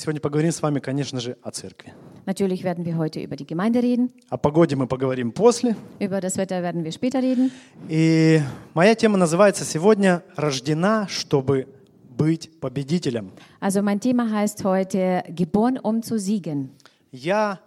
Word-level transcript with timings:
сегодня 0.00 0.20
поговорим 0.20 0.50
с 0.50 0.62
вами, 0.62 0.80
конечно 0.80 1.20
же, 1.20 1.36
о 1.42 1.50
церкви. 1.50 1.92
Natürlich 2.26 2.64
werden 2.64 2.84
wir 2.84 2.96
heute 2.96 3.20
über 3.20 3.36
die 3.36 3.46
Gemeinde 3.46 3.82
reden. 3.82 4.10
О 4.28 4.36
погоде 4.38 4.76
мы 4.76 4.86
поговорим 4.86 5.32
после. 5.32 5.76
Über 5.98 6.20
das 6.20 6.36
Wetter 6.36 6.62
werden 6.62 6.84
wir 6.84 6.92
später 6.92 7.22
reden. 7.22 7.50
И 7.88 8.40
моя 8.74 8.94
тема 8.94 9.16
называется 9.18 9.64
сегодня 9.64 10.22
«Рождена, 10.36 11.06
чтобы 11.08 11.66
быть 12.16 12.50
победителем». 12.60 13.30
Also 13.60 13.82
mein 13.82 14.00
Thema 14.00 14.30
heißt 14.30 14.64
heute 14.64 15.22
Geboren, 15.28 15.78
um 15.78 16.02
zu 16.02 16.18
siegen. 16.18 16.70
Я, 17.12 17.60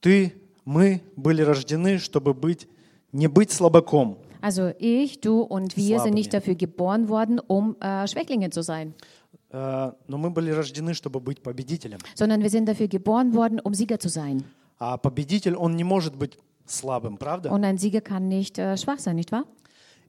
ты, 0.00 0.32
мы 0.64 1.00
были 1.16 1.42
рождены, 1.42 1.98
чтобы 1.98 2.34
быть, 2.34 2.68
не 3.12 3.26
быть 3.26 3.50
слабаком, 3.50 4.18
Also 4.42 4.72
ich, 4.78 5.20
du 5.20 5.40
und 5.42 5.76
wir 5.76 6.00
sind 6.00 6.14
nicht 6.14 6.30
Слабыми. 6.30 6.40
dafür 6.40 6.54
geboren 6.54 7.08
worden, 7.08 7.38
um 7.46 7.76
äh, 7.80 8.06
Schwächlinge 8.08 8.48
zu 8.50 8.62
sein, 8.62 8.94
э, 8.98 9.19
но 9.51 10.17
мы 10.17 10.29
были 10.31 10.51
рождены, 10.51 10.93
чтобы 10.93 11.19
быть 11.19 11.41
победителем. 11.41 11.99
sondern 12.15 12.41
wir 12.41 12.49
sind 12.49 12.65
dafür 12.67 12.87
geboren 12.87 13.33
worden, 13.33 13.59
um 13.63 13.73
Sieger 13.73 13.99
zu 13.99 14.09
sein. 14.09 14.43
А 14.79 14.97
победитель, 14.97 15.55
он 15.55 15.75
не 15.77 15.83
может 15.85 16.15
быть 16.17 16.37
слабым, 16.65 17.17
правда? 17.17 17.49
Und 17.51 17.63
ein 17.63 17.77
Sieger 17.77 18.01
kann 18.01 18.27
nicht 18.27 18.57
äh, 18.57 18.75
schwach 18.77 18.99
sein, 18.99 19.15
nicht 19.15 19.31
wahr? 19.31 19.45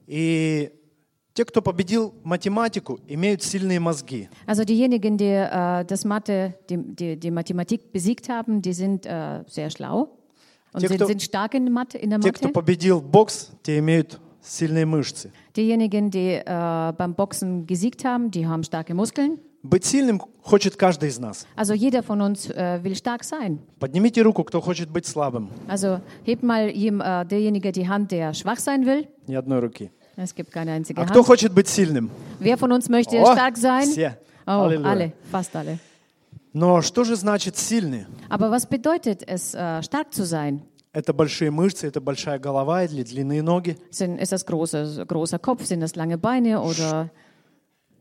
И 0.07 0.71
те, 1.33 1.45
кто 1.45 1.61
победил 1.61 2.13
математику, 2.23 2.99
имеют 3.07 3.43
сильные 3.43 3.79
мозги. 3.79 4.27
Also 4.45 4.63
diejenigen, 4.65 5.17
die 5.17 5.25
äh, 5.25 5.85
das 5.85 6.03
Mathe, 6.03 6.55
die, 6.69 6.77
die, 6.77 7.15
die 7.17 7.31
Mathematik 7.31 7.91
besiegt 7.93 8.27
haben, 8.29 8.61
die 8.61 8.73
sind 8.73 9.05
äh, 9.05 9.43
sehr 9.47 9.69
schlau 9.69 10.09
und 10.73 10.81
Die, 10.83 10.87
sind, 10.87 10.97
кто- 10.97 11.07
sind 11.07 11.21
stark 11.21 11.53
in 11.53 11.71
Mathe, 11.71 11.97
in 11.97 12.09
der 12.09 12.19
Те, 12.19 12.31
кто 12.31 12.47
Mathe. 12.47 12.53
победил 12.53 13.01
бокс, 13.01 13.51
те 13.63 13.79
имеют 13.79 14.19
сильные 14.41 14.85
мышцы. 14.85 15.31
Diejenigen, 15.55 16.09
die 16.11 16.35
äh, 16.35 16.93
beim 16.97 17.13
Boxen 17.15 17.65
gesiegt 17.67 18.05
haben, 18.05 18.31
die 18.31 18.47
haben 18.47 18.63
starke 18.63 18.93
Muskeln. 18.93 19.39
Быть 19.63 19.83
сильным 19.85 20.21
хочет 20.41 20.77
каждый 20.77 21.09
из 21.09 21.19
нас. 21.19 21.45
Also 21.55 21.73
jeder 21.73 22.01
von 22.03 22.21
uns 22.21 22.49
äh, 22.49 22.79
will 22.83 22.95
stark 22.95 23.23
sein. 23.23 23.59
Поднимите 23.79 24.21
руку, 24.21 24.43
кто 24.43 24.61
хочет 24.61 24.89
быть 24.89 25.05
слабым. 25.05 25.49
Also 25.67 25.99
hebt 26.25 26.43
mal 26.43 26.69
jem, 26.69 27.01
äh, 27.01 27.25
derjenige 27.25 27.71
die 27.71 27.87
Hand, 27.89 28.11
der 28.11 28.33
schwach 28.33 28.59
sein 28.59 28.85
will. 28.85 29.07
Ни 29.27 29.35
одной 29.35 29.59
руки. 29.59 29.91
Es 30.15 30.33
gibt 30.33 30.51
keine 30.51 30.71
einzige 30.71 31.01
А 31.01 31.05
кто 31.05 31.19
Hand. 31.19 31.25
хочет 31.27 31.53
быть 31.53 31.67
сильным? 31.67 32.09
Wer 32.39 32.57
von 32.57 32.71
uns 32.71 32.87
möchte 32.87 33.17
О, 33.19 33.33
stark 33.33 33.57
sein? 33.57 33.83
все. 33.83 34.17
Oh, 34.45 34.51
Аллилуйя. 34.63 34.89
alle, 34.89 35.11
fast 35.31 35.55
alle. 35.55 35.79
Но 36.53 36.81
что 36.81 37.03
же 37.03 37.15
значит 37.15 37.57
сильный? 37.57 38.05
Aber 38.29 38.49
was 38.49 38.65
bedeutet 38.67 39.21
es, 39.27 39.53
äh, 39.53 39.83
stark 39.83 40.13
zu 40.13 40.23
sein? 40.25 40.61
Это 40.92 41.14
большие 41.14 41.50
мышцы, 41.50 41.86
это 41.86 42.00
большая 42.02 42.38
голова 42.38 42.84
или 42.84 43.02
длинные 43.02 43.42
ноги. 43.42 43.78
Sind, 43.90 44.18
ist 44.20 44.30
das 44.32 44.44
große, 44.44 45.06
großer 45.06 45.38
Kopf? 45.38 45.64
Sind 45.64 45.80
das 45.80 45.96
lange 45.96 46.18
Beine? 46.18 46.60
Oder 46.60 47.10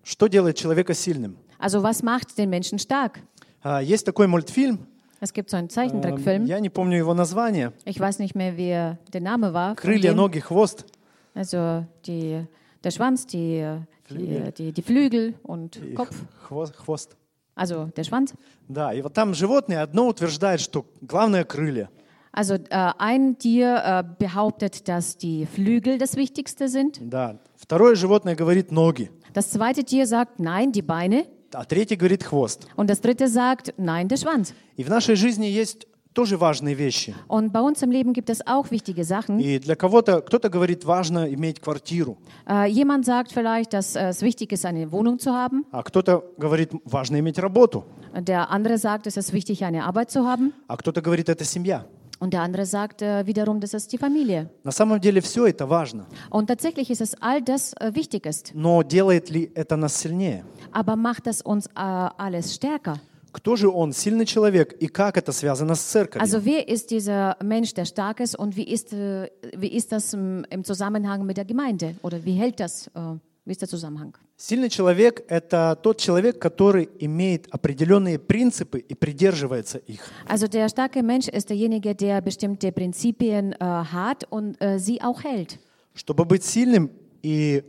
Что 0.04 0.28
делает 0.28 0.58
человека 0.58 0.94
сильным? 0.94 1.38
also 1.60 1.82
was 1.84 2.04
macht 2.04 2.38
den 2.38 2.50
Menschen 2.50 2.80
stark? 2.80 3.20
А, 3.64 3.82
Есть 3.82 4.06
такой 4.06 4.28
мультфильм, 4.28 4.80
Es 5.22 5.32
gibt 5.32 5.50
so 5.52 5.56
einen 5.58 5.68
эм, 5.68 5.70
Zeichentrickfilm. 5.70 6.46
я 6.46 6.60
не 6.60 6.70
помню 6.70 6.98
его 6.98 7.14
название. 7.14 7.72
Ich 7.86 8.00
weiß 8.00 8.20
nicht 8.20 8.36
mehr, 8.36 8.58
wie 8.58 8.98
der 9.14 9.22
Name 9.22 9.54
war. 9.54 9.76
Крылья, 9.76 10.14
ноги, 10.14 10.40
хвост. 10.40 10.86
Also 11.34 11.86
die, 12.06 12.46
der 12.84 12.92
Schwanz, 12.92 13.26
die, 13.26 13.78
die, 14.10 14.52
die, 14.58 14.72
die 14.74 14.82
Flügel 14.82 15.36
und 15.44 15.78
И 15.78 15.94
Kopf. 15.94 16.16
хвост, 16.42 16.76
хвост. 16.76 17.16
Also 17.56 17.86
der 17.96 18.04
Schwanz. 18.04 18.34
Да, 18.68 18.92
и 18.94 19.02
вот 19.02 19.14
там 19.14 19.34
животное 19.34 19.82
одно 19.84 20.08
утверждает, 20.08 20.60
что 20.60 20.86
главное 21.02 21.46
крылья. 21.46 21.90
Also 22.33 22.55
äh, 22.55 22.93
ein 22.99 23.39
Tier 23.39 23.77
äh, 23.85 24.05
behauptet, 24.19 24.89
dass 24.89 25.17
die 25.17 25.47
Flügel 25.47 25.97
das 25.99 26.17
Wichtigste 26.17 26.69
sind. 26.69 27.01
Да. 27.03 27.39
Второе 27.57 27.95
животное 27.97 28.35
говорит 28.35 28.71
ноги, 28.71 29.11
Das 29.33 29.51
zweite 29.51 29.85
Tier 29.85 30.07
sagt, 30.07 30.39
nein, 30.41 30.73
die 30.73 30.83
Beine. 30.83 31.25
а 31.55 31.65
третье 31.65 31.97
говорит 31.97 32.23
хвост. 32.25 32.67
Und 32.77 32.91
das 32.91 33.01
dritte 33.01 33.29
sagt, 33.29 33.73
nein, 33.79 34.09
der 34.09 34.19
Schwanz. 34.19 34.53
И 34.77 34.85
в 34.85 34.91
нашей 34.91 35.15
жизни 35.17 35.47
есть 35.47 35.87
тоже 36.13 36.37
важные 36.37 36.75
вещи. 36.75 37.15
Und 37.29 37.53
bei 37.53 37.61
uns 37.61 37.83
im 37.83 37.91
Leben 37.91 38.13
gibt 38.13 38.29
es 38.29 38.47
auch 38.47 38.71
wichtige 38.71 39.05
Sachen. 39.05 39.39
И 39.39 39.59
для 39.59 39.75
кого-то, 39.77 40.21
кто-то 40.21 40.51
говорит, 40.51 40.85
важно 40.85 41.33
иметь 41.33 41.61
квартиру, 41.61 42.19
Äh, 42.47 42.67
jemand 42.69 43.07
sagt 43.07 43.33
vielleicht, 43.33 43.73
dass 43.73 43.97
äh, 43.97 44.09
es 44.11 44.21
wichtig 44.21 44.53
ist, 44.53 44.67
eine 44.67 44.93
Wohnung 44.93 45.19
zu 45.19 45.33
haben. 45.33 45.65
а 45.73 45.83
кто-то 45.83 46.23
говорит, 46.37 46.73
важно 46.85 47.19
иметь 47.21 47.39
работу, 47.39 47.85
Der 48.15 48.51
andere 48.51 48.77
sagt, 48.77 49.07
es 49.07 49.17
ist 49.17 49.33
wichtig, 49.33 49.65
eine 49.65 49.85
Arbeit 49.85 50.11
zu 50.11 50.27
haben. 50.27 50.53
а 50.69 50.77
кто-то 50.77 51.01
говорит, 51.01 51.29
это 51.31 51.45
семья. 51.45 51.87
Und 52.21 52.33
der 52.33 52.41
andere 52.41 52.65
sagt 52.65 53.03
äh, 53.03 53.27
wiederum, 53.27 53.61
das 53.61 53.75
ist 53.75 53.93
die 53.93 53.99
Familie. 53.99 54.49
На 54.65 54.73
самом 54.73 54.99
деле 55.01 55.21
все 55.21 55.47
это 55.49 55.67
важно, 55.69 56.07
Und 56.31 56.47
tatsächlich 56.47 56.91
ist 56.91 57.03
es 57.03 57.15
all 57.21 57.43
das 57.43 57.75
äh, 57.75 57.95
wichtig 57.95 58.25
ist. 58.27 58.53
но 58.55 58.83
делает 58.83 59.29
ли 59.31 59.51
это 59.55 59.77
нас 59.77 59.95
сильнее? 59.97 60.45
Aber 60.73 60.97
macht 60.97 61.27
das 61.27 61.43
uns 61.43 61.67
äh, 61.67 61.71
alles 61.75 62.55
stärker? 62.55 62.99
Кто 63.33 63.55
же 63.55 63.69
он, 63.69 63.93
сильный 63.93 64.25
человек, 64.25 64.73
и 64.73 64.87
как 64.87 65.19
это 65.19 65.31
связано 65.31 65.75
с 65.75 65.83
церковью? 65.83 66.23
Also 66.23 66.43
wer 66.47 66.67
ist 66.67 66.91
dieser 66.91 67.37
Mensch, 67.43 67.75
der 67.75 67.85
stark 67.85 68.21
ist 68.21 68.35
und 68.35 68.57
wie 68.57 68.65
ist, 68.65 68.95
äh, 68.95 69.29
wie 69.55 69.69
ist 69.69 69.93
das 69.93 70.15
im, 70.15 70.47
im 70.49 70.65
Zusammenhang 70.65 71.27
mit 71.27 71.37
der 71.37 71.45
Gemeinde? 71.45 71.97
Oder 72.03 72.25
wie 72.25 72.33
hält 72.33 72.61
das, 72.61 72.87
äh, 72.95 73.01
wie 73.45 73.51
ist 73.53 73.61
der 73.61 73.69
Zusammenhang? 73.69 74.17
Сильный 74.44 74.70
человек– 74.70 75.24
это 75.28 75.78
тот 75.84 76.00
человек, 76.00 76.40
который 76.40 76.90
имеет 76.98 77.46
определенные 77.52 78.18
принципы 78.18 78.80
и 78.80 78.96
придерживается 78.96 79.78
их. 79.78 80.02
Also 80.28 80.48
der 80.48 80.68
starke 80.68 81.04
Mensch 81.04 81.28
ist 81.28 81.52
derjenige, 81.52 81.94
der 81.94 82.22
bestimmte 82.22 82.72
Prinzipien 82.72 83.54
äh, 83.54 83.58
hat 83.60 84.24
und 84.32 84.60
äh, 84.60 84.80
sie 84.80 85.00
auch 85.00 85.24
hält. 85.24 85.60
Чтобы 85.94 86.26
быть 86.26 86.44
сильным 86.44 86.90
и 87.22 87.64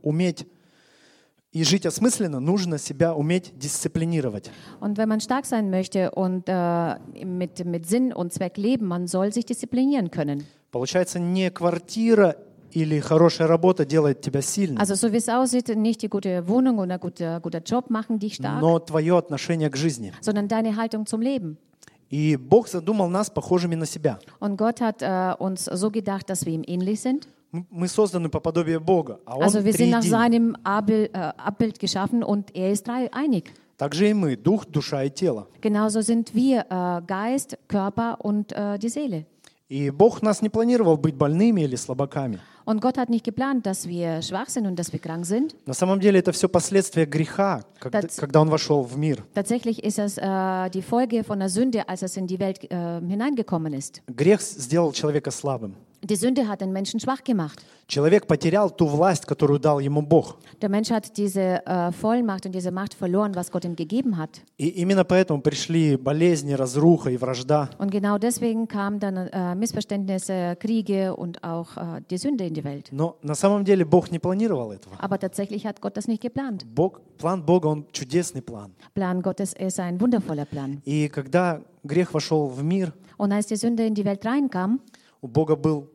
уметь 0.00 0.46
и 1.50 1.64
жить 1.64 1.86
осмысленно, 1.86 2.38
нужно 2.38 2.78
себя 2.78 3.14
уметь 3.16 3.58
дисциплинировать. 3.58 4.48
Und 4.78 4.98
wenn 4.98 5.08
man 5.08 5.18
stark 5.18 5.44
sein 5.44 5.70
möchte 5.70 6.12
und 6.12 6.44
äh, 6.46 7.00
mit, 7.24 7.64
mit 7.64 7.88
Sinn 7.88 8.12
und 8.12 8.32
Zweck 8.32 8.58
leben, 8.58 8.86
man 8.86 9.08
soll 9.08 9.32
sich 9.32 9.44
disziplinieren 9.44 10.12
können. 10.12 10.46
Получается, 10.70 11.18
не 11.18 11.50
квартира 11.50 12.36
или 12.74 12.98
хорошая 13.00 13.46
работа 13.48 13.84
делает 13.84 14.20
тебя 14.20 14.42
сильным, 14.42 14.78
Also 14.80 14.94
so 14.94 15.12
wie 15.12 15.18
es 15.18 15.28
aussieht, 15.28 15.68
nicht 15.76 16.02
die 16.02 16.08
gute 16.08 16.46
Wohnung 16.48 16.78
oder 16.78 16.98
guter, 16.98 17.40
guter 17.40 17.60
Job 17.60 17.90
machen 17.90 18.18
dich 18.18 18.34
stark, 18.36 18.60
но 18.60 18.78
твое 18.78 19.16
отношение 19.18 19.70
к 19.70 19.76
жизни. 19.76 20.12
sondern 20.20 20.48
deine 20.48 20.76
Haltung 20.76 21.06
zum 21.06 21.20
Leben. 21.20 21.56
И 22.10 22.36
Бог 22.36 22.68
задумал 22.68 23.08
нас 23.08 23.30
похожими 23.30 23.74
на 23.74 23.86
себя. 23.86 24.18
Und 24.38 24.56
Gott 24.58 24.80
hat 24.80 25.00
äh, 25.02 25.34
uns 25.38 25.64
so 25.64 25.90
gedacht, 25.90 26.28
dass 26.28 26.44
wir 26.44 26.52
ihm 26.52 26.62
ähnlich 26.66 27.00
sind. 27.00 27.26
Мы- 27.70 27.88
созданы 27.88 28.28
по 28.30 28.40
подобию 28.40 28.80
Бога, 28.80 29.18
а 29.26 29.36
Он 29.36 29.42
Also 29.44 29.64
wir 29.64 29.72
sind 29.74 29.90
nach 29.90 30.02
seinem 30.02 30.56
Abel, 30.64 31.08
äh, 31.12 31.18
Abbild 31.36 31.78
geschaffen 31.78 32.22
und 32.22 32.54
er 32.54 32.70
ist 32.72 32.86
dreieinig. 32.86 33.52
Так 33.78 33.94
же 33.94 34.08
и 34.10 34.14
мы, 34.14 34.36
дух, 34.36 34.64
душа 34.66 35.02
и 35.04 35.10
тело. 35.10 35.48
Genauso 35.60 36.02
sind 36.02 36.34
wir 36.34 36.66
äh, 36.70 37.02
Geist, 37.06 37.58
Körper 37.68 38.18
und 38.22 38.52
äh, 38.52 38.78
die 38.78 38.88
Seele. 38.90 39.24
И 39.72 39.88
Бог 39.88 40.20
нас 40.20 40.42
не 40.42 40.50
планировал 40.50 40.98
быть 40.98 41.14
больными 41.14 41.62
или 41.62 41.76
слабаками. 41.76 42.40
Und 42.66 42.82
Gott 42.82 42.98
hat 42.98 43.08
nicht 43.08 43.24
geplant, 43.24 43.64
dass 43.64 43.88
wir 43.88 44.20
schwach 44.20 44.50
sind 44.50 44.66
und 44.66 44.78
dass 44.78 44.92
wir 44.92 45.00
krank 45.00 45.24
sind. 45.24 45.54
На 45.64 45.72
самом 45.72 45.98
деле 45.98 46.18
это 46.20 46.30
все 46.32 46.46
последствия 46.46 47.06
греха, 47.06 47.62
когда, 47.80 48.00
That's- 48.00 48.20
когда 48.20 48.42
Он 48.42 48.50
вошел 48.50 48.82
в 48.82 48.98
мир. 48.98 49.24
Tatsächlich 49.34 49.82
ist 49.82 49.98
es 49.98 50.18
äh, 50.18 50.68
die 50.68 50.82
Folge 50.82 51.24
von 51.24 51.38
der 51.38 51.48
Sünde, 51.48 51.88
als 51.88 52.02
es 52.02 52.18
in 52.18 52.26
die 52.26 52.38
Welt 52.38 52.70
äh, 52.70 53.00
hineingekommen 53.00 53.72
ist. 53.72 54.02
Грех 54.08 54.42
сделал 54.42 54.92
человека 54.92 55.30
слабым. 55.30 55.74
Die 56.04 56.16
Sünde 56.16 56.48
hat 56.48 56.60
den 56.60 56.72
Menschen 56.72 56.98
schwach 56.98 57.22
gemacht. 57.22 57.64
Человек 57.86 58.26
потерял 58.26 58.70
ту 58.70 58.86
власть, 58.86 59.24
которую 59.24 59.60
дал 59.60 59.78
ему 59.78 60.02
Бог. 60.02 60.36
Der 60.60 60.68
Mensch 60.68 60.90
hat 60.90 61.16
diese 61.16 61.64
äh, 61.64 61.92
Vollmacht 61.92 62.44
und 62.44 62.52
diese 62.52 62.72
Macht 62.72 62.94
verloren, 62.94 63.36
was 63.36 63.52
Gott 63.52 63.64
ihm 63.64 63.76
gegeben 63.76 64.16
hat. 64.16 64.40
И 64.58 64.66
именно 64.66 65.04
поэтому 65.04 65.40
пришли 65.40 65.96
болезни, 65.96 66.54
разруха 66.54 67.10
и 67.10 67.16
вражда. 67.16 67.70
Und 67.78 67.92
genau 67.92 68.18
deswegen 68.18 68.66
kamen 68.66 68.98
dann 68.98 69.16
äh, 69.16 69.54
Missverständnisse, 69.54 70.56
Kriege 70.58 71.14
und 71.14 71.44
auch 71.44 71.76
äh, 71.76 72.00
die 72.10 72.18
Sünde 72.18 72.46
in 72.46 72.54
die 72.54 72.64
Welt. 72.64 72.88
Но 72.90 73.16
на 73.22 73.36
самом 73.36 73.64
деле 73.64 73.84
Бог 73.84 74.10
не 74.10 74.18
планировал 74.18 74.72
этого. 74.72 74.96
Aber 74.98 75.20
tatsächlich 75.20 75.66
hat 75.66 75.80
Gott 75.80 75.96
das 75.96 76.08
nicht 76.08 76.20
geplant. 76.20 76.64
Бог, 76.74 77.00
план 77.16 77.42
Бога, 77.44 77.68
он 77.68 77.86
чудесный 77.92 78.42
план. 78.42 78.72
Plan 78.94 79.22
Gottes 79.22 79.52
ist 79.52 79.78
ein 79.78 80.00
wundervoller 80.00 80.46
Plan. 80.46 80.80
И 80.84 81.06
когда 81.08 81.62
грех 81.84 82.12
вошел 82.12 82.48
в 82.48 82.60
мир, 82.64 82.92
Und 83.18 83.30
als 83.30 83.46
die 83.46 83.56
Sünde 83.56 83.86
in 83.86 83.94
die 83.94 84.04
Welt 84.04 84.26
reinkam, 84.26 84.80
у 85.20 85.28
Бога 85.28 85.54
был 85.54 85.88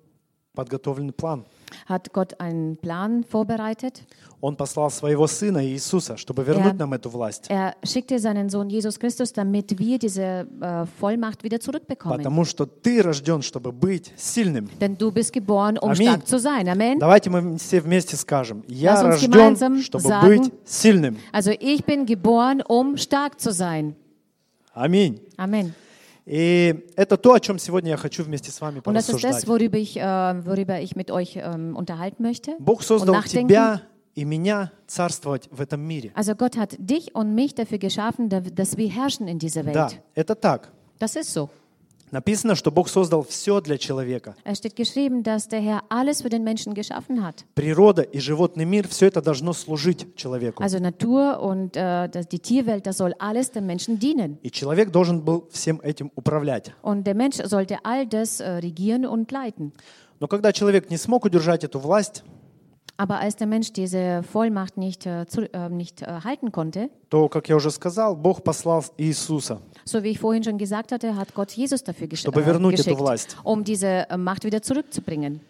подготовленный 0.58 1.14
план. 1.14 1.46
hat 1.88 2.14
Gott 2.14 2.40
einen 2.40 2.78
Plan 2.78 3.24
vorbereitet. 3.30 4.02
Он 4.40 4.56
послал 4.56 4.90
своего 4.90 5.28
Сына 5.28 5.66
Иисуса, 5.66 6.16
чтобы 6.16 6.44
вернуть 6.44 6.74
Ja. 6.74 6.80
нам 6.80 6.94
эту 6.94 7.10
власть. 7.10 7.50
Er 7.50 7.74
schickte 7.84 8.20
seinen 8.20 8.50
Sohn 8.50 8.70
Jesus 8.70 8.98
Christus, 9.00 9.34
damit 9.34 9.78
wir 9.80 9.98
diese 10.00 10.48
äh, 10.62 10.86
Vollmacht 11.00 11.44
wieder 11.44 11.60
zurückbekommen. 11.60 12.18
Потому 12.18 12.46
что 12.46 12.66
ты 12.66 13.02
rожден, 13.02 13.42
чтобы 13.42 13.72
быть 13.72 14.14
сильным. 14.16 14.70
Denn 14.80 14.98
du 14.98 15.12
bist 15.12 15.34
geboren, 15.34 15.78
um 15.78 15.90
Аминь. 15.90 16.08
stark 16.08 16.28
zu 16.28 16.40
sein. 16.40 16.68
Amen. 16.70 17.00
Давайте 17.00 17.30
мы 17.30 17.58
все 17.58 17.82
вместе 17.82 18.16
скажем, 18.16 18.64
я 18.68 19.02
рожден, 19.02 19.82
чтобы 19.82 20.04
sagen. 20.08 20.28
быть 20.28 20.54
сильным. 20.66 21.18
Also 21.34 21.52
ich 21.52 21.84
bin 21.86 22.06
geboren, 22.06 22.62
um 22.62 22.96
stark 22.98 23.40
zu 23.42 23.52
sein. 23.52 23.96
Аминь. 24.74 25.20
Amen. 25.38 25.74
И 26.27 26.87
это 26.97 27.17
то, 27.17 27.33
о 27.35 27.41
чем 27.41 27.59
сегодня 27.59 27.91
я 27.91 27.97
хочу 27.97 28.23
вместе 28.23 28.51
с 28.53 28.61
вами 28.61 28.79
Und 28.81 28.95
das 28.95 29.09
ist 29.09 29.21
порассуждать. 29.21 29.43
das, 29.43 29.47
worüber 29.49 29.77
ich, 29.79 29.97
äh, 29.97 30.03
worüber 30.47 30.81
ich 30.81 30.95
mit 30.95 31.11
euch 31.11 31.37
ähm, 31.37 31.75
unterhalten 31.77 32.23
möchte 32.23 32.53
Бог 32.61 32.79
und 32.81 32.85
создал 32.87 33.15
nachdenken. 33.17 33.49
тебя 33.49 33.83
и 34.15 34.25
меня 34.25 34.71
царствовать 34.87 35.49
в 35.51 35.61
этом 35.61 35.81
мире. 35.81 36.13
Also 36.15 36.35
Gott 36.37 36.57
hat 36.57 36.77
dich 36.79 37.15
und 37.15 37.35
mich 37.35 37.55
dafür 37.55 37.79
geschaffen, 37.79 38.29
da- 38.29 38.41
dass 38.41 38.77
wir 38.77 38.89
herrschen 38.89 39.27
in 39.27 39.39
dieser 39.39 39.63
Да, 39.65 39.87
Welt. 39.91 40.01
это 40.15 40.35
так. 40.35 40.71
Das 41.01 41.17
ist 41.17 41.33
so. 41.33 41.49
Написано, 42.12 42.56
что 42.56 42.72
Бог 42.72 42.88
создал 42.88 43.24
все 43.24 43.60
для 43.60 43.78
человека. 43.78 44.36
Es 44.46 44.60
steht 44.60 44.76
geschrieben, 44.76 45.24
dass 45.24 45.50
der 45.50 45.60
Herr 45.60 45.84
alles 45.90 46.22
für 46.22 46.30
den 46.30 46.44
Menschen 46.44 46.74
geschaffen 46.74 47.22
hat. 47.22 47.44
Природа 47.54 48.02
и 48.02 48.20
животный 48.20 48.64
мир, 48.66 48.88
все 48.88 49.08
это 49.08 49.22
должно 49.22 49.52
служить 49.54 50.16
человеку. 50.16 50.64
Also 50.64 50.80
Natur 50.80 51.42
und 51.42 51.76
äh, 51.76 52.10
die 52.32 52.40
Tierwelt, 52.40 52.88
das 52.88 52.98
soll 52.98 53.14
alles 53.20 53.52
dem 53.52 53.66
Menschen 53.66 54.00
dienen. 54.00 54.38
И 54.42 54.50
человек 54.50 54.92
должен 54.92 55.22
был 55.22 55.50
всем 55.52 55.82
этим 55.82 56.12
управлять. 56.16 56.72
Und 56.82 57.04
der 57.06 57.16
Mensch 57.16 57.38
sollte 57.44 57.78
all 57.84 58.08
das 58.08 58.40
äh, 58.40 58.60
regieren 58.60 59.06
und 59.06 59.32
leiten. 59.32 59.74
Но 60.20 60.28
когда 60.28 60.54
человек 60.54 60.90
не 60.90 60.98
смог 60.98 61.26
удержать 61.26 61.64
эту 61.64 61.80
власть, 61.80 62.24
Aber 62.99 63.19
als 63.19 63.37
der 63.37 63.47
Mensch 63.47 63.73
diese 63.73 64.23
Vollmacht 64.23 64.77
nicht, 64.77 65.07
äh, 65.07 65.27
zu, 65.27 65.53
äh, 65.53 65.69
nicht 65.71 66.03
äh, 66.03 66.21
halten 66.25 66.53
konnte, 66.53 66.89
то, 67.09 67.29
как 67.29 67.49
я 67.49 67.57
уже 67.57 67.71
сказал, 67.71 68.15
Бог 68.17 68.45
послал 68.45 68.85
Иисуса, 68.99 69.61
so 69.85 70.03
wie 70.03 70.11
ich 70.11 70.19
vorhin 70.21 70.45
schon 70.45 70.59
gesagt 70.59 70.93
hatte, 70.93 71.17
hat 71.17 71.35
Gott 71.35 71.51
Jesus 71.53 71.83
dafür 71.83 72.07
gesch 72.07 72.21
Чтобы 72.21 72.43
äh, 72.43 72.47
вернуть 72.47 72.75
эту 72.75 72.85
geschickt, 72.85 73.01
власть. 73.01 73.37
um 73.45 73.65
diese 73.65 74.09
äh, 74.09 74.17
Macht 74.17 74.45
wieder 74.45 74.61
zurückzubringen. 74.63 75.41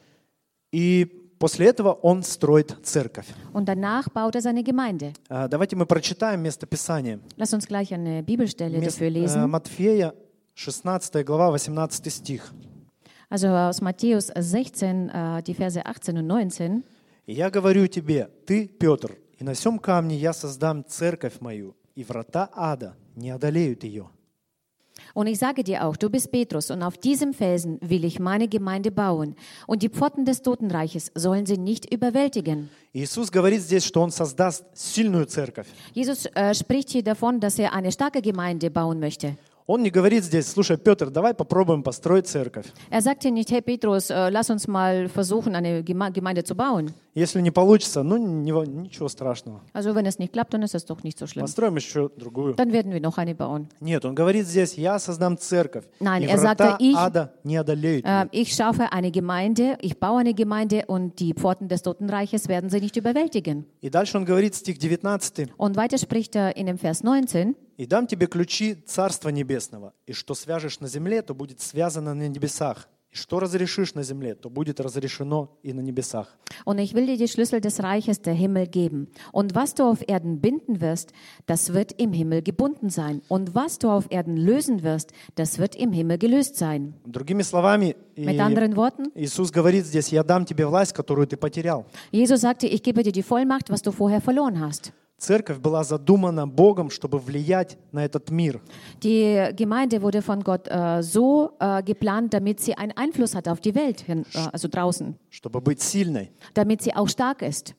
и 0.73 1.07
после 1.39 1.67
этого 1.67 1.99
Он 2.03 2.23
строит 2.23 2.77
церковь. 2.85 3.27
Und 3.53 3.67
danach 3.69 4.09
baut 4.09 4.35
er 4.37 4.41
seine 4.43 4.63
Gemeinde. 4.63 5.13
А, 5.29 5.49
Давайте 5.49 5.75
мы 5.77 5.85
прочитаем 5.87 6.41
место 6.43 6.67
Писания. 6.67 7.19
Lass 7.37 7.53
uns 7.53 7.67
gleich 7.67 7.93
eine 7.93 8.23
Bibelstelle 8.23 8.79
Мест- 8.79 8.97
dafür 8.97 9.09
э, 9.09 9.11
lesen. 9.11 9.51
Матфея, 9.51 10.15
16 10.55 11.25
глава, 11.27 11.53
18 11.53 12.11
стих. 12.11 12.53
Also 13.29 13.49
aus 13.49 13.81
Matthäus 13.81 14.29
16, 14.35 15.09
äh, 15.11 15.43
die 15.43 15.55
Verse 15.55 15.85
18 15.85 16.17
und 16.19 16.27
19. 16.29 16.85
«И 17.28 17.34
я 17.34 17.52
говорю 17.52 17.88
тебе, 17.88 18.32
ты, 18.48 18.68
Петр, 18.68 19.20
и 19.38 19.44
на 19.44 19.54
сем 19.54 19.78
камне 19.78 20.16
я 20.16 20.34
создам 20.34 20.84
церковь 20.84 21.40
мою, 21.42 21.76
и 21.94 22.04
врата 22.04 22.50
ада 22.56 22.96
не 23.16 23.30
одолеют 23.30 23.84
ее». 23.84 24.10
Und 25.14 25.28
ich 25.28 25.38
sage 25.40 25.64
dir 25.64 25.86
auch, 25.86 25.96
du 25.98 26.10
bist 26.10 26.32
Petrus, 26.32 26.72
und 26.72 26.84
auf 26.84 26.98
diesem 26.98 27.34
Felsen 27.34 27.80
will 27.82 28.06
ich 28.06 28.20
meine 28.20 28.48
Gemeinde 28.48 28.92
bauen. 28.92 29.36
Und 29.66 29.84
die 29.84 29.90
Pforten 29.90 30.26
des 30.26 30.42
Totenreiches 30.42 31.12
sollen 31.16 31.46
sie 31.46 31.58
nicht 31.58 31.92
überwältigen. 31.94 32.70
Jesus 32.94 33.20
äh, 36.26 36.54
spricht 36.56 36.90
hier 36.90 37.04
davon, 37.04 37.40
dass 37.40 37.60
er 37.60 37.74
eine 37.74 37.92
starke 37.92 38.22
Gemeinde 38.22 38.72
bauen 38.72 39.00
möchte. 39.00 39.38
Он 39.67 39.81
не 39.83 39.91
говорит 39.91 40.25
здесь, 40.25 40.49
слушай, 40.49 40.77
Петр, 40.77 41.09
давай 41.09 41.35
попробуем 41.35 41.85
построить 41.85 42.27
церковь. 42.27 42.67
Er 42.91 43.01
sagt 43.01 43.23
hier 43.23 43.31
nicht, 43.31 43.51
hey 43.53 43.63
Petrus, 43.63 44.11
äh, 44.11 44.29
lass 44.29 44.51
uns 44.51 44.67
mal 44.67 45.09
versuchen, 45.09 45.55
eine 45.55 45.85
Geme 45.85 46.11
Gemeinde 46.11 46.43
zu 46.43 46.57
bauen. 46.57 46.93
Если 47.15 47.41
не 47.43 47.51
получится, 47.53 48.03
ну 48.03 48.17
не 48.17 48.53
во- 48.53 48.65
ничего 48.67 49.07
страшного. 49.09 49.61
Also 49.73 49.95
wenn 49.95 50.05
es 50.07 50.19
nicht 50.19 50.33
klappt, 50.33 50.53
dann 50.55 50.63
ist 50.63 50.75
es 50.75 50.85
doch 50.85 51.05
nicht 51.05 51.17
so 51.17 51.27
schlimm. 51.29 51.43
Построим 51.45 51.77
еще 51.77 52.11
другую. 52.17 52.55
Dann 52.55 52.73
werden 52.73 52.91
wir 52.93 53.01
noch 53.01 53.19
eine 53.19 53.35
bauen. 53.37 53.69
Нет, 53.81 54.05
он 54.05 54.15
говорит 54.17 54.47
здесь, 54.49 54.75
я 54.77 54.99
создам 54.99 55.39
церковь, 55.39 55.85
Nein, 56.01 56.23
и 56.23 56.27
er 56.27 56.39
sagte, 56.39 56.65
врата 56.65 56.77
ich- 56.81 56.97
ада 56.97 57.33
не 57.45 57.57
одолеют. 57.57 58.05
Äh, 58.05 58.09
ее». 58.25 58.29
ich 58.33 58.55
schaffe 58.55 58.91
eine 58.93 59.13
Gemeinde, 59.13 59.77
ich 59.81 60.01
baue 60.01 60.21
eine 60.21 60.35
Gemeinde 60.35 60.87
und 60.89 61.21
die 61.21 61.35
Pforten 61.35 61.69
des 61.69 61.83
Totenreiches 61.83 62.49
werden 62.49 62.69
sie 62.69 62.81
nicht 62.81 62.97
überwältigen. 62.97 63.65
И 63.81 63.91
дальше 63.91 64.17
он 64.19 64.25
говорит, 64.25 64.55
стих 64.57 64.79
19, 64.81 65.51
Und 65.57 65.77
weiter 65.77 65.99
spricht 65.99 66.35
er 66.35 66.57
in 66.57 66.67
dem 66.67 66.79
Vers 66.79 67.05
19. 67.05 67.55
«И 67.78 67.86
дам 67.86 68.08
тебе 68.08 68.26
ключи 68.26 68.74
Царства 68.74 69.30
Небесного, 69.30 69.94
и 70.08 70.14
что 70.14 70.34
свяжешь 70.34 70.80
на 70.80 70.88
земле, 70.88 71.22
то 71.22 71.36
будет 71.36 71.62
связано 71.62 72.16
на 72.16 72.28
небесах, 72.28 72.90
и 73.12 73.16
что 73.16 73.40
разрешишь 73.40 73.94
на 73.94 74.02
земле, 74.02 74.34
то 74.34 74.50
будет 74.50 74.80
разрешено 74.80 75.58
и 75.62 75.74
на 75.74 75.82
небесах». 75.82 76.28
Und 76.66 76.80
ich 76.80 76.96
will 76.96 77.06
dir 77.06 77.18
die 77.18 77.28
Schlüssel 77.28 77.62
des 77.62 77.82
Reiches 77.84 78.22
der 78.24 78.34
Himmel 78.34 78.66
geben. 78.66 79.10
Und 79.32 79.54
was 79.54 79.76
du 79.76 79.84
auf 79.84 80.00
Erden 80.08 80.42
binden 80.42 80.82
wirst, 80.82 81.12
das 81.46 81.72
wird 81.72 81.92
im 81.94 82.14
Himmel 82.14 82.42
gebunden 82.42 82.90
sein. 82.90 83.22
Und 83.30 83.54
was 83.54 83.78
du 83.78 83.90
auf 83.90 84.08
Erden 84.10 84.38
lösen 84.38 84.82
wirst, 84.82 85.12
das 85.36 85.60
wird 85.60 85.76
im 85.76 85.94
Himmel 85.94 86.18
gelöst 86.18 86.56
sein. 86.58 86.96
Другими 87.06 87.44
словами, 87.44 87.96
Mit 88.16 88.40
anderen 88.40 88.76
Worten, 88.76 89.12
Иисус 89.14 89.52
говорит 89.52 89.86
здесь, 89.86 90.10
«Я 90.10 90.24
дам 90.24 90.46
тебе 90.46 90.66
власть, 90.66 90.94
которую 90.94 91.28
ты 91.28 91.38
потерял». 91.38 91.86
Jesus 92.12 92.42
sagte, 92.42 92.66
ich 92.66 92.82
gebe 92.82 93.04
dir 93.04 93.12
die 93.12 93.24
Vollmacht, 93.24 93.70
was 93.70 93.84
du 93.84 93.92
vorher 93.92 94.20
verloren 94.20 94.60
hast. 94.60 94.92
Церковь 95.20 95.58
была 95.58 95.84
задумана 95.84 96.48
Богом, 96.48 96.92
чтобы 96.92 97.18
влиять 97.18 97.78
на 97.92 98.06
этот 98.06 98.30
мир. 98.30 98.62
Die 99.02 99.50
Gemeinde 99.56 100.02
wurde 100.04 100.22
von 100.22 100.44
Gott 100.44 100.68
äh, 100.68 101.02
so 101.02 101.54
äh, 101.60 101.82
geplant, 101.82 102.36
damit 102.36 102.60
sie 102.60 102.76
einen 102.76 102.92
Einfluss 102.92 103.34
hat 103.34 103.48
auf 103.48 103.60
die 103.60 103.74
Welt, 103.74 104.02
hin, 104.02 104.26
äh, 104.36 104.48
also 104.54 104.68
draußen, 104.68 105.16
чтобы 105.32 105.60
быть 105.60 105.82
сильной. 105.82 106.30
damit 106.54 106.84
sie 106.84 106.94
auch 106.94 107.10
stark 107.10 107.42
ist. 107.42 107.74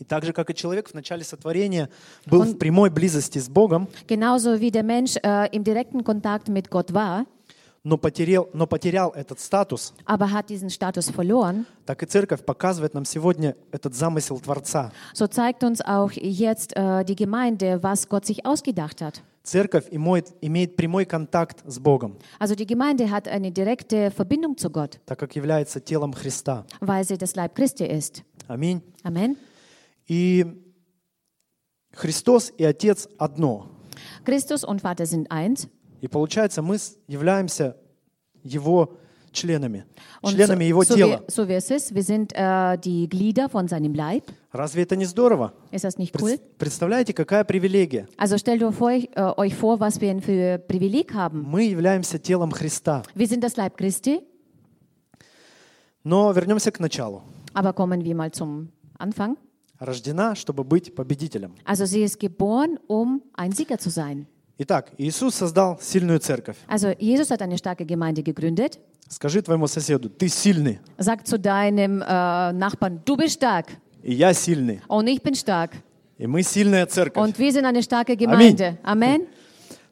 И 0.00 0.04
так 0.04 0.24
же, 0.24 0.32
как 0.32 0.48
и 0.48 0.54
человек 0.54 0.88
в 0.88 0.94
начале 0.94 1.24
сотворения 1.24 1.90
был 2.24 2.44
в 2.44 2.56
прямой 2.56 2.88
близости 2.88 3.38
с 3.38 3.50
Богом, 3.50 3.88
Genauso 4.06 4.58
wie 4.58 4.70
der 4.70 4.84
Mensch 4.84 5.16
äh, 5.22 5.48
im 5.54 5.64
direkten 5.64 6.04
Kontakt 6.04 6.48
mit 6.48 6.70
Gott 6.70 6.94
war, 6.94 7.26
но 7.88 7.96
потерял, 7.96 8.48
но 8.52 8.66
потерял 8.66 9.10
этот 9.12 9.40
статус, 9.40 9.94
aber 10.04 10.30
hat 10.30 10.50
diesen 10.50 10.68
Status 10.68 11.10
verloren, 11.10 11.64
так 11.86 12.02
и 12.02 12.06
церковь 12.06 12.44
показывает 12.44 12.92
нам 12.92 13.06
сегодня 13.06 13.56
этот 13.72 13.94
замысел 13.94 14.38
Творца. 14.40 14.92
so 15.14 15.26
zeigt 15.26 15.64
uns 15.64 15.80
auch 15.80 16.12
jetzt 16.12 16.76
äh, 16.76 17.04
die 17.04 17.16
Gemeinde, 17.16 17.82
was 17.82 18.08
Gott 18.08 18.26
sich 18.26 18.44
ausgedacht 18.44 19.00
hat. 19.00 19.22
Церковь 19.42 19.86
имеет, 19.90 20.34
имеет 20.42 20.76
прямой 20.76 21.06
контакт 21.06 21.62
с 21.66 21.78
Богом, 21.78 22.18
Also 22.38 22.54
die 22.54 22.66
Gemeinde 22.66 23.10
hat 23.10 23.26
eine 23.26 23.50
direkte 23.50 24.10
Verbindung 24.10 24.58
zu 24.58 24.68
Gott, 24.68 25.00
так 25.06 25.18
как 25.18 25.34
является 25.34 25.80
телом 25.80 26.12
Христа. 26.12 26.66
weil 26.80 27.04
sie 27.04 27.16
das 27.16 27.34
Leib 27.36 27.54
Christi 27.54 27.86
ist. 27.86 28.22
Аминь. 28.48 28.82
Amen. 29.02 29.36
И 30.06 30.44
Христос 31.94 32.52
и 32.58 32.64
Отец 32.64 33.08
одно. 33.18 33.66
Christus 34.24 34.62
und 34.64 34.82
Vater 34.82 35.06
sind 35.06 35.30
eins. 35.30 35.68
И 36.00 36.08
получается, 36.08 36.62
мы 36.62 36.76
являемся 37.06 37.76
Его 38.44 38.96
членами, 39.32 39.84
Und 40.22 40.34
членами 40.34 40.64
Его 40.64 40.82
so, 40.84 40.94
so, 40.94 40.96
wie, 40.96 41.02
тела. 41.02 41.24
so 41.28 41.48
wie 41.48 41.54
es 41.54 41.70
ist, 41.70 41.94
wir 41.94 42.02
sind 42.02 42.32
äh, 42.34 42.78
die 42.78 43.08
Glieder 43.08 43.48
von 43.48 43.68
seinem 43.68 43.94
Leib. 43.94 44.30
Разве 44.52 44.82
это 44.84 44.96
не 44.96 45.04
здорово? 45.04 45.52
Ist 45.70 45.84
das 45.84 45.98
nicht 45.98 46.14
cool? 46.20 46.38
Представляете, 46.58 47.12
какая 47.12 47.44
привилегия? 47.44 48.08
Also 48.16 48.38
stellt 48.38 48.62
euch 48.62 49.08
äh, 49.14 49.32
euch 49.36 49.54
vor, 49.54 49.80
was 49.80 50.00
wir 50.00 50.20
für 50.22 50.58
Privileg 50.58 51.12
haben. 51.14 51.42
Мы 51.42 51.64
являемся 51.64 52.18
телом 52.18 52.50
Христа. 52.52 53.02
Wir 53.14 53.26
sind 53.28 53.42
das 53.44 53.56
Leib 53.56 53.76
Christi, 53.76 54.22
Но 56.04 56.32
вернемся 56.32 56.70
к 56.70 56.80
началу. 56.80 57.22
aber 57.54 57.72
kommen 57.72 58.04
wir 58.04 58.14
mal 58.14 58.30
zum 58.32 58.70
Anfang. 58.98 59.36
Рождена, 59.78 60.34
чтобы 60.34 60.64
быть 60.64 60.94
победителем. 60.94 61.52
Also 61.64 61.84
sie 61.86 62.02
ist 62.02 62.18
geboren, 62.18 62.78
um 62.88 63.22
ein 63.34 63.52
Sieger 63.52 63.78
zu 63.78 63.90
sein. 63.90 64.26
Итак, 64.60 64.90
Иисус 64.98 65.36
создал 65.36 65.78
сильную 65.80 66.18
церковь. 66.18 66.56
Also 66.66 66.92
Jesus 66.98 67.30
hat 67.30 67.40
eine 67.42 67.56
starke 67.58 67.86
Gemeinde 67.86 68.22
gegründet. 68.24 68.78
Скажи 69.08 69.40
твоему 69.40 69.68
соседу, 69.68 70.10
ты 70.10 70.28
сильный, 70.28 70.80
Sag 70.98 71.26
zu 71.26 71.38
deinem 71.38 72.02
äh, 72.02 72.52
Nachbarn, 72.52 73.00
du 73.04 73.16
bist 73.16 73.34
stark 73.34 73.66
и 74.02 74.14
я 74.14 74.34
сильный, 74.34 74.80
und 74.88 75.06
ich 75.06 75.22
bin 75.22 75.34
stark. 75.34 75.70
и 76.18 76.26
мы 76.26 76.42
сильная 76.42 76.86
церковь. 76.86 77.22
Und 77.22 77.38
wir 77.38 77.52
sind 77.52 77.64
eine 77.64 77.82
starke 77.82 78.16
Gemeinde. 78.16 78.76
Amen. 78.82 79.28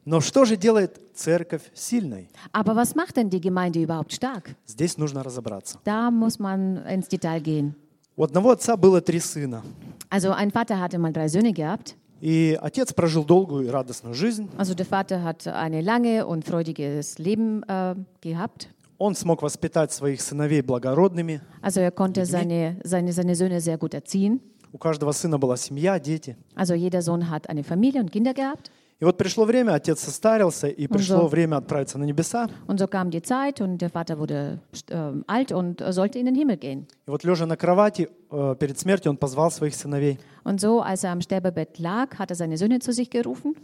Но 0.04 0.20
что 0.20 0.44
же 0.44 0.56
делает 0.56 1.00
церковь 1.14 1.62
сильной? 1.72 2.28
Aber 2.52 2.74
was 2.76 2.94
macht 2.96 3.16
denn 3.16 3.30
die 3.30 3.40
Gemeinde 3.40 3.80
überhaupt 3.80 4.12
stark? 4.12 4.54
Здесь 4.66 4.98
нужно 4.98 5.22
разобраться. 5.22 5.78
Da 5.84 6.10
muss 6.10 6.38
man 6.40 6.84
ins 6.88 7.08
Detail 7.08 7.40
gehen. 7.40 7.74
У 8.16 8.24
одного 8.24 8.50
отца 8.50 8.76
было 8.76 9.00
три 9.00 9.20
сына, 9.20 9.62
Also 10.10 10.32
ein 10.32 10.50
Vater 10.50 10.80
hatte 10.80 10.98
mal 10.98 11.12
drei 11.12 11.28
Söhne 11.28 11.52
gehabt. 11.52 11.94
И 12.20 12.58
отец 12.60 12.92
прожил 12.92 13.24
долгую 13.24 13.66
и 13.66 13.68
радостную 13.68 14.14
жизнь. 14.14 14.48
Also 14.56 14.74
der 14.74 14.86
Vater 14.86 15.22
hat 15.22 15.46
eine 15.46 15.80
lange 15.80 16.26
und 16.26 16.44
freudiges 16.44 17.18
Leben 17.18 17.62
äh, 17.68 17.94
gehabt. 18.20 18.68
Он 18.98 19.14
смог 19.14 19.42
воспитать 19.42 19.92
своих 19.92 20.22
сыновей 20.22 20.62
благородными. 20.62 21.40
Also 21.60 21.80
er 21.80 21.90
konnte 21.90 22.24
seine, 22.24 22.78
seine, 22.82 23.12
seine 23.12 23.34
Söhne 23.34 23.60
sehr 23.60 23.76
gut 23.76 23.94
erziehen. 23.94 24.40
У 24.72 24.78
каждого 24.78 25.12
сына 25.12 25.38
была 25.38 25.56
семья, 25.56 25.98
дети. 25.98 26.36
Also 26.54 26.74
jeder 26.74 27.02
Sohn 27.02 27.30
hat 27.30 27.48
eine 27.48 27.64
Familie 27.64 28.00
und 28.00 28.10
Kinder 28.10 28.34
gehabt. 28.34 28.70
И 28.98 29.04
вот 29.04 29.18
пришло 29.18 29.44
время, 29.44 29.74
отец 29.74 30.00
состарился, 30.00 30.68
и 30.68 30.86
пришло 30.86 31.26
so. 31.26 31.28
время 31.28 31.56
отправиться 31.56 31.98
на 31.98 32.04
небеса. 32.04 32.48
Und 32.66 32.78
so 32.78 32.86
kam 32.88 33.10
die 33.10 33.20
Zeit 33.20 33.60
und 33.60 33.78
der 33.78 33.90
Vater 33.90 34.18
wurde 34.18 34.60
äh, 34.88 35.12
alt 35.26 35.52
und 35.52 35.84
sollte 35.90 36.18
in 36.18 36.24
den 36.24 36.34
Himmel 36.34 36.56
gehen. 36.56 36.86
И 37.06 37.10
вот 37.10 37.22
лежа 37.22 37.44
на 37.44 37.56
кровати 37.58 38.08
э, 38.30 38.56
перед 38.58 38.78
смертью, 38.78 39.10
он 39.10 39.18
позвал 39.18 39.50
своих 39.50 39.74
сыновей 39.74 40.18
Und 40.44 40.60
so, 40.62 40.80
als 40.80 41.04
er 41.04 41.10
am 41.10 41.20
Sterbebett 41.20 41.78
lag, 41.78 42.18
hat 42.18 42.30
er 42.30 42.36
seine 42.36 42.56
Söhne 42.56 42.78
zu 42.78 42.92
sich 42.92 43.10
gerufen 43.10 43.54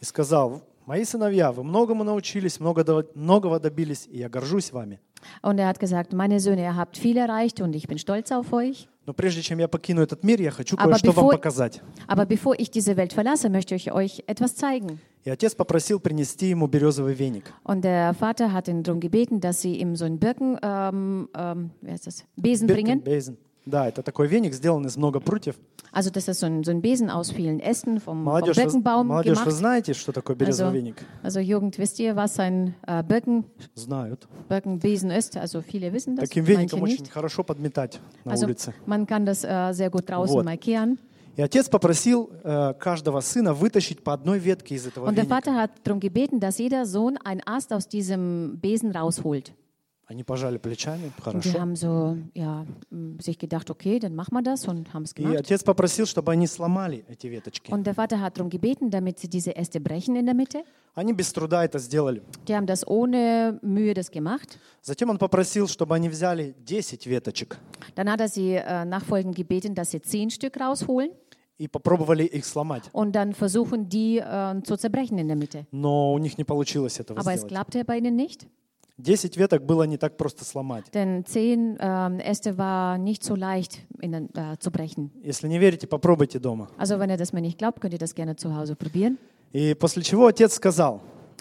и 0.00 0.04
сказал, 0.06 0.62
«Мои 0.86 1.04
сыновья, 1.04 1.52
вы 1.52 1.62
многому 1.62 2.02
научились, 2.02 2.58
много 2.58 3.04
многого 3.14 3.60
добились, 3.60 4.08
и 4.10 4.18
я 4.18 4.30
горжусь 4.30 4.72
вами. 4.72 4.98
und 5.41 5.57
er 5.59 5.67
hat 5.67 5.79
gesagt, 5.79 6.13
meine 6.13 6.39
Söhne, 6.39 6.61
ihr 6.63 6.75
habt 6.75 6.97
viel 6.97 7.17
erreicht 7.17 7.61
und 7.61 7.75
ich 7.75 7.87
bin 7.87 7.97
stolz 7.97 8.31
auf 8.31 8.53
euch. 8.53 8.87
Но 9.07 9.13
прежде 9.13 9.43
чем 9.43 9.59
я 9.59 9.67
покину 9.67 10.01
этот 10.01 10.23
мир, 10.23 10.41
я 10.41 10.49
хочу 10.49 10.75
Aber 10.77 10.93
кое-что 10.93 11.11
вам 11.11 11.25
bevor- 11.27 11.31
показать». 11.31 11.81
Aber 12.07 12.25
bevor 12.25 12.59
ich 12.59 12.71
diese 12.71 12.97
Welt 12.97 13.13
verlasse, 13.13 13.49
möchte 13.49 13.75
ich 13.75 13.91
euch 13.91 14.23
etwas 14.27 14.55
zeigen. 14.55 14.99
И 15.23 15.29
отец 15.29 15.55
попросил 15.55 15.99
принести 15.99 16.49
ему 16.51 16.67
березовый 16.67 17.13
веник. 17.15 17.51
Und 17.63 17.83
der 17.83 18.13
Vater 18.13 18.51
hat 18.53 18.67
ihn 18.67 18.83
darum 18.83 18.99
gebeten, 18.99 19.39
dass 19.41 19.61
sie 19.61 19.75
ihm 19.77 19.95
so 19.95 20.05
einen 20.05 20.19
Birken, 20.19 20.57
ähm, 20.61 21.29
ähm, 21.35 21.71
wie 21.81 21.91
heißt 21.91 22.05
das? 22.07 22.25
Besen 22.35 22.67
bringen. 22.67 23.01
Биркенбейзен. 23.03 23.37
Да, 23.66 23.86
это 23.88 24.02
такой 24.02 24.26
веник, 24.26 24.54
сделан 24.54 24.86
из 24.86 24.96
много 24.96 25.20
прутьев. 25.20 25.56
Also 25.92 26.10
das 26.12 26.28
ist 26.28 26.38
so 26.38 26.46
ein, 26.46 26.62
so 26.62 26.70
ein 26.70 26.80
Besen 26.82 27.10
aus 27.10 27.32
vielen 27.32 27.58
Ästen 27.58 27.98
vom, 27.98 28.18
vom 28.18 28.24
Молодежь, 28.24 28.56
вы, 28.56 28.62
Birkenbaum 28.62 29.08
молодежь, 29.08 29.38
вы 29.38 29.44
gemacht. 29.44 29.50
знаете, 29.56 29.92
что 29.92 30.12
такое 30.12 30.36
березовик? 30.36 31.04
Also 31.24 31.40
Jugend, 31.40 31.78
wisst 31.78 31.98
ihr, 31.98 32.14
was 32.14 32.38
ein 32.38 32.74
äh, 32.86 33.02
Birken, 33.02 33.44
Знают. 33.74 34.28
Birkenbesen 34.48 35.10
ist? 35.10 35.36
Also 35.36 35.62
viele 35.62 35.92
wissen 35.92 36.14
das, 36.16 36.28
Таким 36.28 36.44
веником 36.44 36.82
очень 36.82 37.06
хорошо 37.06 37.42
подметать 37.42 37.98
на 38.24 38.32
Also 38.32 38.46
улице. 38.46 38.72
man 38.86 39.04
kann 39.06 39.26
das 39.26 39.42
äh, 39.44 39.72
sehr 39.72 39.90
gut 39.90 40.08
draußen 40.08 40.32
Вот. 40.36 40.44
markieren. 40.44 40.98
И 41.36 41.42
отец 41.42 41.68
попросил 41.68 42.30
э, 42.44 42.74
каждого 42.78 43.20
сына 43.20 43.52
вытащить 43.52 44.02
по 44.04 44.12
одной 44.12 44.38
ветке 44.38 44.76
из 44.76 44.86
этого 44.86 45.06
Und 45.08 45.16
der 45.16 45.24
веника. 45.24 45.34
Vater 45.34 45.54
hat 45.56 45.70
darum 45.84 45.98
gebeten, 45.98 46.38
dass 46.38 46.58
jeder 46.58 46.86
Sohn 46.86 47.16
einen 47.24 47.40
Ast 47.46 47.72
aus 47.72 47.88
diesem 47.88 48.58
Besen 48.60 48.92
rausholt. 48.92 49.52
Они 50.10 50.24
пожали 50.24 50.58
плечами, 50.58 51.04
Und 51.24 51.44
die 51.44 51.50
хорошо. 51.52 51.60
haben 51.60 51.76
so 51.76 52.16
ja, 52.34 52.66
sich 53.20 53.38
gedacht, 53.38 53.70
okay, 53.70 54.00
dann 54.00 54.16
machen 54.16 54.34
wir 54.34 54.42
das 54.42 54.66
und 54.66 54.92
haben 54.92 55.04
es 55.04 55.12
И 55.12 55.22
gemacht. 55.22 55.38
отец 55.38 55.62
попросил, 55.62 56.04
чтобы 56.04 56.32
они 56.32 56.48
сломали 56.48 57.04
эти 57.08 57.28
веточки. 57.28 57.70
Und 57.72 57.84
der 57.86 57.94
Vater 57.94 58.18
hat 58.20 58.36
darum 58.36 58.50
gebeten, 58.50 58.90
damit 58.90 59.20
sie 59.20 59.28
diese 59.28 59.54
Äste 59.54 59.80
brechen 59.80 60.16
in 60.16 60.26
der 60.26 60.34
Mitte. 60.34 60.64
Они 60.96 61.12
без 61.12 61.32
труда 61.32 61.64
это 61.64 61.78
сделали. 61.78 62.22
Die 62.48 62.56
haben 62.56 62.66
das 62.66 62.84
ohne 62.84 63.60
Mühe 63.62 63.94
das 63.94 64.10
gemacht. 64.10 64.58
Затем 64.82 65.10
он 65.10 65.18
попросил, 65.18 65.68
чтобы 65.68 65.94
они 65.94 66.08
взяли 66.08 66.56
10 66.66 67.06
веточек 67.06 67.58
Dann 67.94 68.10
hat 68.10 68.20
er 68.20 68.28
sie 68.28 68.54
äh, 68.54 68.84
nachfolgend 68.84 69.36
gebeten, 69.36 69.76
dass 69.76 69.92
sie 69.92 70.02
zehn 70.02 70.30
Stück 70.30 70.58
rausholen 70.58 71.10
и 71.58 71.68
попробовали 71.68 72.24
их 72.24 72.44
сломать. 72.46 72.90
und 72.92 73.12
dann 73.14 73.32
versuchen, 73.34 73.88
die 73.88 74.18
äh, 74.18 74.60
zu 74.64 74.76
zerbrechen 74.76 75.18
in 75.18 75.28
der 75.28 75.36
Mitte. 75.36 75.66
Но 75.70 76.12
у 76.12 76.18
них 76.18 76.36
не 76.36 76.42
получилось 76.44 76.98
этого 76.98 77.20
Aber 77.20 77.32
es 77.32 77.42
сделать. 77.42 77.48
klappte 77.52 77.84
bei 77.84 77.98
ihnen 77.98 78.16
nicht, 78.16 78.48
10 79.02 79.36
веток 79.36 79.64
было 79.64 79.84
не 79.84 79.96
так 79.96 80.16
просто 80.16 80.44
сломать. 80.44 80.84
denn 80.92 81.24
zehn 81.24 81.76
ähm, 81.80 82.20
Äste 82.20 82.56
war 82.58 82.98
nicht 82.98 83.24
so 83.24 83.34
leicht 83.34 83.80
in, 84.00 84.12
äh, 84.34 84.56
zu 84.58 84.70
brechen. 84.70 85.10
Если 85.22 85.48
не 85.48 85.58
верите, 85.58 85.86
попробуйте 85.86 86.38
дома. 86.38 86.68
Also 86.78 86.98
wenn 86.98 87.10
ihr 87.10 87.16
das 87.16 87.32
mir 87.32 87.40
nicht 87.40 87.58
glaubt, 87.58 87.80
könnt 87.80 87.92
ihr 87.94 87.98
das 87.98 88.14
gerne 88.14 88.36
zu 88.36 88.54
Hause 88.54 88.76
probieren. 88.76 89.18
И 89.52 89.74
после 89.74 90.02
чего 90.02 90.26
отец 90.26 90.54
сказал, 90.54 91.00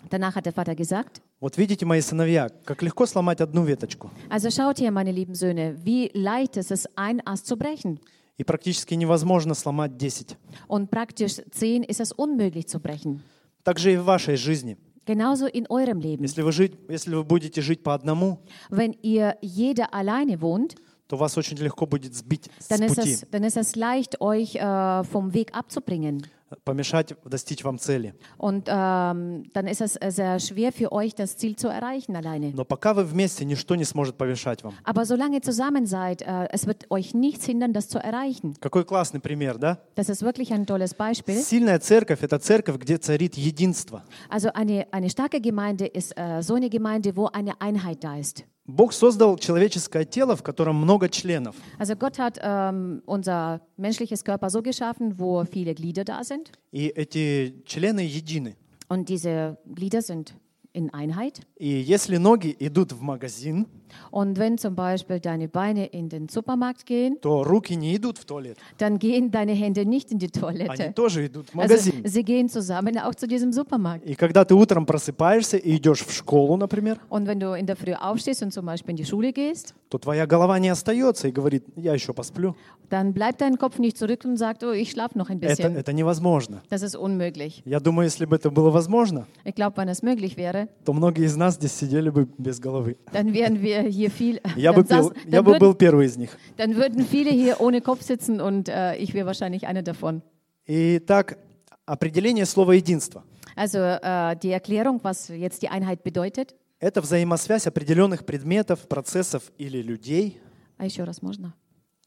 Danach 0.10 0.36
hat 0.36 0.46
der 0.46 0.54
Vater 0.54 0.76
gesagt, 0.76 1.22
вот 1.42 1.58
видите, 1.58 1.86
мои 1.86 2.00
сыновья, 2.02 2.50
как 2.66 2.82
легко 2.82 3.06
сломать 3.06 3.42
одну 3.42 3.64
веточку. 3.66 4.10
also 4.30 4.50
schaut 4.50 4.78
hier, 4.80 4.92
meine 4.92 5.12
lieben 5.12 5.36
Söhne, 5.36 5.76
wie 5.84 6.10
leicht 6.14 6.58
es 6.58 6.72
ist, 6.72 6.88
ein 6.96 7.22
Ast 7.26 7.48
zu 7.48 7.58
brechen. 7.58 8.00
И 8.38 8.44
практически 8.46 8.94
невозможно 8.94 9.54
сломать 9.54 9.98
10. 9.98 10.38
Und 10.70 10.90
praktisch 10.90 11.42
zehn 11.52 11.84
ist 11.84 12.00
es 12.00 12.14
unmöglich 12.14 12.68
zu 12.70 12.80
brechen. 12.80 13.22
Так 13.64 13.78
же 13.78 13.92
и 13.92 13.98
в 13.98 14.06
вашей 14.06 14.38
жизни. 14.38 14.78
Genauso 15.07 15.47
in 15.47 15.67
eurem 15.69 16.01
Leben. 16.01 16.23
Если 16.23 16.43
вы, 16.43 16.53
жить, 16.53 16.73
если 16.89 17.15
вы 17.15 17.25
будете 17.25 17.61
жить 17.61 17.83
по 17.83 17.93
одному, 17.95 18.39
Wenn 18.71 18.97
ihr 19.03 19.37
jeder 19.43 19.93
alleine 19.93 20.41
wohnt, 20.41 20.77
то 21.09 21.17
вас 21.17 21.37
очень 21.37 21.59
легко 21.59 21.87
будет 21.87 22.15
сбить 22.15 22.51
с 22.59 22.69
dann 22.69 22.83
ist, 22.83 22.97
пути, 22.97 23.13
es, 23.13 23.27
dann 23.31 23.45
ist 23.45 23.57
es 23.59 23.77
leicht, 23.77 24.21
euch 24.21 24.57
äh, 24.57 25.05
vom 25.05 25.35
Weg 25.35 25.55
abzubringen. 25.55 26.27
Помешать 26.64 27.14
достичь 27.26 27.64
вам 27.64 27.78
цели. 27.78 28.14
Und 28.38 28.68
ähm, 28.68 29.44
dann 29.54 29.68
ist 29.68 29.82
es 29.82 29.96
äh, 29.96 30.12
sehr 30.12 30.40
schwer 30.40 30.72
für 30.72 30.92
euch, 30.92 31.16
das 31.16 31.38
Ziel 31.38 31.56
zu 31.56 31.68
erreichen 31.68 32.16
alleine. 32.16 32.52
Но 32.54 32.66
пока 32.66 32.94
вы 32.94 33.04
вместе, 33.04 33.46
ничто 33.46 33.76
не 33.76 33.86
сможет 33.86 34.18
помешать 34.18 34.64
вам. 34.64 34.74
Aber 34.84 35.06
solange 35.06 35.42
zusammen 35.42 35.86
seid, 35.86 36.22
äh, 36.22 36.48
es 36.52 36.68
wird 36.68 36.90
euch 36.90 37.14
nichts 37.14 37.46
hindern, 37.46 37.74
das 37.74 37.88
zu 37.90 38.00
erreichen. 38.00 38.56
Какой 38.60 38.86
классный 38.86 39.20
пример, 39.20 39.58
да? 39.58 39.80
Das 39.96 40.10
ist 40.10 40.24
wirklich 40.24 40.54
ein 40.54 40.66
tolles 40.66 40.94
Beispiel. 40.94 41.36
Сильная 41.42 41.80
церковь– 41.80 42.20
это 42.24 42.40
церковь, 42.40 42.78
где 42.78 42.98
царит 42.98 43.36
единство. 43.36 44.04
Also 44.30 44.50
eine, 44.54 44.88
eine 44.92 45.10
starke 45.10 45.42
Gemeinde 45.42 45.86
ist 45.86 46.18
äh, 46.18 46.42
so 46.42 46.56
eine 46.56 46.70
Gemeinde, 46.70 47.16
wo 47.16 47.28
eine 47.28 47.60
Einheit 47.62 48.04
da 48.04 48.18
ist. 48.18 48.44
Бог 48.70 48.94
создал 48.94 49.38
человеческое 49.38 50.06
тело, 50.06 50.36
в 50.36 50.44
котором 50.44 50.76
много 50.76 51.10
членов. 51.10 51.56
Also 51.80 51.96
Gott 51.96 52.20
hat 52.20 52.40
ähm, 52.42 53.02
unser 53.06 53.62
menschliches 53.78 54.24
Körper 54.24 54.50
so 54.50 54.62
geschaffen, 54.62 55.18
wo 55.18 55.44
viele 55.46 55.74
Glieder 55.74 56.04
da 56.04 56.24
sind. 56.24 56.52
И 56.72 56.88
эти 56.88 57.64
члены 57.66 58.02
едины. 58.02 58.56
Und 58.88 59.10
diese 59.10 59.58
Glieder 59.66 60.02
sind 60.02 60.36
in 60.73 60.91
Einheit. 60.93 61.41
И 61.57 61.69
если 61.69 62.17
ноги 62.17 62.55
идут 62.59 62.93
в 62.93 63.01
магазин, 63.01 63.67
Und 64.11 64.39
wenn 64.39 64.59
zum 64.59 64.75
Beispiel 64.75 65.21
deine 65.21 65.47
Beine 65.47 65.87
in 65.87 66.09
den 66.09 66.29
Supermarkt 66.29 66.85
gehen, 66.85 67.21
то 67.21 67.45
руки 67.45 67.77
не 67.77 67.95
идут 67.97 68.19
в 68.19 68.25
туалет. 68.25 68.59
dann 68.79 68.99
gehen 68.99 69.31
deine 69.31 69.53
Hände 69.53 69.85
nicht 69.87 70.11
in 70.11 70.19
die 70.19 70.27
Они 70.43 70.67
Toilette. 70.67 70.93
тоже 70.95 71.27
идут 71.27 71.51
в 71.55 71.61
Also 71.61 71.75
магазин. 71.77 72.03
sie 72.05 72.25
gehen 72.25 72.49
zusammen 72.49 72.99
auch 72.99 73.15
zu 73.15 73.29
diesem 73.29 73.53
Supermarkt. 73.53 74.05
И 74.05 74.17
когда 74.17 74.45
ты 74.45 74.55
утром 74.57 74.85
просыпаешься 74.85 75.59
и 75.59 75.77
идешь 75.77 76.05
в 76.05 76.11
школу, 76.13 76.57
например, 76.57 76.99
Und 77.09 77.27
wenn 77.29 77.39
du 77.39 77.55
in 77.57 77.67
der 77.67 77.77
Früh 77.77 77.93
aufstehst 77.95 78.43
und 78.43 78.53
zum 78.53 78.67
Beispiel 78.67 78.91
in 78.91 78.97
die 78.97 79.05
Schule 79.05 79.33
gehst, 79.33 79.75
то 79.90 79.98
твоя 79.98 80.28
голова 80.28 80.60
не 80.60 80.70
остается 80.70 81.28
и 81.28 81.32
говорит, 81.32 81.66
я 81.76 81.94
еще 81.94 82.14
посплю. 82.14 82.56
dann 82.92 83.12
bleibt 83.14 83.42
dein 83.42 83.58
Kopf 83.58 83.78
nicht 83.80 83.98
zurück 83.98 84.24
und 84.24 84.38
sagt, 84.38 84.64
oh, 84.64 84.72
ich 84.72 84.92
schlafe 84.92 85.18
noch 85.18 85.30
ein 85.30 85.38
Это, 85.42 85.48
bisschen. 85.50 85.76
это 85.76 85.92
невозможно. 85.94 86.62
Das 86.70 86.82
ist 86.84 86.96
unmöglich. 86.96 87.62
Я 87.66 87.80
думаю, 87.80 88.06
если 88.06 88.26
бы 88.26 88.36
это 88.36 88.50
было 88.52 88.70
возможно, 88.72 89.26
Ich 89.44 89.56
glaube, 89.56 89.78
wenn 89.78 89.90
es 89.90 90.02
möglich 90.04 90.38
wäre, 90.38 90.68
то 90.86 90.94
многие 90.94 91.26
из 91.26 91.36
нас 91.36 91.56
здесь 91.56 91.74
сидели 91.74 92.10
бы 92.10 92.28
без 92.38 92.60
головы. 92.60 92.98
dann 93.12 93.34
wären 93.34 93.62
wir 93.62 93.82
hier 93.82 94.10
viel. 94.12 94.40
Я 94.56 94.74
бы, 94.74 94.84
saß, 94.84 95.12
я 95.28 95.42
бы 95.42 95.58
был 95.58 95.74
первый 95.74 96.06
из 96.06 96.18
них. 96.18 96.38
dann 96.58 96.76
würden 96.76 97.04
viele 97.06 97.32
hier 97.32 97.60
ohne 97.60 97.82
Kopf 97.82 98.02
sitzen 98.04 98.40
und 98.42 98.70
äh, 98.70 98.96
ich 98.98 99.14
wäre 99.16 99.26
wahrscheinlich 99.26 99.66
einer 99.68 99.82
davon. 99.82 100.22
Итак, 100.68 101.38
определение 101.86 102.46
слова 102.46 102.74
единства. 102.74 103.24
Also 103.56 103.80
äh, 103.80 104.36
die 104.38 104.52
Erklärung, 104.52 105.00
was 105.04 105.28
jetzt 105.30 105.62
die 105.64 105.70
Einheit 105.70 106.04
bedeutet. 106.04 106.56
Это 106.80 107.02
взаимосвязь 107.02 107.68
определенных 107.68 108.26
предметов, 108.26 108.88
процессов 108.88 109.52
или 109.58 109.82
людей. 109.82 110.40
А 110.78 110.86
еще 110.86 111.04
раз 111.04 111.22
можно? 111.22 111.54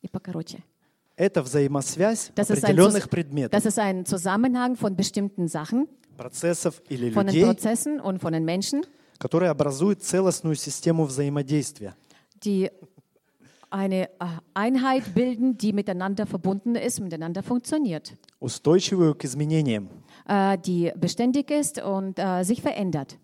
И 0.01 0.09
покороче. 0.09 0.65
Это 1.17 1.43
взаимосвязь 1.43 2.31
Das 2.35 2.51
ein, 2.51 2.59
определенных 2.59 3.05
Zus- 3.05 3.09
предметов, 3.11 3.51
das 3.53 3.67
ist 3.67 3.79
ein 3.79 4.07
Zusammenhang 4.07 4.77
von 4.77 4.97
bestimmten 4.97 5.47
Sachen, 5.47 5.87
процессов 6.17 6.81
или 6.89 7.11
von 7.11 7.27
den 7.27 7.35
людей, 7.35 7.45
Prozessen 7.45 8.01
und 8.01 8.19
von 8.21 8.33
den 8.33 8.45
Menschen, 8.47 8.83
которые 9.19 9.51
образуют 9.51 10.03
целостную 10.03 10.57
систему 10.57 11.05
взаимодействия. 11.05 11.95
die 12.43 12.71
eine 13.71 14.09
äh, 14.09 14.09
Einheit 14.55 15.15
bilden, 15.15 15.57
die 15.57 15.73
miteinander 15.73 16.27
verbunden 16.27 16.75
ist, 16.77 16.99
miteinander 17.01 17.43
funktioniert, 17.43 18.15
устойчивую 18.41 19.15
к 19.15 19.25
изменениям. 19.25 19.89
äh, 20.27 20.57
die 20.59 20.93
beständig 20.97 21.51
ist 21.51 21.79
und 21.81 22.19
äh, 22.19 22.43
sich 22.43 22.63
verändert. 22.63 23.19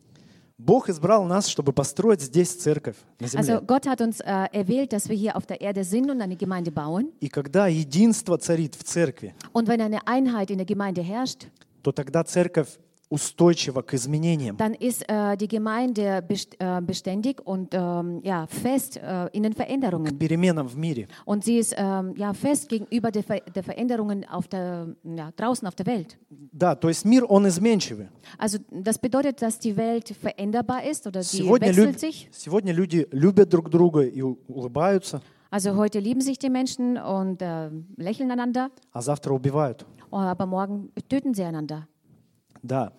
Бог 0.59 0.89
избрал 0.89 1.25
нас, 1.25 1.47
чтобы 1.47 1.73
построить 1.73 2.21
здесь 2.21 2.53
церковь 2.53 2.97
на 3.21 3.27
Also 3.27 3.43
земле. 3.43 3.61
Gott 3.61 3.87
hat 3.87 4.01
uns 4.01 4.21
äh, 4.21 4.49
erwählt, 4.53 4.93
dass 4.93 5.09
wir 5.09 5.17
hier 5.17 5.37
auf 5.37 5.47
der 5.47 5.61
Erde 5.61 5.85
sind 5.85 6.11
und 6.11 6.21
eine 6.21 6.35
Gemeinde 6.37 6.73
bauen. 6.73 7.13
И 7.21 7.29
когда 7.29 7.69
единство 7.69 8.37
царит 8.39 8.75
в 8.75 8.83
церкви, 8.83 9.35
Und 9.53 9.69
wenn 9.69 9.81
eine 9.81 10.07
Einheit 10.09 10.51
in 10.51 10.59
der 10.59 10.67
Gemeinde 10.67 11.01
herrscht, 11.01 11.47
то 11.83 11.93
тогда 11.93 12.25
церковь 12.25 12.79
устойчива 13.10 13.84
к 13.84 13.94
изменениям. 13.94 14.58
dann 14.58 14.74
ist 14.74 15.04
äh, 15.08 15.38
die 15.38 15.48
Gemeinde 15.48 16.24
best 16.28 16.56
äh, 16.58 16.82
beständig 16.82 17.40
und 17.46 17.70
ähm, 17.74 18.22
ja, 18.24 18.48
fest 18.48 18.98
äh, 18.98 19.28
in 19.34 19.44
den 19.44 19.54
к 19.54 19.58
Veränderungen. 19.58 20.18
переменам 20.18 20.68
в 20.68 20.76
мире. 20.78 21.08
Und 21.26 21.44
sie 21.44 21.60
ist 21.60 21.76
ähm, 21.78 22.16
ja, 22.18 22.34
fest 22.34 22.70
gegenüber 22.70 23.12
der, 23.12 23.22
Ver 23.24 23.42
der 23.54 23.62
Veränderungen 23.62 24.26
auf 24.28 24.48
der, 24.48 24.88
ja, 25.04 25.30
draußen 25.36 25.68
auf 25.68 25.76
der 25.76 25.86
Welt. 25.86 26.18
Да, 26.52 26.76
то 26.76 26.90
есть 26.90 27.06
мир, 27.06 27.30
он 27.30 27.46
изменчивый. 27.48 28.08
Also 28.40 28.58
das 28.72 28.98
bedeutet, 28.98 29.42
dass 29.44 29.60
die 29.60 29.78
Welt 29.78 30.10
veränderbar 30.20 30.84
ist 30.84 31.06
oder 31.06 31.20
die 31.20 31.28
Сегодня, 31.38 31.68
wechselt 31.68 31.96
люб- 31.98 32.00
sich. 32.00 32.30
сегодня 32.32 32.74
люди 32.74 33.08
любят 33.12 33.48
друг 33.50 33.70
друга 33.70 34.02
и 34.02 34.22
у- 34.24 34.40
улыбаются, 34.48 35.22
Also 35.52 35.76
heute 35.76 36.00
lieben 36.00 36.22
sich 36.22 36.40
die 36.40 36.50
Menschen 36.50 36.98
und 36.98 37.44
äh, 37.44 37.70
lächeln 37.98 38.32
einander, 38.32 38.72
а 38.92 39.04
завтра 39.04 39.34
убивают. 39.36 39.86
aber 40.10 40.48
morgen 40.48 40.90
töten 41.10 41.36
sie 41.36 41.44
einander. 41.44 41.88
Да. 42.63 42.93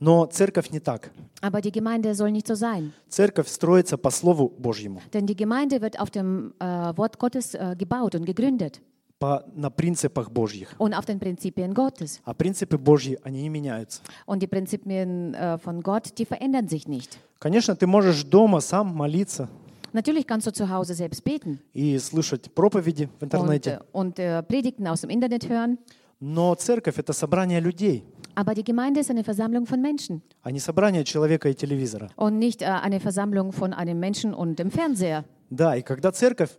Но 0.00 0.26
церковь 0.26 0.70
не 0.70 0.78
так. 0.78 1.10
Aber 1.40 1.60
die 1.60 1.72
Gemeinde 1.72 2.14
soll 2.14 2.30
nicht 2.30 2.46
so 2.46 2.54
sein. 2.54 2.92
Церковь 3.08 3.48
строится 3.48 3.96
по 3.98 4.10
Слову 4.10 4.48
Божьему, 4.48 5.00
Denn 5.12 5.26
die 5.26 5.36
Gemeinde 5.36 5.80
wird 5.80 5.98
auf 5.98 6.10
dem 6.10 6.54
äh, 6.60 6.64
Wort 6.96 7.18
Gottes 7.18 7.54
äh, 7.54 7.74
gebaut 7.76 8.14
und 8.14 8.24
gegründet 8.24 8.80
по, 9.18 9.42
на 9.54 9.70
принципах 9.70 10.30
Божьих. 10.30 10.68
und 10.78 10.94
auf 10.94 11.04
den 11.04 11.18
Prinzipien 11.18 11.74
Gottes. 11.74 12.20
А 12.24 12.32
принципы 12.34 12.78
Божьи, 12.78 13.18
они 13.24 13.42
не 13.42 13.48
меняются. 13.48 14.00
Und 14.26 14.40
die 14.40 14.46
Prinzipien 14.46 15.34
äh, 15.34 15.58
von 15.58 15.82
Gott, 15.82 16.16
die 16.16 16.24
verändern 16.24 16.68
sich 16.68 16.86
nicht. 16.86 17.18
Конечно, 17.40 17.74
ты 17.76 17.86
можешь 17.86 18.22
дома 18.24 18.60
сам 18.60 18.94
молиться 18.94 19.48
Natürlich 19.92 20.26
kannst 20.26 20.46
du 20.46 20.52
zu 20.52 20.68
Hause 20.68 20.94
selbst 20.94 21.24
beten 21.24 21.60
и 21.72 21.98
слышать 21.98 22.52
проповеди 22.54 23.06
в 23.06 23.22
und, 23.22 23.22
интернете, 23.22 23.70
äh, 23.70 23.96
und 23.96 24.18
äh, 24.18 24.42
Predigten 24.42 24.86
aus 24.86 25.00
dem 25.00 25.10
Internet 25.10 25.48
hören. 25.48 25.78
Но 26.20 26.54
церковь— 26.54 26.98
это 26.98 27.12
собрание 27.12 27.60
людей, 27.60 28.04
Aber 28.34 28.54
die 28.54 28.62
Gemeinde 28.62 29.00
ist 29.00 29.10
eine 29.10 29.24
Versammlung 29.24 29.66
von 29.66 29.80
Menschen 29.82 30.22
а 30.42 30.50
не 30.52 30.60
собрание 30.60 31.04
человека 31.04 31.48
и 31.48 31.54
телевизора. 31.54 32.10
und 32.16 32.38
nicht 32.38 32.62
äh, 32.62 32.66
eine 32.66 33.00
Versammlung 33.00 33.52
von 33.52 33.72
einem 33.72 33.98
Menschen 33.98 34.32
und 34.34 34.58
dem 34.58 34.70
Fernseher. 34.70 35.24
Да, 35.50 35.76
и 35.76 35.82
когда 35.82 36.12
церковь 36.12 36.50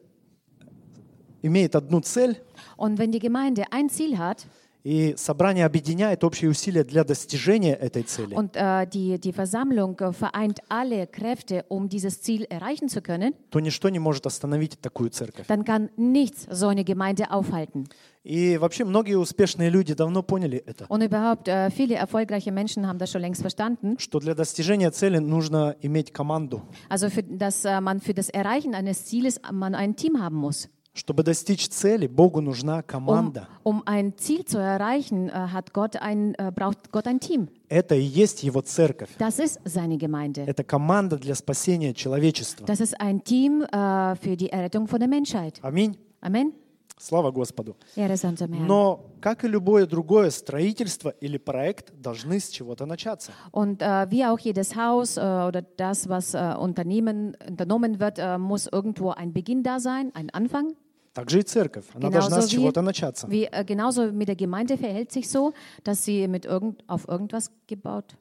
имеет 1.42 1.76
одну 1.76 2.02
цель, 2.02 2.38
Und 2.78 2.98
wenn 2.98 3.12
die 3.12 3.20
Gemeinde 3.20 3.64
ein 3.72 3.90
Ziel 3.90 4.18
hat 4.18 4.46
И 4.84 5.14
собрание 5.18 5.66
объединяет 5.66 6.24
общие 6.24 6.50
усилия 6.50 6.86
для 6.86 7.04
достижения 7.04 7.74
этой 7.74 8.04
цели. 8.04 8.34
Und 8.34 8.56
äh, 8.56 8.88
die, 8.88 9.20
die 9.20 9.34
Versammlung 9.34 10.00
äh, 10.00 10.14
vereint 10.14 10.62
alle 10.70 11.06
Kräfte, 11.06 11.66
um 11.68 11.90
dieses 11.90 12.22
Ziel 12.22 12.46
erreichen 12.50 12.88
zu 12.88 13.02
können. 13.02 13.34
то 13.50 13.60
ничто 13.60 13.90
не 13.90 14.00
может 14.00 14.26
остановить 14.26 14.80
такую 14.80 15.10
церковь. 15.10 15.48
Dann 15.48 15.66
kann 15.66 15.90
nichts 15.98 16.48
so 16.50 16.68
eine 16.70 16.86
Gemeinde 16.86 17.30
aufhalten. 17.32 17.88
И 18.24 18.58
вообще 18.58 18.86
многие 18.86 19.16
успешные 19.16 19.70
люди 19.70 19.94
давно 19.94 20.24
поняли 20.24 20.64
это, 20.66 20.86
Und 20.88 21.02
überhaupt, 21.04 21.50
äh, 21.50 21.70
viele 21.72 21.96
erfolgreiche 21.96 22.52
Menschen 22.54 22.88
haben 22.88 23.00
das 23.00 23.12
schon 23.12 23.22
längst 23.22 23.42
verstanden. 23.42 23.98
что 24.00 24.20
для 24.20 24.34
достижения 24.34 24.92
цели 24.92 25.18
нужно 25.18 25.76
иметь 25.82 26.14
команду. 26.14 26.62
Also, 26.88 27.10
für, 27.10 27.24
dass 27.24 27.66
äh, 27.66 27.82
man 27.82 28.00
für 28.00 28.14
das 28.14 28.30
Erreichen 28.30 28.76
eines 28.76 29.06
Zieles 29.06 29.42
man 29.52 29.76
ein 29.76 29.98
Team 29.98 30.22
haben 30.22 30.38
muss. 30.38 30.70
Чтобы 30.94 31.24
достичь 31.24 31.68
цели, 31.70 32.08
Богу 32.08 32.42
нужна 32.42 32.80
Um, 32.80 32.84
команда. 32.84 33.48
um 33.64 33.84
ein 33.86 34.18
Ziel 34.18 34.44
zu 34.44 34.58
erreichen, 34.58 35.30
äh, 35.30 35.32
hat 35.32 35.72
Gott 35.72 35.96
ein, 35.96 36.34
äh, 36.36 36.52
braucht 36.54 36.92
Gott 36.92 37.08
ein 37.08 37.20
Team. 37.20 37.48
Это 37.70 37.96
и 37.96 38.02
есть 38.04 38.44
Его 38.44 38.62
церковь. 38.62 39.10
Das 39.20 39.40
ist 39.40 39.60
seine 39.66 39.98
Gemeinde. 39.98 40.42
Это 40.46 40.64
команда 40.64 41.18
для 41.18 41.36
спасения 41.36 41.94
человечества. 41.94 42.66
Das 42.66 42.80
ist 42.82 43.00
ein 43.00 43.24
Team 43.24 43.62
äh, 43.62 44.16
für 44.16 44.36
die 44.36 44.50
Errettung 44.50 44.88
von 44.88 45.00
der 45.00 45.08
Menschheit. 45.08 45.60
Аминь. 45.62 45.96
Amen. 46.22 46.54
Слава 47.00 47.32
Господу. 47.32 47.78
Но, 47.96 49.06
как 49.22 49.46
и 49.46 49.48
любое 49.48 49.86
другое 49.86 50.30
строительство 50.32 51.10
или 51.22 51.38
проект, 51.38 51.94
должны 51.94 52.42
с 52.42 52.50
чего-то 52.50 52.86
начаться. 52.86 53.32
Und 53.52 53.82
äh, 53.82 54.12
wie 54.12 54.26
auch 54.26 54.38
jedes 54.40 54.76
Haus 54.76 55.16
äh, 55.16 55.22
oder 55.22 55.62
das, 55.62 56.10
was 56.10 56.34
äh, 56.34 56.56
Unternehmen, 56.60 57.38
unternommen 57.48 58.02
wird, 58.02 58.20
äh, 58.20 58.38
muss 58.38 58.68
irgendwo 58.68 59.12
ein 59.12 59.32
Beginn 59.32 59.64
da 59.64 59.80
sein, 59.80 60.12
ein 60.14 60.30
Anfang. 60.32 60.76
Так 61.14 61.30
же 61.30 61.40
и 61.40 61.44
церковь. 61.44 61.86
Она 61.94 62.10
должна 62.10 62.42
с 62.42 62.48
чего-то 62.48 62.82
начаться. 62.82 63.30
wie 63.30 63.46
äh, 63.46 63.64
genauso 63.64 64.12
mit 64.12 64.28
der 64.28 64.36
Gemeinde 64.36 64.78
verhält 64.78 65.14
sich 65.14 65.30
so, 65.30 65.54
dass 65.86 66.04
sie 66.04 66.28
mit 66.28 66.46
irgend, 66.46 66.84
auf 66.88 67.08
irgendwas 67.08 67.50
gebaut 67.68 68.18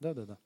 Да, 0.00 0.14
да, 0.14 0.24
да. 0.24 0.38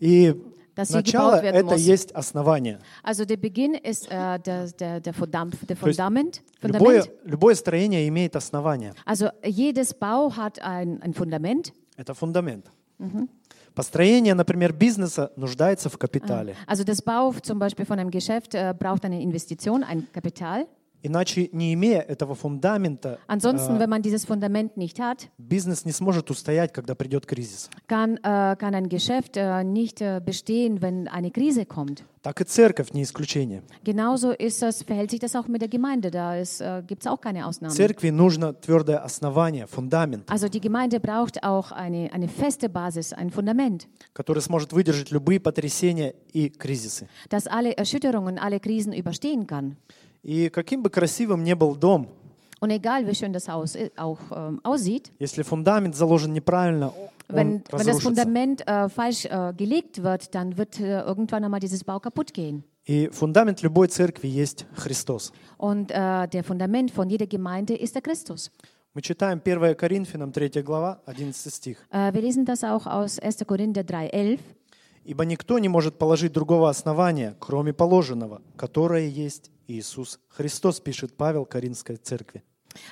И 0.00 0.34
Dass 0.74 0.88
sie 0.88 0.94
начало 0.94 1.32
gebaut 1.32 1.42
werden 1.42 1.56
это 1.56 1.74
muss. 1.74 1.80
есть 1.80 2.12
основание. 2.12 2.78
Also 3.02 3.24
der 3.24 3.36
Beginn 3.36 3.74
ist 3.74 4.10
äh, 4.10 4.38
der, 4.38 4.68
der, 4.68 5.00
der, 5.00 5.12
Fundam, 5.12 5.50
der 5.68 5.76
Fundament. 5.76 6.42
Любое, 6.62 7.02
Fundament. 7.02 7.10
любое 7.24 7.54
строение 7.54 8.08
имеет 8.08 8.36
основание. 8.36 8.94
Also 9.04 9.28
jedes 9.44 9.92
Bau 9.94 10.34
hat 10.36 10.60
ein, 10.62 11.02
ein 11.02 11.12
Fundament. 11.12 11.72
Это 11.96 12.14
фундамент. 12.14 12.70
Построение, 13.74 14.34
например, 14.34 14.72
бизнеса 14.72 15.32
нуждается 15.36 15.88
в 15.88 15.98
капитале. 15.98 16.56
Also 16.66 16.84
das 16.84 17.02
Bau 17.02 17.32
zum 17.42 17.58
Beispiel 17.58 17.86
von 17.86 17.98
einem 17.98 18.10
Geschäft 18.10 18.54
äh, 18.54 18.74
braucht 18.78 19.04
eine 19.04 19.22
Investition, 19.22 19.82
ein 19.82 20.06
Kapital. 20.12 20.66
Иначе, 21.03 21.47
не 21.53 21.75
имея 21.75 22.01
этого 22.01 22.33
фундамента, 22.33 23.19
Ansonsten, 23.27 23.79
wenn 23.79 23.87
man 23.89 24.01
dieses 24.01 24.25
Fundament 24.25 24.77
nicht 24.77 24.99
hat, 24.99 25.29
бизнес 25.37 25.85
не 25.85 25.91
сможет 25.91 26.31
устоять, 26.31 26.73
когда 26.73 26.95
придет 26.95 27.27
кризис. 27.27 27.69
kann, 27.87 28.17
äh, 28.17 28.55
kann 28.57 28.73
ein 28.73 28.89
Geschäft 28.89 29.37
äh, 29.37 29.63
nicht 29.63 30.01
äh, 30.01 30.19
bestehen, 30.25 30.81
wenn 30.81 31.07
eine 31.07 31.29
Krise 31.29 31.65
kommt. 31.67 32.03
Так 32.23 32.41
и 32.41 32.43
церковь 32.45 32.93
не 32.93 33.03
исключение. 33.03 33.61
Genauso 33.83 34.31
ist 34.31 34.63
das, 34.63 34.81
verhält 34.81 35.11
sich 35.11 35.19
das 35.19 35.35
auch 35.35 35.47
mit 35.47 35.61
der 35.61 35.69
Gemeinde. 35.69 36.09
Da 36.09 36.35
äh, 36.35 36.43
gibt 36.85 37.03
es 37.03 37.07
auch 37.07 37.21
keine 37.21 37.45
Ausnahmen. 37.45 37.75
Церкви 37.75 38.09
нужно 38.09 38.53
твердое 38.53 38.97
основание, 38.97 39.67
фундамент, 39.67 40.29
Also 40.29 40.49
die 40.49 40.59
Gemeinde 40.59 40.99
braucht 40.99 41.43
auch 41.43 41.71
eine, 41.71 42.11
eine 42.11 42.27
feste 42.27 42.69
Basis, 42.69 43.13
ein 43.13 43.29
Fundament, 43.29 43.87
который 44.13 44.41
сможет 44.41 44.73
выдержать 44.73 45.11
любые 45.11 45.39
потрясения 45.39 46.15
и 46.33 46.49
кризисы. 46.49 47.07
das 47.29 47.45
alle 47.45 47.77
Erschütterungen, 47.77 48.39
alle 48.39 48.59
Krisen 48.59 48.93
überstehen 48.93 49.45
kann. 49.45 49.77
И 50.22 50.48
каким 50.48 50.82
бы 50.82 50.90
красивым 50.90 51.42
ни 51.42 51.54
был 51.54 51.76
дом, 51.76 52.08
Und 52.60 52.70
egal, 52.70 53.04
wie 53.08 53.14
schön 53.14 53.32
das 53.32 53.48
Haus 53.48 53.76
auch 53.96 54.20
ähm, 54.30 54.60
aussieht, 54.62 55.10
если 55.18 55.42
фундамент 55.42 55.96
заложен 55.96 56.32
неправильно, 56.32 56.92
wenn, 57.28 57.64
wenn 57.72 57.86
das. 57.86 58.00
Fundament 58.00 58.66
äh, 58.68 58.88
falsch 58.88 59.24
äh, 59.24 59.52
gelegt 59.56 60.04
wird, 60.04 60.32
dann 60.34 60.56
wird 60.56 60.78
äh, 60.78 61.00
irgendwann 61.00 61.42
einmal 61.42 61.58
dieses 61.58 61.82
Bau 61.82 61.98
kaputt 61.98 62.32
gehen. 62.32 62.62
И 62.84 63.08
фундамент 63.08 63.62
любой 63.62 63.88
церкви 63.88 64.28
есть 64.28 64.66
Христос. 64.76 65.32
Und 65.58 65.90
äh, 65.90 66.28
der 66.28 66.44
Fundament 66.44 66.92
von 66.92 67.10
jeder 67.10 67.26
Gemeinde 67.26 67.74
ist 67.74 67.96
der 67.96 68.02
Christus. 68.02 68.52
Мы 68.94 69.00
читаем 69.00 69.40
1 69.44 69.76
Коринфянам 69.76 70.32
3 70.32 70.62
глава, 70.62 71.00
11 71.06 71.50
стих. 71.50 71.78
Äh, 71.90 72.12
wir 72.12 72.20
lesen 72.20 72.44
das 72.44 72.62
auch 72.62 72.86
aus 72.86 73.18
1. 73.18 73.38
Korinther 73.46 73.82
3,11. 73.82 74.38
«Ибо 75.04 75.24
никто 75.24 75.58
не 75.58 75.68
может 75.68 75.98
положить 75.98 76.32
другого 76.32 76.68
основания, 76.68 77.36
кроме 77.40 77.72
положенного, 77.72 78.40
которое 78.56 79.08
есть 79.08 79.50
Иисус 79.66 80.20
Христос», 80.28 80.80
пишет 80.80 81.16
Павел 81.16 81.44
Коринфской 81.44 81.96
церкви. 81.96 82.42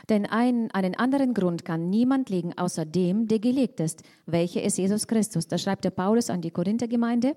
Denn 0.08 0.26
ein, 0.26 0.70
einen 0.72 0.94
anderen 0.94 1.34
Grund 1.34 1.64
kann 1.64 1.88
niemand 1.88 2.28
legen, 2.28 2.52
außer 2.56 2.84
dem, 2.84 3.28
der 3.28 3.38
gelegt 3.38 3.80
ist, 3.80 4.02
welcher 4.26 4.62
ist 4.62 4.78
Jesus 4.78 5.06
Christus. 5.06 5.46
Da 5.46 5.58
schreibt 5.58 5.84
der 5.84 5.90
Paulus 5.90 6.30
an 6.30 6.40
die 6.42 6.50
Korinther-Gemeinde. 6.50 7.36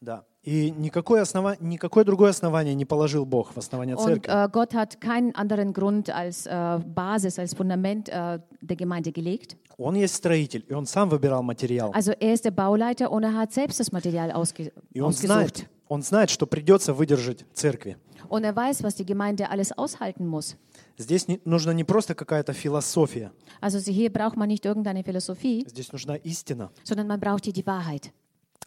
Да. 0.00 0.26
И 0.46 0.70
никакое, 0.70 1.22
основа... 1.22 1.56
никакое 1.60 2.04
другое 2.04 2.30
основание 2.30 2.72
не 2.74 2.84
положил 2.84 3.24
Бог 3.26 3.52
в 3.52 3.58
основание 3.58 3.96
Und 3.96 4.04
церкви. 4.04 4.30
äh, 4.30 4.48
Gott 4.48 4.74
hat 4.74 5.00
keinen 5.00 5.34
anderen 5.34 5.72
Grund 5.72 6.08
als 6.08 6.46
äh, 6.46 6.78
Basis, 6.86 7.38
als 7.40 7.52
Fundament 7.54 8.08
äh, 8.08 8.38
der 8.60 8.76
Gemeinde 8.76 9.10
gelegt. 9.10 9.56
Он 9.76 9.94
есть 9.96 10.14
строитель, 10.14 10.64
и 10.68 10.72
он 10.72 10.86
сам 10.86 11.08
выбирал 11.10 11.42
материал. 11.42 11.90
Also 11.92 12.12
er 12.20 12.32
ist 12.32 12.44
der 12.44 12.52
Bauleiter 12.52 13.10
und 13.10 13.24
er 13.24 13.34
hat 13.34 13.52
selbst 13.52 13.80
das 13.80 13.90
Material 13.92 14.30
ausge 14.30 14.72
И 14.92 15.00
он 15.00 15.08
ausgesucht. 15.08 15.26
знает, 15.26 15.68
он 15.88 16.02
знает, 16.02 16.30
что 16.30 16.46
придется 16.46 16.94
выдержать 16.94 17.44
церкви. 17.52 17.96
Und 18.28 18.44
er 18.44 18.54
weiß, 18.56 18.82
was 18.84 18.94
die 18.94 19.04
Gemeinde 19.04 19.50
alles 19.50 19.72
aushalten 19.76 20.26
muss. 20.28 20.56
Здесь 20.96 21.26
не, 21.28 21.40
нужна 21.44 21.74
не 21.74 21.84
просто 21.84 22.14
какая-то 22.14 22.52
философия, 22.52 23.32
Also 23.60 23.78
hier 23.90 24.10
braucht 24.12 24.36
man 24.36 24.48
nicht 24.48 24.64
irgendeine 24.64 25.02
Philosophie, 25.02 25.66
здесь 25.68 25.92
нужна 25.92 26.14
истина. 26.16 26.70
sondern 26.84 27.08
man 27.08 27.18
braucht 27.20 27.44
hier 27.44 27.52
die 27.52 27.66
Wahrheit. 27.66 28.12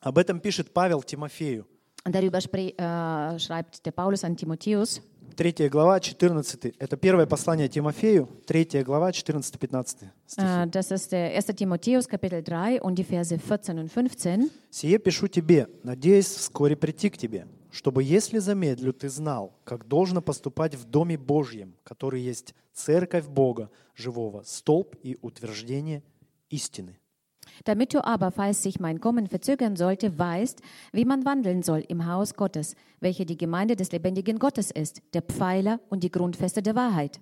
Об 0.02 0.18
этом 0.18 0.40
пишет 0.40 0.74
Павел 0.74 1.04
Тимофею. 1.04 1.68
Darüber 2.06 2.40
spre- 2.40 2.76
äh, 2.78 3.40
schreibt 3.40 3.86
der 3.86 3.92
Paulus 3.92 4.24
an 4.24 4.36
Timotheus. 4.36 5.02
3 5.36 5.70
глава, 5.70 6.00
14. 6.00 6.74
Это 6.80 6.98
первое 6.98 7.26
послание 7.26 7.70
Тимофею, 7.70 8.28
3 8.46 8.84
глава, 8.84 9.12
14-15 9.12 10.10
стихи. 10.26 10.42
Äh, 10.42 10.66
das 10.68 10.92
ist 10.92 11.12
der 11.12 11.34
1. 11.38 11.56
Timotheus, 11.56 12.08
Kapitel 12.08 12.42
3 12.44 12.82
und 12.82 12.96
die 12.96 13.04
Verse 13.04 13.38
14 13.38 13.78
und 13.80 13.90
15. 13.90 14.50
«Сие 14.70 14.98
пишу 15.00 15.28
тебе, 15.28 15.68
надеясь 15.84 16.26
вскоре 16.28 16.76
прийти 16.76 17.10
к 17.10 17.18
тебе, 17.18 17.48
чтобы, 17.72 18.04
если 18.04 18.40
замедлю, 18.40 18.92
ты 18.92 19.08
знал, 19.10 19.54
как 19.64 19.88
должно 19.88 20.22
поступать 20.22 20.76
в 20.76 20.86
Доме 20.86 21.18
Божьем, 21.18 21.76
который 21.84 22.22
есть 22.22 22.54
Церковь 22.74 23.28
Бога 23.28 23.70
Живого, 23.96 24.44
столб 24.46 24.96
и 25.04 25.18
утверждение 25.22 26.02
истины». 26.50 26.99
Damit 27.65 27.95
du 27.95 28.05
aber, 28.05 28.31
falls 28.31 28.63
sich 28.63 28.81
mein 28.81 29.01
Kommen 29.01 29.27
verzögern 29.29 29.77
sollte, 29.77 30.19
weißt, 30.19 30.61
wie 30.93 31.05
man 31.05 31.25
wandeln 31.25 31.63
soll 31.63 31.85
im 31.89 32.07
Haus 32.07 32.35
Gottes, 32.35 32.75
welche 33.01 33.27
die 33.27 33.37
Gemeinde 33.37 33.77
des 33.77 33.93
lebendigen 33.93 34.39
Gottes 34.39 34.71
ist, 34.71 35.03
der 35.13 35.23
Pfeiler 35.23 35.81
und 35.89 36.03
die 36.03 36.11
Grundfeste 36.11 36.63
der 36.63 36.75
Wahrheit. 36.75 37.21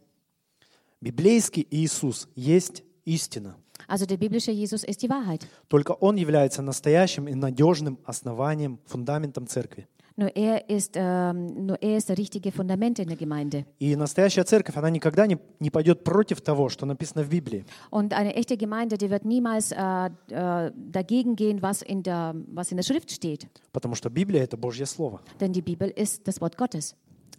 Библейский 1.01 1.67
Иисус 1.71 2.29
есть 2.35 2.85
истина. 3.05 3.57
Also 3.89 4.07
der 4.07 4.17
biblische 4.17 4.53
Jesus 4.53 4.85
ist 4.85 5.03
die 5.03 5.11
Wahrheit. 5.11 5.47
Только 5.69 5.93
Он 6.01 6.17
является 6.17 6.63
настоящим 6.63 7.27
и 7.27 7.35
надежным 7.35 7.99
основанием, 8.05 8.79
фундаментом 8.87 9.47
церкви. 9.47 9.89
Nur 10.17 10.37
er 10.37 10.69
ist, 10.69 10.93
ähm, 10.95 11.67
nur 11.67 11.83
er 11.83 11.97
ist 11.97 12.11
das 12.11 12.19
richtige 12.19 12.53
Fundament 12.53 12.99
in 12.99 13.09
der 13.09 13.17
Gemeinde. 13.17 13.65
И 13.79 13.97
настоящая 13.97 14.45
церковь, 14.45 14.77
она 14.77 14.91
никогда 14.91 15.27
не, 15.27 15.39
не 15.59 15.71
пойдет 15.71 16.05
против 16.05 16.43
того, 16.43 16.69
что 16.69 16.85
написано 16.85 17.25
в 17.25 17.29
Библии. 17.29 17.65
Und 17.91 18.13
eine 18.13 18.35
echte 18.35 18.57
Gemeinde, 18.57 18.99
die 18.99 19.11
wird 19.11 19.25
niemals 19.25 19.73
äh, 19.73 20.11
äh, 20.29 20.71
dagegen 20.77 21.35
gehen, 21.35 21.63
was 21.63 21.83
in, 21.83 22.03
der, 22.03 22.35
was 22.49 22.71
in 22.71 22.77
der 22.77 22.85
Schrift 22.85 23.11
steht. 23.11 23.49
Потому 23.73 23.95
что 23.95 24.11
Библия — 24.11 24.45
это 24.45 24.57
Божье 24.57 24.85
Слово. 24.87 25.21
Denn 25.41 25.53
die 25.53 25.63
Bibel 25.63 25.89
ist 25.89 26.29
das 26.29 26.41
Wort 26.41 26.59
Gottes. 26.59 26.95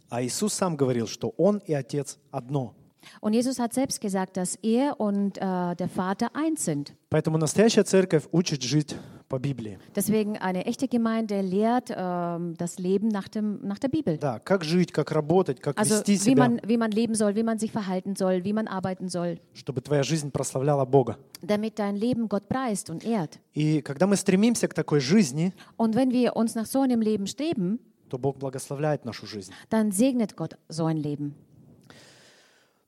А 0.09 0.21
Иисус 0.21 0.53
сам 0.53 0.75
говорил, 0.75 1.07
что 1.07 1.33
Он 1.37 1.59
и 1.59 1.73
Отец 1.73 2.17
одно. 2.31 2.73
Und 3.19 3.33
Jesus 3.33 3.59
hat 3.59 3.73
selbst 3.73 3.99
gesagt, 4.01 4.37
dass 4.37 4.55
er 4.61 4.99
und 4.99 5.37
äh, 5.37 5.75
der 5.75 5.89
Vater 5.89 6.35
eins 6.35 6.65
sind. 6.65 6.93
Поэтому 7.09 7.37
настоящая 7.37 7.83
церковь 7.83 8.23
учит 8.31 8.63
жить 8.63 8.95
по 9.29 9.39
Библии. 9.39 9.79
Deswegen 9.95 10.37
eine 10.37 10.65
echte 10.65 10.87
Gemeinde 10.87 11.41
lehrt 11.41 11.89
ähm, 11.95 12.53
das 12.57 12.77
Leben 12.77 13.07
nach, 13.07 13.27
dem, 13.27 13.59
nach 13.63 13.79
der 13.79 13.87
Bibel. 13.87 14.17
Да, 14.17 14.39
как 14.39 14.63
жить, 14.63 14.91
как 14.91 15.11
работать, 15.11 15.59
как 15.59 15.77
Also 15.79 15.95
вести 15.95 16.13
wie 16.13 16.17
себя, 16.17 16.43
man, 16.49 16.61
wie 16.65 16.77
man 16.77 16.91
leben 16.91 17.15
soll, 17.15 17.35
wie 17.35 17.41
man 17.43 17.57
sich 17.57 17.71
verhalten 17.71 18.15
soll, 18.15 18.43
wie 18.43 18.53
man 18.53 18.67
arbeiten 18.67 19.09
soll, 19.09 19.39
чтобы 19.53 19.81
твоя 19.81 20.03
жизнь 20.03 20.29
прославляла 20.31 20.85
Бога. 20.85 21.17
damit 21.41 21.79
dein 21.79 21.95
Leben 21.95 22.29
Gott 22.29 22.47
preist 22.47 22.89
und 22.89 23.03
ehrt. 23.05 23.39
И 23.55 23.81
когда 23.81 24.05
мы 24.07 24.17
стремимся 24.17 24.67
к 24.67 24.73
такой 24.75 24.99
жизни, 24.99 25.53
Und 25.77 25.95
wenn 25.95 26.11
wir 26.11 26.35
uns 26.35 26.53
nach 26.55 26.65
so 26.67 26.81
einem 26.81 27.01
Leben 27.01 27.25
streben, 27.25 27.79
то 28.09 28.19
Бог 28.19 28.37
благословляет 28.37 29.05
нашу 29.05 29.25
жизнь. 29.25 29.51
dann 29.69 29.91
segnet 29.91 30.35
Gott 30.37 30.57
so 30.69 30.85
ein 30.85 30.97
Leben. 30.97 31.33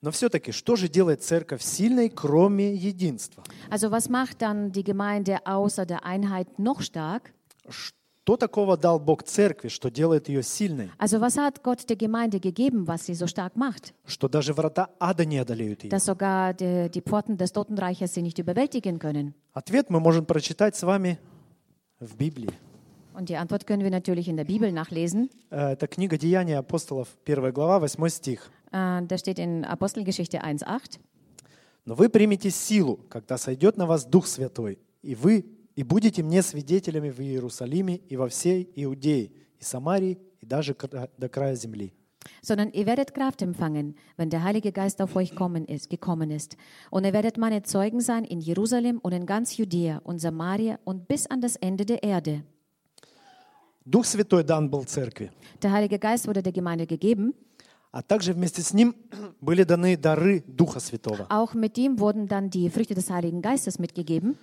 Но 0.03 0.11
все-таки, 0.11 0.51
что 0.51 0.77
же 0.77 0.89
делает 0.89 1.23
церковь 1.23 1.63
сильной, 1.63 2.09
кроме 2.09 2.75
единства? 2.75 3.45
Also 3.71 3.91
was 3.91 4.09
macht 4.09 4.41
dann 4.41 4.73
die 4.73 4.83
Gemeinde 4.83 5.45
außer 5.47 5.85
der 5.85 6.05
Einheit 6.07 6.59
noch 6.59 6.81
stark? 6.81 7.33
Что 7.69 8.37
такого 8.39 8.77
дал 8.79 8.99
Бог 8.99 9.25
церкви, 9.25 9.69
что 9.69 9.91
делает 9.91 10.29
ее 10.31 10.43
сильной, 10.43 10.91
Also 10.99 11.21
was 11.21 11.37
hat 11.37 11.63
Gott 11.63 11.87
der 11.91 11.97
Gemeinde 11.97 12.41
gegeben, 12.41 12.87
was 12.87 13.05
sie 13.07 13.15
so 13.15 13.27
stark 13.27 13.57
macht? 13.57 13.93
что 14.07 14.29
даже 14.29 14.55
врата 14.55 14.89
ада 14.99 15.27
не 15.27 15.37
одолеют 15.39 15.85
ее? 15.85 15.91
Dass 15.91 16.07
sogar 16.07 16.55
die, 16.55 16.89
die 16.89 17.03
Pforten 17.03 17.37
des 17.37 17.53
Totenreiches 17.53 18.15
sie 18.15 18.23
nicht 18.23 18.39
überwältigen 18.39 18.99
können. 18.99 19.35
Ответ 19.53 19.91
мы 19.91 20.01
можем 20.01 20.25
прочитать 20.25 20.77
с 20.77 20.83
вами 20.83 21.19
в 22.01 22.17
Библии. 22.17 22.51
Und 23.13 23.29
die 23.29 23.37
Antwort 23.37 23.67
können 23.67 23.83
wir 23.83 23.91
natürlich 23.91 24.29
in 24.29 24.37
der 24.39 24.45
Bibel 24.47 24.73
nachlesen. 24.73 25.29
Э, 25.51 25.73
Это 25.73 25.87
книга 25.89 26.17
Деяний 26.17 26.57
апостолов, 26.57 27.09
1 27.27 27.53
глава, 27.53 27.79
8 27.81 28.09
стих. 28.09 28.51
Äh, 28.72 29.02
Da 29.08 29.18
steht 29.18 29.40
in 29.40 29.64
Apostelgeschichte 29.66 30.40
1,8. 30.44 31.00
Но 31.86 31.94
вы 31.96 32.10
примете 32.10 32.50
силу, 32.50 33.00
когда 33.10 33.38
сойдет 33.38 33.78
на 33.78 33.86
вас 33.86 34.06
Дух 34.06 34.26
Святой, 34.28 34.80
и 35.04 35.14
вы 35.16 35.46
и 35.76 35.84
будете 35.84 36.24
мне 36.24 36.42
свидетелями 36.42 37.10
в 37.12 37.20
Иерусалиме 37.20 37.98
и 38.10 38.16
во 38.18 38.28
всей 38.28 38.70
Иудее, 38.76 39.32
и 39.60 39.64
Самарии, 39.64 40.18
и 40.42 40.46
даже 40.46 40.74
кра- 40.74 41.10
до 41.18 41.30
края 41.30 41.56
земли. 41.56 41.94
sondern 42.42 42.72
ihr 42.72 42.88
werdet 42.88 43.14
Kraft 43.14 43.44
empfangen, 43.44 43.94
wenn 44.18 44.32
der 44.32 44.42
Heilige 44.44 44.72
Geist 44.72 45.00
auf 45.00 45.16
euch 45.16 45.36
kommen 45.36 45.64
ist, 45.66 45.92
gekommen 45.92 46.32
ist. 46.32 46.58
Und 46.90 47.06
ihr 47.06 47.14
werdet 47.14 47.38
meine 47.38 47.62
Zeugen 47.62 48.02
sein 48.02 48.24
in 48.26 48.40
Jerusalem 48.40 48.98
und 49.04 49.12
in 49.14 49.28
ganz 49.28 49.58
Judäa 49.58 50.00
und 50.04 50.18
Samaria 50.20 50.80
und 50.86 51.08
bis 51.08 51.28
an 51.28 51.40
das 51.42 51.56
Ende 51.56 51.86
der 51.86 52.02
Erde. 52.02 52.42
Дух 53.86 54.06
Святой 54.06 54.44
дан 54.44 54.70
был 54.70 54.84
церкви, 54.86 55.30
Der 55.62 55.72
Heilige 55.72 56.00
Geist 56.00 56.28
wurde 56.28 56.42
der 56.42 56.52
Gemeinde 56.52 56.88
gegeben. 56.88 57.34
А 57.93 58.03
также 58.03 58.33
вместе 58.33 58.63
с 58.63 58.73
ним 58.73 58.95
были 59.41 59.65
даны 59.65 59.97
дары 59.97 60.43
Духа 60.47 60.81
Святого. 60.81 61.27
Auch 61.29 61.55
mit 61.55 61.77
ihm 61.79 61.99
wurden 61.99 62.27
dann 62.29 62.51
die 62.51 62.69
Früchte 62.71 62.95
des 62.95 63.11
Heiligen 63.11 63.43
Geistes 63.43 63.79
mitgegeben. 63.79 64.37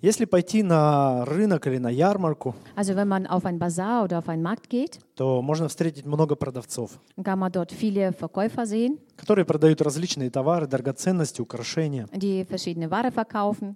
Если 0.00 0.26
пойти 0.26 0.62
на 0.62 1.24
рынок 1.24 1.66
или 1.66 1.78
на 1.78 1.88
ярмарку, 1.90 2.54
Also 2.76 2.94
wenn 2.94 3.08
man 3.08 3.26
auf 3.26 3.44
ein 3.44 3.58
Bazar 3.58 4.04
oder 4.04 4.18
auf 4.20 4.28
einen 4.28 4.42
Markt 4.42 4.70
geht, 4.70 5.00
то 5.16 5.42
можно 5.42 5.66
встретить 5.66 6.06
много 6.06 6.36
продавцов, 6.36 7.00
kann 7.24 7.38
man 7.40 7.50
dort 7.50 7.72
viele 7.72 8.12
Verkäufer 8.12 8.64
sehen, 8.64 8.98
которые 9.16 9.44
продают 9.44 9.82
различные 9.82 10.30
товары, 10.30 10.68
драгоценности, 10.68 11.40
украшения. 11.40 12.06
die 12.14 12.44
verschiedene 12.44 12.88
Ware 12.90 13.10
verkaufen. 13.10 13.74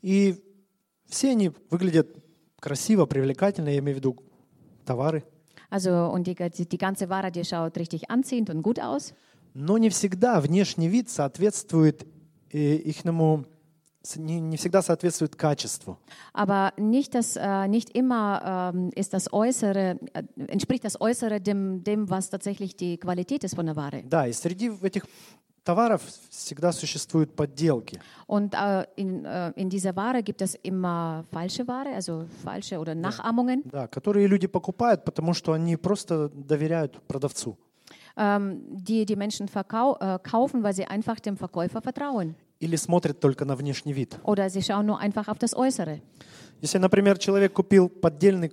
И 0.00 0.36
все 1.08 1.30
они 1.32 1.50
выглядят 1.70 2.06
красиво, 2.60 3.06
привлекательно, 3.06 3.68
я 3.70 3.78
имею 3.78 3.96
в 3.96 3.98
виду 3.98 4.16
товары. 4.84 5.24
Also 5.69 5.91
und 6.13 6.27
die, 6.27 6.35
die, 6.35 6.67
die 6.67 6.77
ganze 6.77 7.09
Ware, 7.09 7.31
die 7.31 7.43
schaut 7.45 7.77
richtig 7.77 8.09
anziehend 8.11 8.49
und 8.49 8.61
gut 8.61 8.79
aus. 8.79 9.13
Но 9.55 9.77
не 9.77 9.89
всегда 9.89 10.39
внешний 10.41 10.87
вид 10.89 11.09
соответствует 11.09 12.05
э, 12.51 12.75
ихнему, 12.75 13.45
с- 14.03 14.17
не, 14.17 14.39
не 14.39 14.57
всегда 14.57 14.81
соответствует 14.81 15.35
качеству. 15.35 15.97
Aber 16.33 16.73
nicht, 16.77 17.13
das, 17.13 17.35
äh, 17.35 17.67
nicht 17.67 17.89
immer 17.95 18.71
ähm, 18.75 18.89
ist 18.95 19.13
das 19.13 19.31
Äußere, 19.31 19.99
äh, 20.13 20.23
entspricht 20.47 20.83
das 20.83 20.99
Äußere 20.99 21.39
dem, 21.39 21.83
dem, 21.83 22.09
was 22.09 22.29
tatsächlich 22.31 22.75
die 22.75 22.97
Qualität 22.97 23.43
ist 23.43 23.55
von 23.55 23.65
der 23.67 23.75
Ware. 23.75 24.03
Да, 24.09 24.25
и 24.27 24.33
среди 24.33 24.71
этих 24.81 25.05
товаров 25.68 26.00
всегда 26.30 26.72
существуют 26.72 27.36
подделки. 27.36 28.00
Und 28.26 28.54
äh, 28.54 28.86
in, 28.96 29.24
äh, 29.26 29.52
in 29.56 29.68
dieser 29.68 29.94
Ware 29.94 30.22
gibt 30.22 30.40
es 30.40 30.54
immer 30.62 31.24
falsche 31.30 31.66
Ware, 31.68 31.90
also 31.94 32.24
falsche 32.42 32.78
oder 32.78 32.94
Nachahmungen, 32.94 33.62
Да, 33.70 33.86
которые 33.86 34.26
люди 34.28 34.46
покупают, 34.46 35.04
потому 35.04 35.34
что 35.34 35.52
они 35.52 35.76
просто 35.76 36.30
доверяют 36.30 36.92
продавцу. 37.06 37.56
ähm, 38.16 38.60
die 38.70 39.04
die 39.04 39.16
Menschen 39.16 39.46
verkau 39.48 39.96
äh, 40.00 40.18
kaufen, 40.22 40.62
weil 40.64 40.72
sie 40.74 40.86
einfach 40.86 41.20
dem 41.20 41.36
Verkäufer 41.36 41.80
vertrauen. 41.82 42.34
Или 42.60 42.76
смотрят 42.76 43.20
только 43.20 43.44
на 43.44 43.54
внешний 43.54 43.92
вид. 43.92 44.18
Oder 44.24 44.48
sie 44.50 44.62
schauen 44.62 44.86
nur 44.86 44.98
einfach 44.98 45.28
auf 45.28 45.38
das 45.38 45.54
Äußere. 45.54 46.00
Если, 46.60 46.78
например, 46.78 47.16
человек 47.18 47.52
купил 47.52 47.88
поддельный, 47.88 48.50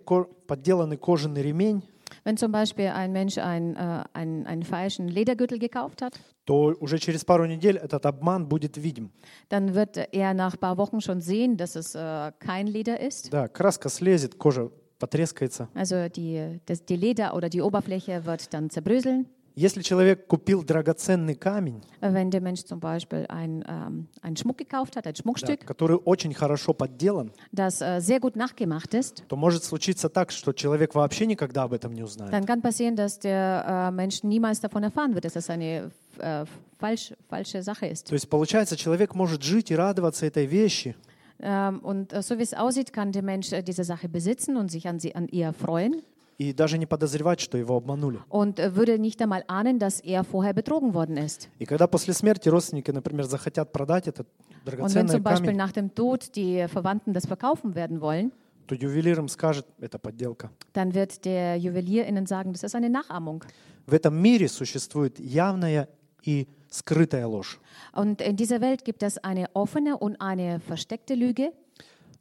подделанный 0.48 0.98
кожаный 0.98 1.42
ремень, 1.42 1.82
Wenn 2.25 2.37
zum 2.37 2.53
Beispiel 2.53 2.89
ein 2.89 3.13
Mensch 3.13 3.39
ein, 3.39 3.77
äh, 3.77 4.05
einen, 4.13 4.47
einen 4.47 4.63
falschen 4.63 5.09
Ledergürtel 5.09 5.59
gekauft 5.59 6.03
hat, 6.03 6.19
то 6.45 6.75
уже 6.81 6.99
через 6.99 7.25
пару 7.25 7.47
недель 7.47 7.77
этот 7.77 8.05
обман 8.07 8.47
будет 8.47 8.77
видим. 8.77 9.11
dann 9.49 9.75
wird 9.75 9.97
er 10.13 10.35
nach 10.35 10.55
ein 10.55 10.61
paar 10.61 10.77
Wochen 10.79 11.01
schon 11.01 11.21
sehen, 11.21 11.57
dass 11.57 11.77
es 11.77 11.95
äh, 11.95 12.33
kein 12.39 12.67
Leder 12.67 13.01
ist. 13.01 13.33
Да, 13.33 13.49
краска 13.49 13.89
слезет, 13.89 14.37
кожа 14.39 14.71
потрескается. 14.99 15.69
Also 15.75 16.09
die, 16.09 16.61
das, 16.67 16.85
die 16.85 16.97
Leder 16.97 17.35
oder 17.35 17.49
die 17.49 17.63
Oberfläche 17.63 18.25
wird 18.25 18.53
dann 18.53 18.71
zerbröseln. 18.71 19.27
Если 19.58 19.82
человек 19.84 20.28
купил 20.28 20.64
драгоценный 20.66 21.36
камень, 21.36 21.82
Äh, 22.02 22.14
Wenn 22.14 22.30
der 22.30 22.42
Mensch 22.42 22.64
zum 22.66 22.80
Beispiel 22.82 23.26
ein, 23.30 23.64
ähm, 23.68 24.08
einen 24.22 24.36
Schmuck 24.36 24.58
gekauft 24.58 24.98
hat, 24.98 25.08
ein 25.08 25.14
да, 25.14 25.22
Schmuckstück, 25.22 25.66
который 25.66 25.96
очень 26.04 26.34
хорошо 26.34 26.74
подделан, 26.74 27.32
das 27.54 27.80
äh, 27.82 28.02
sehr 28.02 28.20
gut 28.20 28.36
nachgemacht 28.36 28.94
ist, 28.94 29.24
то 29.30 29.38
может 29.38 29.64
случиться 29.64 30.10
так, 30.10 30.32
что 30.32 30.52
человек 30.52 30.94
вообще 30.94 31.26
никогда 31.26 31.64
об 31.64 31.74
этом 31.74 31.94
не 31.94 32.04
узнает. 32.04 32.32
dann 32.34 32.46
kann 32.46 32.62
passieren, 32.62 32.96
dass 32.98 33.18
der 33.20 33.64
äh, 33.66 33.92
Mensch 33.92 34.24
niemals 34.24 34.60
davon 34.60 34.84
erfahren 34.84 35.14
wird, 35.14 35.24
dass 35.24 35.34
das 35.34 35.50
eine 35.50 35.90
äh, 36.20 36.44
falsch, 36.78 37.14
falsche 37.30 37.64
Sache 37.64 37.86
ist. 37.88 38.08
То 38.10 38.14
есть 38.16 38.30
получается, 38.30 38.76
человек 38.76 39.16
может 39.16 39.42
жить 39.42 39.72
и 39.72 39.76
радоваться 39.76 40.26
этой 40.26 40.46
вещи, 40.48 40.96
Ähm, 41.38 41.80
und 41.80 42.14
äh, 42.14 42.22
so 42.22 42.38
wie 42.38 42.44
es 42.44 42.54
aussieht, 42.54 42.94
kann 42.94 43.12
der 43.12 43.22
Mensch 43.22 43.52
äh, 43.52 43.62
diese 43.62 43.84
Sache 43.84 44.08
besitzen 44.08 44.56
und 44.56 44.72
sich 44.72 44.88
an, 44.88 45.00
sie, 45.00 45.16
an 45.16 45.28
ihr 45.28 45.52
freuen 45.52 46.02
и 46.38 46.52
даже 46.54 46.78
не 46.78 46.86
подозревать, 46.86 47.40
что 47.40 47.58
его 47.58 47.76
обманули. 47.78 48.20
und 48.30 48.60
äh, 48.60 48.76
würde 48.76 49.00
nicht 49.00 49.22
einmal 49.22 49.44
ahnen, 49.48 49.80
dass 49.80 50.00
er 50.02 50.24
vorher 50.24 50.54
betrogen 50.54 50.94
worden 50.94 51.18
ist. 51.18 51.50
И 51.60 51.66
когда 51.66 51.88
после 51.88 52.14
смерти 52.14 52.50
родственники, 52.50 52.92
например, 52.92 53.26
захотят 53.26 53.72
продать 53.72 54.08
этот 54.08 54.28
Und 54.28 54.66
wenn 54.66 55.06
драгоценный 55.06 55.12
zum 55.14 55.24
Beispiel 55.24 55.46
камень, 55.52 55.58
nach 55.58 55.72
dem 55.72 55.94
Tod 55.94 56.36
die 56.36 56.68
Verwandten 56.68 57.14
das 57.14 57.26
verkaufen 57.26 57.76
werden 57.76 58.02
wollen, 58.02 58.32
то 58.68 58.74
ювелир 58.74 59.20
им 59.20 59.28
скажет, 59.28 59.66
это 59.80 60.00
подделка. 60.00 60.50
dann 60.74 60.94
wird 60.94 61.24
der 61.24 61.56
Juwelier 61.58 62.08
ihnen 62.08 62.26
sagen, 62.26 62.52
das 62.52 62.64
ist 62.64 62.76
eine 62.76 62.90
Nachahmung. 62.90 63.44
В 63.86 63.94
этом 63.94 64.16
мире 64.16 64.48
существует 64.48 65.20
явная 65.20 65.88
и 66.24 66.48
скрытая 66.72 67.28
ложь. 67.28 67.60
Und 67.94 68.22
in 68.22 68.36
dieser 68.36 68.60
Welt 68.62 68.84
gibt 68.84 69.04
es 69.04 69.20
eine 69.20 69.46
offene 69.54 69.98
und 69.98 70.20
eine 70.20 70.60
versteckte 70.60 71.14
Lüge. 71.14 71.54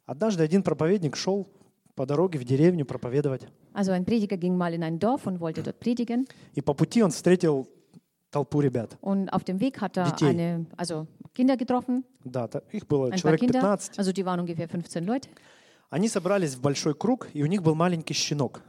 Однажды 0.05 0.43
один 0.43 0.61
проповедник 0.61 1.15
шел 1.15 1.47
по 1.95 2.05
дороге 2.05 2.37
в 2.37 2.43
деревню 2.43 2.85
проповедовать, 2.85 3.47
Also 3.74 3.92
ein 3.92 4.04
Prediger 4.04 4.36
ging 4.36 4.56
mal 4.56 4.74
in 4.74 4.82
ein 4.82 4.98
Dorf 4.98 5.26
und 5.26 5.40
wollte 5.40 5.62
dort 5.62 5.78
predigen. 5.80 6.26
и 6.54 6.60
по 6.60 6.74
пути 6.74 7.02
он 7.02 7.10
встретил 7.10 7.68
толпу 8.30 8.60
ребят. 8.60 8.96
Und 9.00 9.28
auf 9.32 9.44
dem 9.44 9.60
Weg 9.60 9.80
hat 9.80 9.96
er 9.96 10.04
Детей. 10.10 10.28
eine, 10.30 10.66
also 10.76 11.06
Kinder 11.34 11.56
getroffen, 11.56 12.04
Да, 12.24 12.48
та- 12.48 12.62
их 12.72 12.86
было 12.86 13.06
ein 13.06 13.10
paar 13.12 13.18
человек 13.18 13.40
Kinder. 13.40 13.60
15. 13.60 13.98
Also 13.98 14.12
die 14.12 14.24
waren 14.26 14.40
ungefähr 14.40 14.68
15 14.68 15.04
Leute. 15.04 15.28
Они 15.92 16.06
собрались 16.08 16.54
в 16.54 16.60
большой 16.60 16.94
круг, 16.94 17.28
и 17.34 17.42
у 17.42 17.46
них 17.46 17.62
был 17.62 17.74
маленький 17.74 18.14
щенок. 18.14 18.62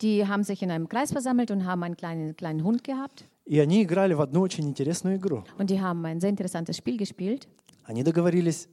Die 0.00 0.26
haben 0.28 0.44
sich 0.44 0.62
in 0.62 0.70
einem 0.70 0.88
Kreis 0.88 1.10
versammelt 1.12 1.50
und 1.50 1.64
haben 1.64 1.82
einen 1.82 1.96
kleinen, 1.96 2.36
kleinen 2.36 2.62
Hund 2.64 2.84
gehabt. 2.84 3.24
И 3.46 3.58
они 3.60 3.82
играли 3.82 4.14
в 4.14 4.20
одну 4.20 4.40
очень 4.42 4.68
интересную 4.68 5.16
игру. 5.16 5.44
Und 5.58 5.70
die 5.70 5.80
haben 5.80 6.04
ein 6.04 6.20
sehr 6.20 6.30
interessantes 6.30 6.76
Spiel 6.76 6.96
gespielt. 6.96 7.48
Они 7.84 8.02
договорились 8.04 8.68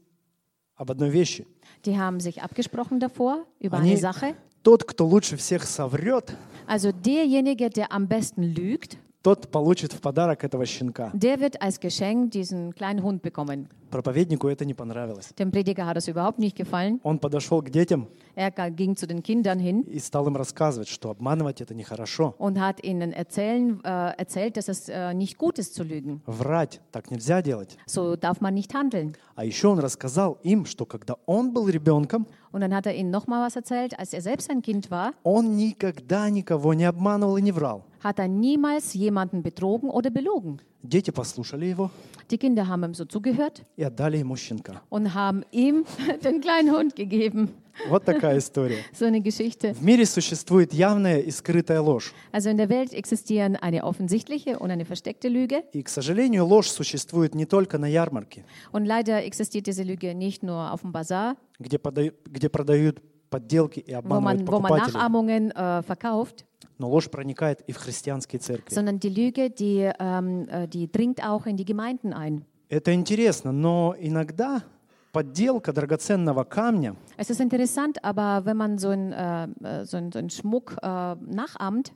об 0.75 0.91
одной 0.91 1.09
вещи. 1.09 1.47
Die 1.85 1.97
haben 1.97 2.19
sich 2.19 2.41
abgesprochen 2.43 2.99
davor 2.99 3.45
über 3.59 3.77
Они- 3.77 3.91
eine 3.91 3.99
Sache. 3.99 4.35
Тот, 4.62 4.84
кто 4.84 5.06
лучше 5.06 5.36
всех 5.36 5.64
соврет, 5.64 6.36
Also 6.66 6.92
derjenige, 6.92 7.68
der 7.70 7.90
am 7.92 8.06
besten 8.06 8.42
lügt, 8.42 8.98
тот 9.22 9.50
получит 9.50 9.92
в 9.92 10.00
подарок 10.00 10.44
этого 10.44 10.64
щенка. 10.66 11.10
der 11.12 11.40
wird 11.40 11.60
als 11.60 11.78
Geschenk 11.80 12.30
diesen 12.30 12.74
kleinen 12.74 13.02
Hund 13.02 13.22
bekommen. 13.22 13.68
Проповеднику 13.90 14.46
это 14.46 14.64
не 14.64 14.72
понравилось. 14.72 15.30
Dem 15.36 15.50
Prediger 15.50 15.84
hat 15.84 15.96
es 15.96 16.06
überhaupt 16.06 16.38
nicht 16.38 16.56
gefallen. 16.56 17.00
Он 17.02 17.18
подошел 17.18 17.60
к 17.60 17.70
детям 17.70 18.06
Er 18.36 18.50
ging 18.70 18.94
zu 18.94 19.06
den 19.08 19.22
Kindern 19.24 19.58
hin 19.58 19.82
и 19.82 19.98
стал 19.98 20.28
им 20.28 20.36
рассказывать, 20.36 20.88
что 20.88 21.10
обманывать 21.10 21.60
это 21.60 21.74
нехорошо. 21.74 22.34
und 22.38 22.58
hat 22.60 22.82
ihnen 22.84 23.12
erzählen, 23.12 23.80
äh, 23.82 24.14
erzählt, 24.16 24.56
dass 24.56 24.68
es 24.68 24.88
äh, 24.88 25.12
nicht 25.12 25.36
gut 25.38 25.58
ist 25.58 25.74
zu 25.74 25.82
lügen. 25.82 26.22
Врать 26.26 26.80
так 26.92 27.10
нельзя 27.10 27.42
делать. 27.42 27.76
So 27.86 28.14
darf 28.16 28.40
man 28.40 28.54
nicht 28.54 28.72
handeln. 28.74 29.16
А 29.34 29.44
еще 29.44 29.66
он 29.68 29.80
рассказал 29.80 30.38
им, 30.44 30.64
что 30.66 30.86
когда 30.86 31.16
он 31.26 31.52
был 31.52 31.68
ребенком, 31.68 32.26
Und 32.52 32.60
dann 32.62 32.72
hat 32.74 32.86
er 32.86 32.94
ihnen 32.94 33.10
nochmal 33.10 33.44
was 33.46 33.56
erzählt. 33.56 33.98
Als 33.98 34.12
er 34.12 34.22
selbst 34.22 34.48
ein 34.50 34.62
Kind 34.62 34.90
war, 34.90 35.12
он 35.24 35.56
никогда 35.56 36.30
никого 36.30 36.74
не 36.74 36.84
обманывал 36.84 37.36
и 37.36 37.42
не 37.42 37.52
врал. 37.52 37.84
hat 38.03 38.19
er 38.19 38.27
niemals 38.27 38.93
jemanden 38.93 39.41
betrogen 39.41 39.89
oder 39.89 40.09
belogen. 40.09 40.59
Дети 40.83 41.09
послушали 41.11 41.65
его 41.65 41.89
Die 42.29 42.37
Kinder 42.39 42.67
haben 42.67 42.83
ihm 42.83 42.93
so 42.95 43.05
zugehört 43.05 43.61
и 43.77 43.83
отдали 43.83 44.17
ему 44.17 44.35
щенка. 44.35 44.81
und 44.89 45.13
haben 45.13 45.43
ihm 45.51 45.85
den 46.23 46.41
kleinen 46.41 46.71
Hund 46.75 46.95
gegeben. 46.95 47.49
Вот 47.89 48.05
такая 48.05 48.37
история. 48.37 48.77
So 48.93 49.05
eine 49.05 49.19
Geschichte. 49.21 49.73
В 49.73 49.83
мире 49.83 50.05
существует 50.05 50.73
явная 50.73 51.19
и 51.19 51.29
скрытая 51.31 51.81
ложь. 51.81 52.13
Also 52.31 52.49
in 52.49 52.57
der 52.57 52.69
Welt 52.69 52.93
existieren 52.93 53.55
eine 53.57 53.83
offensichtliche 53.83 54.57
und 54.59 54.71
eine 54.71 54.85
versteckte 54.85 55.27
Lüge. 55.27 55.63
И, 55.73 55.83
к 55.83 55.89
сожалению, 55.89 56.45
ложь 56.45 56.69
существует 56.69 57.35
не 57.35 57.45
только 57.45 57.77
на 57.77 57.87
ярмарке, 57.87 58.45
Und 58.71 58.85
leider 58.85 59.23
existiert 59.25 59.67
diese 59.67 59.83
Lüge 59.83 60.15
nicht 60.15 60.41
nur 60.43 60.71
auf 60.71 60.81
dem 60.81 60.91
Bazar, 60.93 61.35
где, 61.59 61.77
пода- 61.77 62.13
где 62.31 62.47
продают 62.49 63.01
подделки 63.29 63.79
и 63.79 63.93
wo 63.93 63.97
обманывают 63.99 64.41
man, 64.41 64.47
wo 64.47 64.51
man 64.59 64.61
покупателей, 64.61 64.93
Nachahmungen 64.93 65.51
äh, 65.51 65.81
verkauft, 65.83 66.45
но 66.77 66.89
ложь 66.89 67.09
проникает 67.09 67.61
и 67.67 67.71
в 67.71 67.77
христианские 67.77 68.39
церкви. 68.39 68.73
sondern 68.73 68.99
die 68.99 69.09
Lüge, 69.09 69.49
die, 69.49 69.91
ähm, 69.99 70.47
äh, 70.49 70.67
die 70.67 70.91
dringt 70.91 71.23
auch 71.25 71.45
in 71.45 71.57
die 71.57 71.65
Gemeinden 71.65 72.13
ein. 72.13 72.43
Это 72.69 72.93
интересно, 72.93 73.51
но 73.51 73.95
иногда 73.99 74.63
подделка 75.11 75.71
драгоценного 75.71 76.43
камня 76.43 76.95
Es 77.17 77.29
ist 77.29 77.39
interessant, 77.39 78.03
aber 78.03 78.45
wenn 78.45 78.57
man 78.57 78.77
so 78.77 78.89
einen 78.89 79.11
äh, 79.13 79.47
äh, 79.81 79.85
so 79.85 79.97
einen- 79.97 80.11
so 80.11 80.19
einen 80.19 80.29
Schmuck 80.29 80.75
äh, 80.81 81.15
nachahmt, 81.15 81.93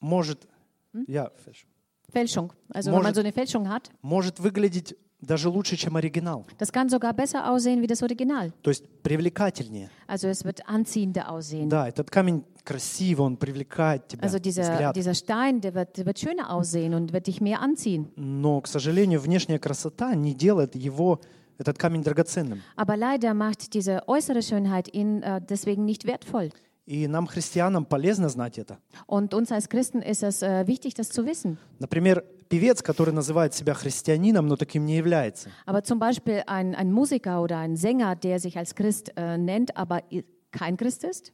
может, 0.00 0.46
я, 1.06 1.30
Феш, 1.44 1.66
Fälschung, 2.10 2.52
also 2.72 2.88
wenn 2.90 2.94
man 2.94 3.02
Может- 3.02 3.14
so 3.16 3.20
eine 3.20 3.32
Fälschung 3.32 3.68
hat, 3.68 3.90
может 4.02 4.38
выглядеть 4.40 4.96
даже 5.20 5.48
лучше, 5.48 5.76
чем 5.76 5.96
оригинал. 5.96 6.46
das 6.58 6.70
kann 6.72 6.88
sogar 6.90 7.14
besser 7.14 7.50
aussehen 7.50 7.80
wie 7.80 7.86
das 7.86 8.02
Original. 8.02 8.52
То 8.62 8.70
есть 8.70 8.84
привлекательнее. 9.02 9.88
Also 10.06 10.28
es 10.28 10.44
wird 10.44 10.68
anziehender 10.68 11.30
aussehen. 11.30 11.68
Да, 11.68 11.88
этот 11.88 12.10
камень 12.10 12.44
красивый, 12.64 13.24
он 13.24 13.36
привлекает 13.36 14.06
тебя, 14.08 14.22
Also 14.24 14.38
dieser, 14.38 14.62
взгляд. 14.64 14.94
dieser 14.96 15.14
Stein, 15.14 15.60
der 15.60 15.74
wird, 15.74 15.96
der 15.96 16.06
wird 16.06 16.18
schöner 16.18 16.50
aussehen 16.50 16.94
und 16.94 17.12
wird 17.12 17.26
dich 17.26 17.40
mehr 17.40 17.60
anziehen. 17.60 18.08
Но, 18.16 18.60
к 18.60 18.66
сожалению, 18.68 19.20
внешняя 19.20 19.58
красота 19.58 20.14
не 20.14 20.34
делает 20.34 20.74
его, 20.74 21.20
этот 21.56 21.78
камень 21.78 22.02
драгоценным. 22.02 22.60
Aber 22.76 22.96
leider 22.96 23.32
macht 23.32 23.74
diese 23.74 24.02
äußere 24.08 24.42
Schönheit 24.42 24.92
ihn 24.92 25.22
äh, 25.22 25.40
deswegen 25.40 25.84
nicht 25.84 26.04
wertvoll. 26.06 26.50
И 26.91 27.07
нам, 27.07 27.27
христианам, 27.27 27.85
полезно 27.85 28.29
знать 28.29 28.57
это. 28.57 28.79
Und 29.05 29.35
uns 29.35 29.51
als 29.51 29.69
Christen 29.69 30.01
ist 30.01 30.23
es 30.23 30.41
äh, 30.41 30.65
wichtig, 30.65 30.95
das 30.95 31.09
zu 31.09 31.23
wissen. 31.23 31.59
Например, 31.77 32.23
певец, 32.49 32.81
который 32.81 33.13
называет 33.13 33.53
себя 33.53 33.75
христианином, 33.75 34.47
но 34.47 34.55
таким 34.55 34.85
не 34.85 34.97
является. 34.97 35.49
Aber 35.67 35.83
zum 35.83 35.99
Beispiel 35.99 36.41
ein, 36.47 36.73
ein 36.73 36.91
Musiker 36.91 37.43
oder 37.43 37.59
ein 37.59 37.75
Sänger, 37.75 38.15
der 38.15 38.39
sich 38.39 38.57
als 38.57 38.73
Christ 38.73 39.11
äh, 39.15 39.37
nennt, 39.37 39.77
aber 39.77 40.01
i- 40.11 40.25
kein 40.51 40.77
Christ 40.77 41.03
ist, 41.03 41.31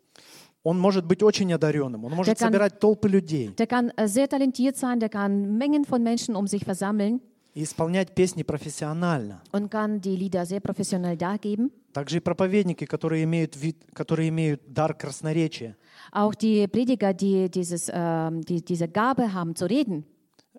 Он 0.62 0.78
может 0.80 1.06
быть 1.06 1.22
очень 1.24 1.54
одаренным, 1.54 2.04
он 2.04 2.12
может 2.16 2.32
Der 2.32 2.36
kann- 2.36 2.52
собирать 2.52 2.80
толпы 2.82 3.08
людей 3.08 3.54
der 3.58 3.68
kann 3.68 3.92
äh, 3.96 4.08
sehr 4.10 4.28
talentiert 4.28 4.76
sein, 4.76 5.00
der 5.00 5.08
kann 5.10 5.58
Mengen 5.58 5.86
von 5.86 6.04
Menschen 6.04 6.36
um 6.36 6.48
sich 6.48 6.66
versammeln 6.66 7.22
и 7.54 7.64
исполнять 7.64 8.14
песни 8.14 8.44
профессионально. 8.44 9.42
und 9.54 9.70
kann 9.72 10.02
die 10.02 10.18
Lieder 10.18 10.46
sehr 10.46 10.60
professionell 10.60 11.16
dargeben. 11.16 11.72
Также 11.96 12.18
и 12.18 12.20
проповедники, 12.20 12.86
которые 12.86 13.24
имеют, 13.24 13.56
вид, 13.56 13.78
которые 13.94 14.28
имеют 14.28 14.62
дар 14.68 14.94
красноречия, 14.94 15.78
Auch 16.12 16.36
die 16.36 16.68
Prediger, 16.68 17.14
die, 17.14 17.50
dieses, 17.50 17.90
ähm, 17.90 18.42
die 18.42 18.62
diese 18.62 18.90
Gabe 18.90 19.34
haben 19.34 19.56
zu 19.56 19.66
reden, 19.66 20.04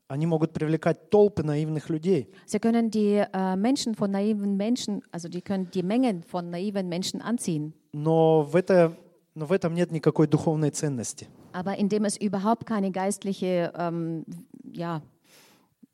они 0.09 0.25
могут 0.25 0.55
привлекать 0.55 1.11
толпы 1.11 1.43
наивных 1.43 1.91
людей. 1.91 2.29
sie 2.47 2.59
können 2.59 2.91
die 2.91 3.23
äh, 3.31 3.55
Menschen 3.57 3.95
von 3.95 4.11
naiven 4.13 4.57
Menschen, 4.57 5.03
also 5.13 5.29
die 5.29 5.43
können 5.43 5.71
die 5.71 5.83
Mengen 5.83 6.23
von 6.23 6.49
naiven 6.49 6.89
Menschen 6.89 7.21
anziehen. 7.21 7.75
Но 7.93 8.41
в, 8.41 8.57
это, 8.57 8.97
но 9.35 9.45
в 9.45 9.53
этом 9.53 9.75
нет 9.75 9.93
никакой 9.93 10.29
духовной 10.29 10.71
ценности. 10.71 11.29
Aber 11.53 11.77
indem 11.77 12.07
es 12.07 12.17
überhaupt 12.17 12.65
keine 12.65 12.91
geistliche, 12.93 13.75
ähm, 13.77 14.25
ja, 14.73 15.03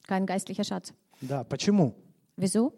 kein 0.06 0.24
geistlicher 0.24 0.62
Schatz. 0.62 0.92
Да, 1.20 1.42
почему? 1.42 1.94
Wieso? 2.36 2.72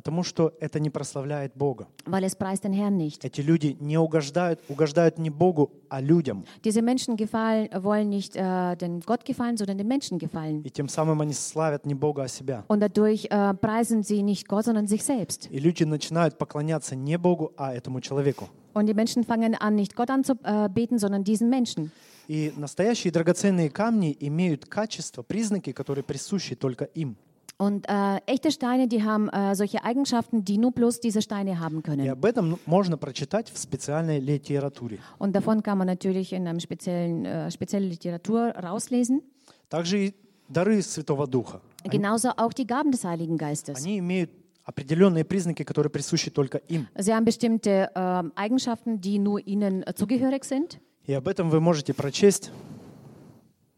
Потому 0.00 0.22
что 0.22 0.54
это 0.60 0.80
не 0.80 0.88
прославляет 0.88 1.52
Бога. 1.54 1.86
Weil 2.06 2.24
es 2.24 2.34
preist 2.34 2.64
den 2.64 2.72
Herrn 2.72 2.96
nicht. 2.96 3.22
Эти 3.22 3.42
люди 3.42 3.76
не 3.80 3.98
угождают, 3.98 4.58
угождают 4.70 5.18
не 5.18 5.28
Богу, 5.28 5.72
а 5.90 6.00
людям. 6.00 6.46
Diese 6.64 6.80
Menschen 6.80 7.16
gefallen, 7.16 7.68
wollen 7.82 8.08
nicht 8.08 8.34
äh, 8.34 8.76
den 8.76 9.00
Gott 9.00 9.26
gefallen, 9.26 9.58
sondern 9.58 9.76
den 9.76 9.86
Menschen 9.86 10.18
gefallen. 10.18 10.62
И 10.62 10.70
тем 10.70 10.88
самым 10.88 11.20
они 11.20 11.34
славят 11.34 11.84
не 11.84 11.92
Бога, 11.94 12.22
а 12.22 12.28
себя. 12.28 12.64
Und 12.68 12.80
dadurch 12.80 13.26
äh, 13.28 13.52
preisen 13.52 14.02
sie 14.02 14.22
nicht 14.22 14.48
Gott, 14.48 14.64
sondern 14.64 14.86
sich 14.86 15.04
selbst. 15.04 15.50
И 15.50 15.58
люди 15.58 15.84
начинают 15.84 16.38
поклоняться 16.38 16.96
не 16.96 17.18
Богу, 17.18 17.52
а 17.58 17.74
этому 17.74 18.00
человеку. 18.00 18.48
Und 18.72 18.86
die 18.86 18.94
Menschen 18.94 19.22
fangen 19.22 19.54
an, 19.54 19.74
nicht 19.74 19.94
Gott 19.96 20.08
anzubeten, 20.08 20.98
sondern 20.98 21.24
diesen 21.24 21.50
Menschen. 21.50 21.90
И 22.26 22.54
настоящие 22.56 23.12
драгоценные 23.12 23.68
камни 23.68 24.16
имеют 24.18 24.64
качества, 24.64 25.22
признаки, 25.22 25.72
которые 25.72 26.04
присущи 26.04 26.54
только 26.54 26.84
им. 26.84 27.18
Und 27.59 27.87
äh, 27.87 28.17
echte 28.25 28.51
Steine, 28.51 28.89
die 28.89 29.01
haben 29.03 29.29
äh, 29.29 29.55
solche 29.55 29.81
Eigenschaften, 29.85 30.43
die 30.43 30.57
nur 30.57 30.71
bloß 30.73 30.99
diese 30.99 31.21
Steine 31.21 31.57
haben 31.59 31.79
И 31.79 31.81
können. 31.83 32.09
об 32.09 32.25
этом 32.25 32.59
можно 32.65 32.97
прочитать 32.97 33.49
в 33.49 33.57
специальной 33.57 34.19
литературе. 34.19 34.99
Und 35.19 35.31
davon 35.33 35.63
kann 35.63 35.77
man 35.77 35.87
natürlich 35.87 36.33
in 36.33 36.47
einem 36.47 36.59
speziellen, 36.59 37.25
äh, 37.25 37.49
spezielle 37.51 37.87
Literatur 37.87 38.49
rauslesen. 38.61 39.21
Также 39.69 40.07
и 40.07 40.13
дары 40.49 40.81
Святого 40.81 41.27
Духа. 41.27 41.61
Genauso 41.85 42.31
auch 42.35 42.51
die 42.51 42.67
Gaben 42.67 42.91
des 42.91 43.05
Heiligen 43.05 43.37
Geistes. 43.37 43.77
Они 43.77 43.99
имеют 43.99 44.31
определенные 44.65 45.23
признаки, 45.23 45.63
которые 45.63 45.91
присущи 45.91 46.29
только 46.31 46.57
им. 46.67 46.87
Sie 46.97 47.13
haben 47.13 47.23
bestimmte 47.23 47.89
äh, 47.95 48.23
Eigenschaften, 48.35 48.99
die 48.99 49.17
nur 49.17 49.39
ihnen 49.47 49.83
äh, 49.83 49.93
zugehörig 49.95 50.43
sind. 50.43 50.81
И 51.07 51.13
об 51.13 51.27
этом 51.29 51.49
вы 51.49 51.61
можете 51.61 51.93
прочесть, 51.93 52.51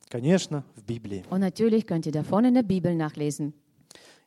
конечно, 0.09 0.63
в 0.75 0.83
Библии. 0.83 1.23
Und 1.29 1.41
natürlich 1.41 1.85
könnt 1.85 2.05
ihr 2.05 2.11
davon 2.11 2.45
in 2.45 2.53
der 2.55 2.63
Bibel 2.63 2.95
nachlesen. 2.95 3.53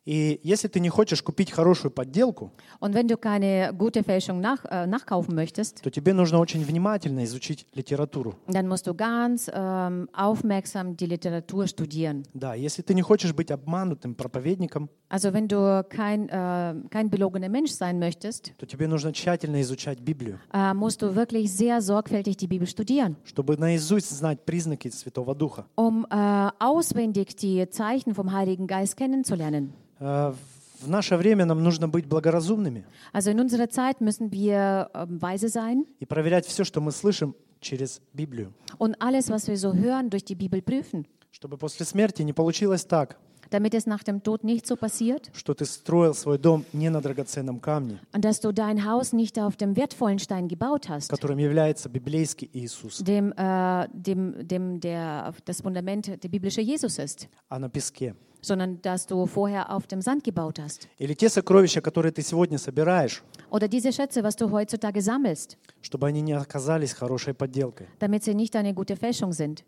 И 0.07 0.39
если 0.43 0.67
ты 0.67 0.79
не 0.79 0.89
хочешь 0.89 1.23
купить 1.23 1.49
хорошую 1.51 1.89
подделку, 1.89 2.51
Und 2.79 2.93
wenn 2.93 3.07
du 3.07 3.17
keine 3.17 3.73
gute 3.73 4.03
Fälschung 4.03 4.39
nach, 4.39 4.63
äh, 4.69 4.85
nachkaufen 4.85 5.33
möchtest, 5.33 5.81
то 5.81 5.89
тебе 5.89 6.13
нужно 6.13 6.37
очень 6.39 6.63
внимательно 6.63 7.23
изучить 7.23 7.65
литературу. 7.73 8.35
dann 8.47 8.67
musst 8.67 8.85
du 8.85 8.93
ganz 8.93 9.49
ähm, 9.51 10.07
aufmerksam 10.13 10.95
die 10.95 11.07
Literatur 11.07 11.67
studieren. 11.67 12.23
Да, 12.35 12.53
если 12.53 12.83
ты 12.83 12.93
не 12.93 13.01
хочешь 13.01 13.33
быть 13.33 13.49
обманутым 13.49 14.13
проповедником, 14.13 14.89
Also 15.09 15.33
wenn 15.33 15.47
du 15.47 15.83
kein, 15.89 16.29
äh, 16.29 16.75
kein 16.91 17.09
belogener 17.09 17.49
Mensch 17.49 17.71
sein 17.71 17.97
möchtest, 17.97 18.51
то 18.59 18.67
тебе 18.67 18.87
нужно 18.87 19.11
тщательно 19.11 19.59
изучать 19.61 19.99
Библию, 20.01 20.39
äh, 20.53 20.75
musst 20.75 21.01
du 21.01 21.15
wirklich 21.15 21.51
sehr 21.51 21.81
sorgfältig 21.81 22.37
die 22.37 22.47
Bibel 22.47 22.67
studieren, 22.67 23.15
чтобы 23.23 23.57
наизусть 23.57 24.11
знать 24.11 24.45
признаки 24.45 24.89
Святого 24.89 25.33
Духа. 25.33 25.65
um 25.75 26.05
äh, 26.11 26.49
auswendig 26.59 27.35
die 27.37 27.67
Zeichen 27.71 28.13
vom 28.13 28.31
Heiligen 28.31 28.67
Geist 28.67 28.97
kennenzulernen. 28.97 29.73
Э, 30.05 30.33
В 30.81 30.89
наше 30.89 31.15
время 31.15 31.45
нам 31.45 31.63
нужно 31.63 31.87
быть 31.87 32.05
благоразумными 32.05 32.83
Also 33.13 33.31
in 33.31 33.39
unserer 33.39 33.69
Zeit 33.69 34.01
müssen 34.01 34.29
wir 34.31 34.89
ähm, 34.93 35.21
weise 35.21 35.47
sein 35.47 35.85
и 35.99 36.05
проверять 36.05 36.45
все, 36.45 36.63
что 36.65 36.81
мы 36.81 36.91
слышим 36.91 37.33
через 37.61 38.01
Библию, 38.13 38.53
und 38.77 38.95
alles, 38.99 39.29
was 39.29 39.47
wir 39.47 39.57
so 39.57 39.73
hören, 39.73 40.09
durch 40.09 40.25
die 40.25 40.35
Bibel 40.35 40.61
prüfen, 40.61 41.07
чтобы 41.31 41.57
после 41.57 41.85
смерти 41.85 42.23
не 42.23 42.33
получилось 42.33 42.83
так, 42.85 43.17
damit 43.49 43.73
es 43.73 43.87
nach 43.87 44.03
dem 44.03 44.21
Tod 44.21 44.43
nicht 44.43 44.67
so 44.67 44.75
passiert 44.75 45.31
что 45.33 45.53
ты 45.53 45.65
строил 45.65 46.13
свой 46.13 46.37
дом 46.37 46.65
не 46.73 46.89
на 46.89 47.01
драгоценном 47.01 47.59
камне, 47.61 47.99
und 48.13 48.25
dass 48.25 48.41
du 48.41 48.51
dein 48.51 48.85
Haus 48.85 49.13
nicht 49.13 49.39
auf 49.39 49.55
dem 49.55 49.77
wertvollen 49.77 50.19
Stein 50.19 50.49
gebaut 50.49 50.89
hast, 50.89 51.09
которым 51.09 51.39
является 51.39 51.87
библейский 51.87 52.49
Иисус, 52.53 52.97
dem, 52.97 53.31
äh, 53.37 53.87
dem, 53.93 54.45
dem 54.45 54.79
der, 54.81 55.33
das 55.45 55.61
Fundament 55.61 56.21
der 56.21 56.29
biblische 56.29 56.61
Jesus 56.61 56.99
ist, 56.99 57.29
а 57.49 57.57
на 57.59 57.69
песке. 57.69 58.13
sondern 58.44 58.80
dass 58.82 59.06
du 59.06 59.26
vorher 59.26 59.70
auf 59.70 59.86
dem 59.86 60.00
Sand 60.00 60.24
gebaut 60.24 60.58
hast. 60.58 60.88
Или 60.98 61.14
те 61.14 61.28
сокровища, 61.28 61.80
которые 61.80 62.12
ты 62.12 62.22
сегодня 62.22 62.58
собираешь, 62.58 63.22
Oder 63.50 63.68
diese 63.68 63.92
Schätze, 63.92 64.22
was 64.22 64.36
du 64.36 64.50
heutzutage 64.50 65.02
sammelst, 65.02 65.58
чтобы 65.82 66.06
они 66.06 66.22
не 66.22 66.32
оказались 66.32 66.92
хорошей 66.94 67.34
подделкой. 67.34 67.88
damit 67.98 68.24
sie 68.24 68.34
nicht 68.34 68.54
eine 68.56 68.72
gute 68.72 68.96
Fälschung 68.96 69.32
sind. 69.32 69.64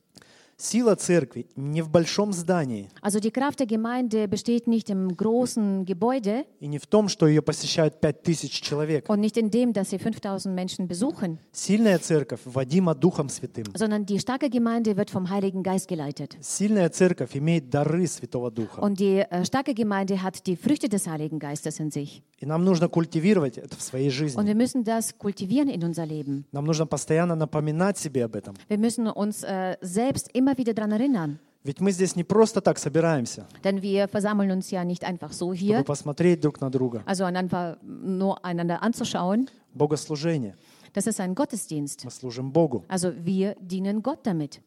Сила 0.59 0.95
церкви 0.95 1.47
не 1.57 1.83
в 1.83 1.89
большом 1.89 2.33
здании 2.33 2.89
Also 3.03 3.19
die 3.19 3.33
Kraft 3.33 3.59
der 3.59 3.67
Gemeinde 3.67 4.29
besteht 4.29 4.69
nicht 4.69 4.91
im 4.91 5.17
großen 5.17 5.85
Gebäude 5.85 6.45
и 6.61 6.69
не 6.69 6.79
в 6.79 6.87
том, 6.87 7.09
что 7.09 7.27
ее 7.27 7.43
посещают 7.43 8.01
пять 8.01 8.23
тысяч 8.23 8.61
человек. 8.61 9.09
und 9.09 9.19
nicht 9.21 9.37
in 9.39 9.51
dem, 9.51 9.73
dass 9.73 9.91
sie 9.91 9.99
5000 9.99 10.55
Menschen 10.55 10.87
besuchen, 10.87 11.39
Сильная 11.53 11.99
церковь 11.99 12.41
водима 12.45 12.95
Духом 12.95 13.29
Святым. 13.29 13.65
sondern 13.75 14.07
die 14.07 14.21
starke 14.21 14.51
Gemeinde 14.51 14.97
wird 14.97 15.11
vom 15.11 15.31
Heiligen 15.31 15.65
Geist 15.65 15.89
geleitet. 15.89 16.37
Сильная 16.41 16.91
церковь 16.91 17.35
имеет 17.37 17.69
дары 17.71 18.07
Святого 18.07 18.51
Духа. 18.53 18.83
Und 18.83 19.01
die 19.01 19.19
äh, 19.19 19.45
starke 19.45 19.75
Gemeinde 19.75 20.23
hat 20.23 20.47
die 20.47 20.55
Früchte 20.57 20.89
des 20.89 21.09
Heiligen 21.09 21.41
Geistes 21.41 21.81
in 21.81 21.91
sich. 21.91 22.23
И 22.39 22.47
нам 22.47 22.65
нужно 22.65 22.89
культивировать 22.89 23.57
это 23.59 23.77
в 23.77 23.83
своей 23.83 24.09
Und 24.11 24.15
жизни. 24.15 24.47
wir 24.47 24.55
müssen 24.55 24.85
das 24.85 25.17
kultivieren 25.19 25.69
in 25.69 25.83
unser 25.83 26.07
Leben. 26.07 26.45
Нам 26.53 26.67
нужно 26.67 26.87
постоянно 26.87 27.35
напоминать 27.35 27.99
себе 27.99 28.25
об 28.25 28.37
этом. 28.37 28.55
Wir 28.69 28.79
müssen 28.79 29.09
uns 29.09 29.43
äh, 29.43 29.77
selbst 29.81 30.29
immer 30.35 30.46
wieder 30.47 30.75
daran 30.75 30.93
erinnern. 30.93 31.39
Ведь 31.65 31.81
мы 31.81 31.93
здесь 31.93 32.17
не 32.17 32.25
просто 32.25 32.61
так 32.61 32.77
собираемся, 32.79 33.47
Denn 33.63 33.83
wir 33.83 34.09
versammeln 34.09 34.51
uns 34.51 34.71
ja 34.73 34.85
nicht 34.85 35.05
einfach 35.05 35.33
so 35.33 35.55
чтобы 35.55 35.57
hier, 35.57 35.85
посмотреть 35.85 36.41
друг 36.41 36.61
на 36.61 36.71
друга. 36.71 37.03
also 37.07 37.25
einander, 37.25 37.79
nur 37.83 38.45
einander 38.45 38.83
anzuschauen. 38.83 39.49
Богослужение. 39.73 40.57
Das 40.93 41.07
ist 41.07 41.21
ein 41.21 41.35
Gottesdienst. 41.35 42.05
Мы 42.05 42.11
служим 42.11 42.51
Богу. 42.53 42.85
Also 42.89 43.13
wir 43.25 43.55
dienen 43.61 44.03
Gott 44.03 44.27
damit. 44.27 44.61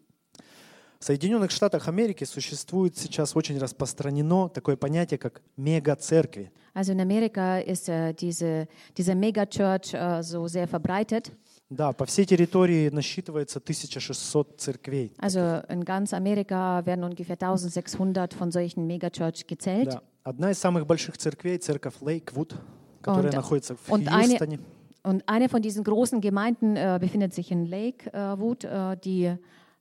В 0.99 1.03
Соединенных 1.05 1.51
Штатах 1.51 1.87
Америки 1.87 2.23
существует 2.23 2.97
сейчас 2.97 3.35
очень 3.35 3.59
распространено 3.59 4.49
такое 4.49 4.75
понятие, 4.77 5.17
как 5.19 5.41
мега-церкви. 5.57 6.49
Also 6.73 6.93
in 6.93 6.99
Amerika 7.01 7.59
ist 7.59 7.89
äh, 7.89 8.13
diese, 8.13 8.67
diese 8.97 9.13
Megachurch 9.15 9.93
äh, 9.93 10.23
so 10.23 10.47
sehr 10.47 10.67
verbreitet. 10.67 11.31
Да, 11.69 11.93
по 11.93 12.05
всей 12.05 12.25
территории 12.25 12.89
насчитывается 12.89 13.59
1600 13.59 14.59
церквей. 14.59 15.13
Also 15.17 15.65
in 15.67 15.83
ganz 15.83 16.13
Amerika 16.13 16.85
werden 16.85 17.03
ungefähr 17.03 17.37
1600 17.37 18.33
von 18.33 18.51
solchen 18.51 18.85
Megachurch 18.85 19.47
gezählt. 19.47 19.89
Да. 19.93 20.01
Одна 20.23 20.51
из 20.51 20.59
самых 20.59 20.85
больших 20.85 21.17
церквей — 21.17 21.61
церковь 21.61 21.95
Лейквуд, 22.01 22.55
которая 23.01 23.31
Und- 23.31 23.35
находится 23.35 23.75
в 23.75 23.89
und 23.91 24.07
eine- 24.07 24.27
Хьюстоне. 24.37 24.59
Und 25.03 25.23
eine 25.27 25.49
von 25.49 25.61
diesen 25.61 25.83
großen 25.83 26.19
Gemeinden 26.21 26.75
äh, 26.75 26.97
befindet 26.99 27.33
sich 27.33 27.51
in 27.51 27.65
Lakewood. 27.67 28.63
Äh, 28.63 28.97
die 29.03 29.35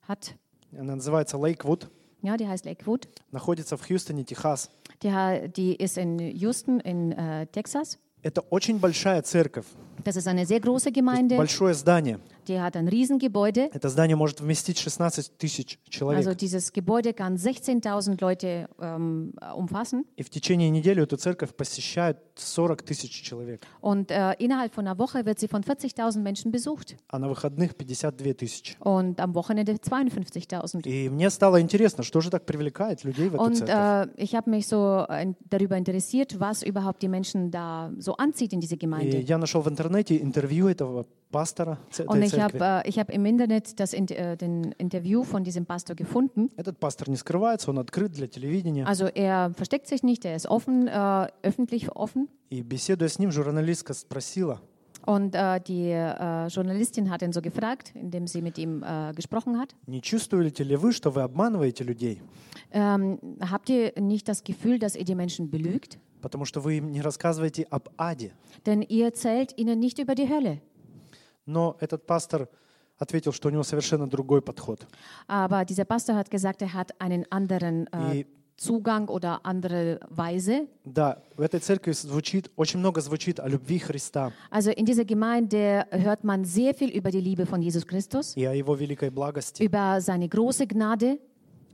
hat, 0.07 0.35
Она 0.71 0.95
называется 0.95 1.37
Лейквуд, 1.37 1.87
ja, 2.21 2.35
die 2.37 2.47
heißt 2.47 2.65
Lakewood. 2.65 3.07
находится 3.31 3.75
в 3.77 3.87
Хьюстоне, 3.87 4.23
Техас. 4.23 4.69
Die, 5.03 5.11
ha- 5.11 5.47
die 5.47 5.75
ist 5.75 5.97
in 5.97 6.19
Houston 6.19 6.79
in 6.79 7.11
äh, 7.11 7.47
Texas. 7.47 7.97
Это 8.22 8.42
очень 8.50 8.78
большая 8.78 9.22
церковь, 9.22 9.66
Das 10.04 10.16
ist 10.16 10.26
eine 10.28 10.46
sehr 10.46 10.60
große 10.60 10.92
Gemeinde, 10.92 11.36
большое 11.36 11.74
здание. 11.74 12.18
die 12.47 12.59
hat 12.59 12.75
ein 12.75 12.87
Riesengebäude. 12.87 13.69
Это 13.73 13.89
здание 13.89 14.15
может 14.15 14.39
вместить 14.41 14.77
16 14.77 15.37
тысяч 15.37 15.79
Also 15.85 15.89
человек. 15.89 16.37
dieses 16.37 16.71
Gebäude 16.73 17.13
kann 17.13 17.35
16.000 17.37 18.21
Leute 18.21 18.67
ähm, 18.79 19.33
umfassen. 19.55 20.05
И 20.17 20.23
в 20.23 20.29
течение 20.29 20.69
недели 20.69 21.01
эту 21.03 21.17
церковь 21.17 21.55
посещают 21.55 22.17
40 22.35 22.83
тысяч 22.85 23.21
человек, 23.23 23.61
Und 23.81 24.11
äh, 24.11 24.33
innerhalb 24.39 24.73
von 24.73 24.85
einer 24.87 24.97
Woche 24.99 25.25
wird 25.25 25.39
sie 25.39 25.47
von 25.47 25.63
40.000 25.63 26.19
Menschen 26.19 26.51
besucht. 26.51 26.95
а 27.07 27.17
на 27.19 27.27
выходных 27.29 27.73
52 27.75 28.33
тысячи. 28.37 28.75
Und 28.79 29.19
am 29.19 29.33
Wochenende 29.33 29.73
52.000. 29.73 30.85
И 30.87 31.09
мне 31.09 31.29
стало 31.29 31.61
интересно, 31.61 32.03
что 32.03 32.21
же 32.21 32.29
так 32.29 32.45
привлекает 32.45 33.03
людей 33.03 33.29
в 33.29 33.35
эту 33.35 33.43
Und 33.43 33.55
церковь. 33.57 34.09
äh, 34.17 34.23
ich 34.23 34.35
habe 34.35 34.49
mich 34.49 34.67
so 34.67 35.05
äh, 35.07 35.33
darüber 35.49 35.77
interessiert, 35.77 36.39
was 36.39 36.61
überhaupt 36.63 37.01
die 37.01 37.07
Menschen 37.07 37.51
da 37.51 37.91
so 37.97 38.15
anzieht 38.17 38.53
in 38.53 38.59
diese 38.59 38.75
И 38.75 38.79
Gemeinde. 38.79 39.17
я 39.21 39.37
нашел 39.37 39.61
в 39.61 39.67
интернете 39.69 40.17
интервью 40.21 40.67
этого 40.67 41.05
пастора 41.31 41.77
ц- 41.91 42.05
Und 42.05 42.17
этой 42.19 42.27
ich 42.27 42.39
habe 42.39 42.57
церкви. 42.57 42.87
äh, 42.87 42.89
ich 42.89 42.99
hab 42.99 43.09
im 43.11 43.25
Internet 43.25 43.79
das 43.79 43.93
In 43.93 44.07
äh, 44.09 44.37
den 44.37 44.71
Interview 44.77 45.23
von 45.23 45.43
diesem 45.43 45.65
Pastor 45.65 45.95
gefunden. 45.95 46.49
Этот 46.55 46.79
пастор 46.79 47.09
не 47.09 47.17
скрывается, 47.17 47.69
он 47.71 47.79
открыт 47.79 48.11
для 48.13 48.27
телевидения. 48.27 48.85
Also 48.85 49.07
er 49.07 49.51
versteckt 49.53 49.87
sich 49.87 50.01
nicht, 50.03 50.23
er 50.25 50.35
ist 50.35 50.47
offen, 50.47 50.87
äh, 50.87 51.27
öffentlich 51.43 51.89
offen. 51.95 52.29
И 52.49 52.61
беседуя 52.61 53.09
с 53.09 53.19
ним, 53.19 53.31
журналистка 53.31 53.93
спросила, 53.93 54.61
Und 55.07 55.35
äh, 55.35 55.59
die 55.61 55.91
äh, 55.91 56.47
Journalistin 56.47 57.11
hat 57.11 57.21
ihn 57.21 57.31
so 57.33 57.39
gefragt, 57.41 57.91
indem 57.95 58.25
sie 58.27 58.41
mit 58.41 58.57
ihm 58.57 58.81
äh, 58.83 59.11
gesprochen 59.13 59.59
hat. 59.59 59.75
не 59.87 60.01
чувствуете 60.01 60.63
ли 60.63 60.75
вы, 60.77 60.93
что 60.93 61.11
вы 61.11 61.21
обманываете 61.21 61.83
людей? 61.83 62.21
Ähm, 62.71 63.19
habt 63.39 63.69
ihr 63.69 63.93
nicht 63.99 64.27
das 64.27 64.43
Gefühl, 64.43 64.79
dass 64.79 64.95
ihr 64.95 65.03
die 65.05 65.15
Menschen 65.15 65.49
belügt? 65.51 65.99
Потому 66.21 66.45
что 66.45 66.59
вы 66.61 66.77
им 66.77 66.91
не 66.91 67.01
рассказываете 67.01 67.63
об 67.69 67.89
аде. 67.97 68.31
Denn 68.65 68.81
ihr 68.81 69.05
erzählt 69.05 69.53
ihnen 69.57 69.79
nicht 69.79 69.99
über 69.99 70.15
die 70.15 70.27
Hölle. 70.27 70.59
Но 71.46 71.76
этот 71.80 72.06
пастор 72.06 72.48
ответил, 72.98 73.32
что 73.32 73.48
у 73.48 73.50
него 73.50 73.62
совершенно 73.62 74.06
другой 74.08 74.42
подход. 74.42 74.86
Aber 75.26 75.64
dieser 75.64 75.84
Pastor 75.84 76.14
hat 76.16 76.30
gesagt, 76.30 76.62
er 76.62 76.74
hat 76.74 76.92
einen 77.00 77.24
anderen 77.30 77.86
äh, 77.92 78.24
Zugang 78.56 79.08
oder 79.08 79.40
andere 79.46 80.00
Weise. 80.10 80.66
да, 80.84 81.16
в 81.34 81.40
этой 81.40 81.60
церкви 81.60 81.92
звучит, 81.92 82.50
очень 82.56 82.78
много 82.78 83.00
звучит 83.00 83.40
о 83.40 83.48
любви 83.48 83.78
Христа 83.78 84.32
Also 84.50 84.70
in 84.70 84.84
dieser 84.84 85.06
Gemeinde 85.06 85.86
hört 85.90 86.24
man 86.24 86.44
sehr 86.44 86.74
viel 86.74 86.90
über 86.90 87.10
die 87.10 87.22
Liebe 87.22 87.46
von 87.46 87.62
Jesus 87.62 87.86
Christus, 87.86 88.34
и 88.36 88.44
о 88.44 88.52
Его 88.52 88.74
великой 88.74 89.08
благости. 89.10 89.62
über 89.62 89.98
seine 90.02 90.28
große 90.28 90.66
Gnade, 90.66 91.18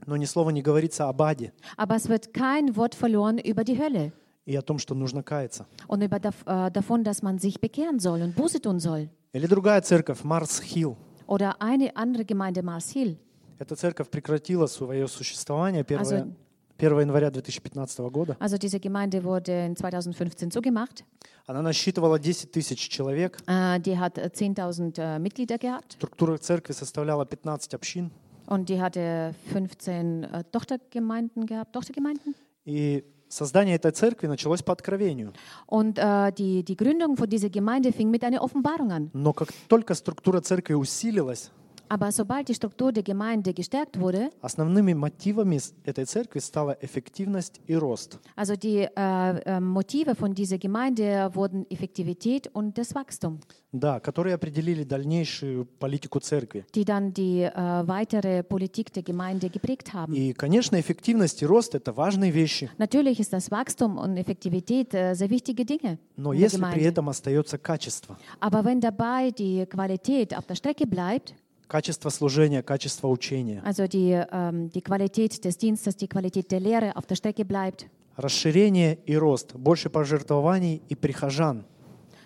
Но 0.06 0.16
ни 0.16 0.26
слова 0.26 0.50
не 0.50 0.62
говорится 0.62 1.08
об 1.08 1.20
аде 1.22 1.52
aber 1.76 1.96
es 1.96 2.08
wird 2.08 2.32
kein 2.32 2.76
Wort 2.76 2.94
verloren 2.94 3.38
über 3.38 3.64
die 3.64 3.76
Hölle 3.76 4.12
и 4.44 4.54
о 4.54 4.62
том, 4.62 4.78
что 4.78 4.94
нужно 4.94 5.24
каяться. 5.24 5.66
und 5.88 6.02
über, 6.04 6.18
dav- 6.18 6.46
äh, 6.46 6.70
davon, 6.70 7.02
dass 7.02 7.20
man 7.20 7.40
sich 7.40 7.60
bekehren 7.60 7.98
soll 7.98 8.22
und 8.22 8.36
Buße 8.36 8.60
tun 8.60 8.78
soll. 8.78 9.08
Или 9.32 9.46
другая 9.46 9.80
церковь, 9.80 10.22
Марс 10.24 10.60
Хилл. 10.60 10.96
Oder 11.26 11.60
eine 11.60 11.94
andere 11.96 12.24
Gemeinde, 12.24 12.62
Mars 12.62 12.90
Hill. 12.94 13.18
Эта 13.58 13.74
церковь 13.74 14.08
прекратила 14.10 14.66
свое 14.66 15.08
существование 15.08 15.82
1, 15.82 16.00
Also- 16.00 16.32
1 16.78 17.00
января 17.00 17.30
2015 17.30 18.10
года. 18.10 18.36
Also 18.38 18.58
diese 18.58 18.78
Gemeinde 18.78 19.24
wurde 19.24 19.64
in 19.66 19.76
2015 19.76 20.50
zugemacht. 20.50 21.04
Она 21.46 21.62
насчитывала 21.62 22.18
10 22.18 22.50
тысяч 22.52 22.88
человек. 22.90 23.38
Äh, 23.46 23.80
die 23.80 23.96
hat 23.98 24.18
äh, 24.18 24.30
10.000 24.32 24.98
äh, 24.98 25.18
Mitglieder 25.18 25.56
gehabt 25.58 25.94
Структура 25.94 26.36
церкви 26.38 26.72
составляла 26.74 27.24
15 27.26 27.74
общин. 27.74 28.10
und 28.46 28.68
die 28.68 28.80
hatte 28.80 29.34
15 29.52 30.24
äh, 30.24 30.44
Tochtergemeinden 30.52 31.46
gehabt. 31.46 31.72
Tochtergemeinden? 31.72 32.34
И 32.66 33.02
создание 33.28 33.76
этой 33.76 33.92
церкви 33.92 34.26
началось 34.26 34.62
по 34.62 34.72
откровению. 34.72 35.32
Und 35.66 35.98
äh, 35.98 36.32
die, 36.32 36.62
die 36.62 36.76
Gründung 36.76 37.16
von 37.16 37.28
dieser 37.28 37.50
Gemeinde 37.50 37.92
fing 37.92 38.10
mit 38.10 38.24
einer 38.24 38.42
Offenbarung 38.42 38.92
an. 38.92 39.10
Но 39.12 39.32
как 39.32 39.48
только 39.68 39.94
структура 39.94 40.40
церкви 40.40 40.74
усилилась, 40.74 41.50
Aber 41.88 42.10
sobald 42.10 42.48
die 42.48 42.54
Struktur 42.54 42.90
der 42.92 43.02
Gemeinde 43.04 43.54
gestärkt 43.54 44.00
wurde, 44.00 44.30
основными 44.42 44.92
мотивами 44.94 45.60
этой 45.84 46.04
церкви 46.04 46.40
стала 46.40 46.76
эффективность 46.80 47.60
и 47.68 47.74
рост. 47.76 48.18
also 48.36 48.56
die 48.56 48.78
äh, 48.78 48.88
äh, 48.96 49.60
Motive 49.60 50.14
von 50.16 50.34
dieser 50.34 50.58
Gemeinde 50.58 51.30
wurden 51.34 51.64
Effektivität 51.70 52.48
und 52.52 52.76
das 52.76 52.94
Wachstum, 52.94 53.38
Да, 53.72 54.00
которые 54.00 54.34
определили 54.34 54.84
дальнейшую 54.84 55.66
политику 55.78 56.18
церкви. 56.18 56.64
die 56.74 56.84
dann 56.84 57.12
die 57.12 57.42
äh, 57.42 57.52
weitere 57.86 58.42
Politik 58.42 58.92
der 58.92 59.02
Gemeinde 59.04 59.48
geprägt 59.48 59.92
haben. 59.94 60.12
И, 60.14 60.32
конечно, 60.32 60.80
эффективность 60.80 61.42
и 61.42 61.46
рост– 61.46 61.74
это 61.76 61.92
важные 61.92 62.32
вещи. 62.32 62.68
Natürlich 62.78 63.20
ist 63.20 63.32
das 63.32 63.50
Wachstum 63.52 63.96
und 63.96 64.16
Effektivität 64.16 64.92
äh, 64.94 65.14
sehr 65.14 65.30
wichtige 65.30 65.64
Dinge 65.64 65.98
Но 66.16 66.32
если 66.32 66.56
при 66.56 66.62
Gemeinde. 66.62 66.88
этом 66.88 67.08
остается 67.10 67.58
качество, 67.58 68.16
Aber 68.40 68.64
wenn 68.64 68.80
dabei 68.80 69.30
die 69.30 69.66
Qualität 69.66 70.36
auf 70.36 70.46
der 70.46 70.56
Strecke 70.56 70.86
bleibt, 70.86 71.34
качество 71.68 72.10
служения, 72.10 72.62
качество 72.62 73.08
учения, 73.08 73.62
also 73.64 73.86
die, 73.86 74.12
ähm, 74.30 74.70
die 74.70 74.82
Qualität 74.82 75.44
des 75.44 75.58
Dienstes, 75.58 75.96
die 75.96 76.08
Qualität 76.08 76.50
der 76.50 76.60
Lehre 76.60 76.96
auf 76.96 77.06
der 77.06 77.16
Strecke 77.16 77.44
bleibt, 77.44 77.86
расширение 78.16 78.98
и 79.04 79.16
рост, 79.16 79.54
больше 79.54 79.90
пожертвований 79.90 80.82
и 80.88 80.94
прихожан, 80.94 81.64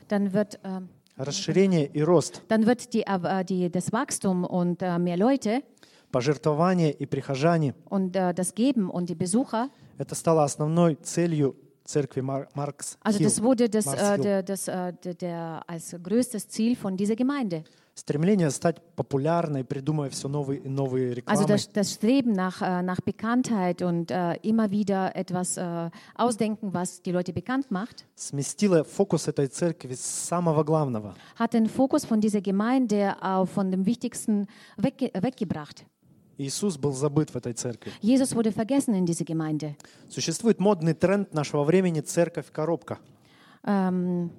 dann 0.09 0.33
wird, 0.33 0.59
ähm, 0.65 0.89
расширение 1.17 1.87
и 1.87 2.03
рост, 2.03 2.43
dann 2.49 2.67
wird 2.67 2.93
die, 2.93 3.03
äh, 3.07 3.45
die, 3.45 3.71
das 3.71 3.93
Wachstum 3.93 4.45
und 4.45 4.83
äh, 4.83 4.99
mehr 4.99 5.17
Leute 5.17 5.63
пожертвования 6.13 6.91
и 6.91 7.07
прихожане 7.07 7.75
und 7.89 8.17
äh, 8.17 8.35
das 8.35 8.55
Geben 8.55 8.91
und 8.91 9.09
die 9.09 9.15
Besucher,– 9.15 9.71
это 9.99 10.15
стало 10.15 10.45
основной 10.45 10.95
целью 11.03 11.57
церкви 11.85 12.21
Мар- 12.21 12.49
Маркс 12.55 12.97
also 13.03 13.23
das 13.23 13.43
wurde 13.43 13.69
das, 13.69 13.87
äh, 13.87 14.43
das, 14.45 14.69
äh, 14.69 14.93
der 15.21 15.63
als 15.67 15.97
größtes 16.03 16.49
Ziel 16.49 16.77
von 16.77 16.97
dieser 16.97 17.17
Gemeinde. 17.17 17.65
Стремление 18.01 18.51
стать 18.51 18.81
популярной, 18.97 19.63
придумывая 19.63 20.09
все 20.09 20.27
новые 20.29 20.61
и 20.61 20.69
новые 20.71 21.13
Also 21.27 21.45
рекламы. 21.45 21.47
das, 21.49 21.69
das 21.71 21.93
Streben 21.93 22.33
nach, 22.33 22.63
äh, 22.63 22.83
nach 22.83 23.03
Bekanntheit 23.03 23.83
und 23.83 24.11
äh, 24.11 24.37
immer 24.43 24.71
wieder 24.71 25.15
etwas 25.15 25.59
äh, 25.59 25.91
ausdenken, 26.15 26.73
was 26.73 27.03
die 27.03 27.13
Leute 27.13 27.35
bekannt 27.35 27.71
macht, 27.71 28.07
сместило 28.17 28.85
фокус 28.85 29.29
этой 29.29 29.49
церкви 29.49 29.93
с 29.95 30.01
самого 30.01 30.65
главного. 30.65 31.15
hat 31.39 31.53
den 31.53 31.67
Fokus 31.67 32.07
von 32.07 32.23
dieser 32.23 32.41
Gemeinde 32.41 33.17
auf 33.21 33.51
von 33.51 33.71
dem 33.71 33.85
Wichtigsten 33.85 34.47
wegge 34.79 35.11
weggebracht. 35.13 35.85
Иисус 36.39 36.79
был 36.79 36.93
забыт 36.95 37.29
в 37.29 37.37
этой 37.37 37.53
церкви. 37.53 37.93
Jesus 38.01 38.35
wurde 38.35 38.51
vergessen 38.51 38.95
in 38.95 39.05
dieser 39.05 39.27
Gemeinde. 39.27 39.77
Существует 40.09 40.59
модный 40.59 40.95
тренд 40.95 41.35
нашего 41.35 41.65
времени 41.65 42.01
«церковь-коробка». 42.01 42.99
Ähm, 43.67 44.31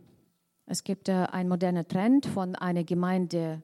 es 0.71 0.83
gibt 0.85 1.09
äh, 1.09 1.12
einen 1.31 1.49
modernen 1.49 1.87
Trend 1.87 2.27
von 2.27 2.55
einer 2.57 2.85
Gemeinde, 2.85 3.62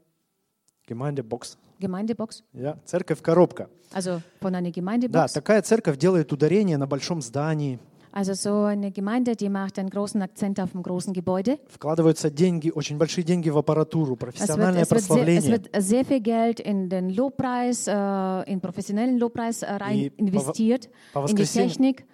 Gemeindebox. 0.87 1.59
Gemeindebox, 1.81 2.45
Ja, 2.53 2.77
церковь-коробка. 2.85 3.69
also 3.93 4.23
von 4.41 4.55
einer 4.55 4.71
Да, 4.71 4.75
Gemeindebox. 4.81 5.33
такая 5.33 5.63
церковь 5.63 5.97
делает 5.99 6.33
ударение 6.33 6.77
на 6.79 6.87
большом 6.87 7.21
здании, 7.21 7.79
Also 8.15 8.35
so 8.35 8.65
eine 8.65 8.91
Gemeinde, 8.93 9.35
die 9.37 9.49
macht 9.49 9.79
einen 9.79 9.89
großen 9.89 10.21
Akzent 10.21 10.61
auf 10.61 10.73
dem 10.73 10.83
großen 10.83 11.15
Gebäude. 11.15 11.59
вкладываются 11.67 12.29
деньги, 12.31 12.71
очень 12.71 12.99
большие 12.99 13.25
деньги 13.25 13.49
в 13.49 13.57
аппаратуру, 13.57 14.13
Es 14.15 14.21
wird, 14.21 14.21
профессиональное 14.21 14.83
es, 14.83 14.91
wird 14.91 15.01
sehr, 15.01 15.01
es 15.01 15.07
прославление. 15.09 15.51
wird 15.51 15.83
sehr 15.83 16.05
viel 16.05 16.21
Geld 16.21 16.61
in 16.61 16.91
den 16.91 17.09
Lobpreis, 17.09 17.87
äh, 17.89 18.53
in 18.53 18.61
professionellen 18.61 19.19
Lobpreis 19.19 19.63
äh, 19.63 19.73
rein 19.73 19.99
И 19.99 20.11
по- 20.11 20.19
investiert, 20.25 20.91
по 21.15 21.21
in 21.21 21.27
die 21.27 21.33
воскресеньям- 21.43 21.69
Technik. 21.69 22.07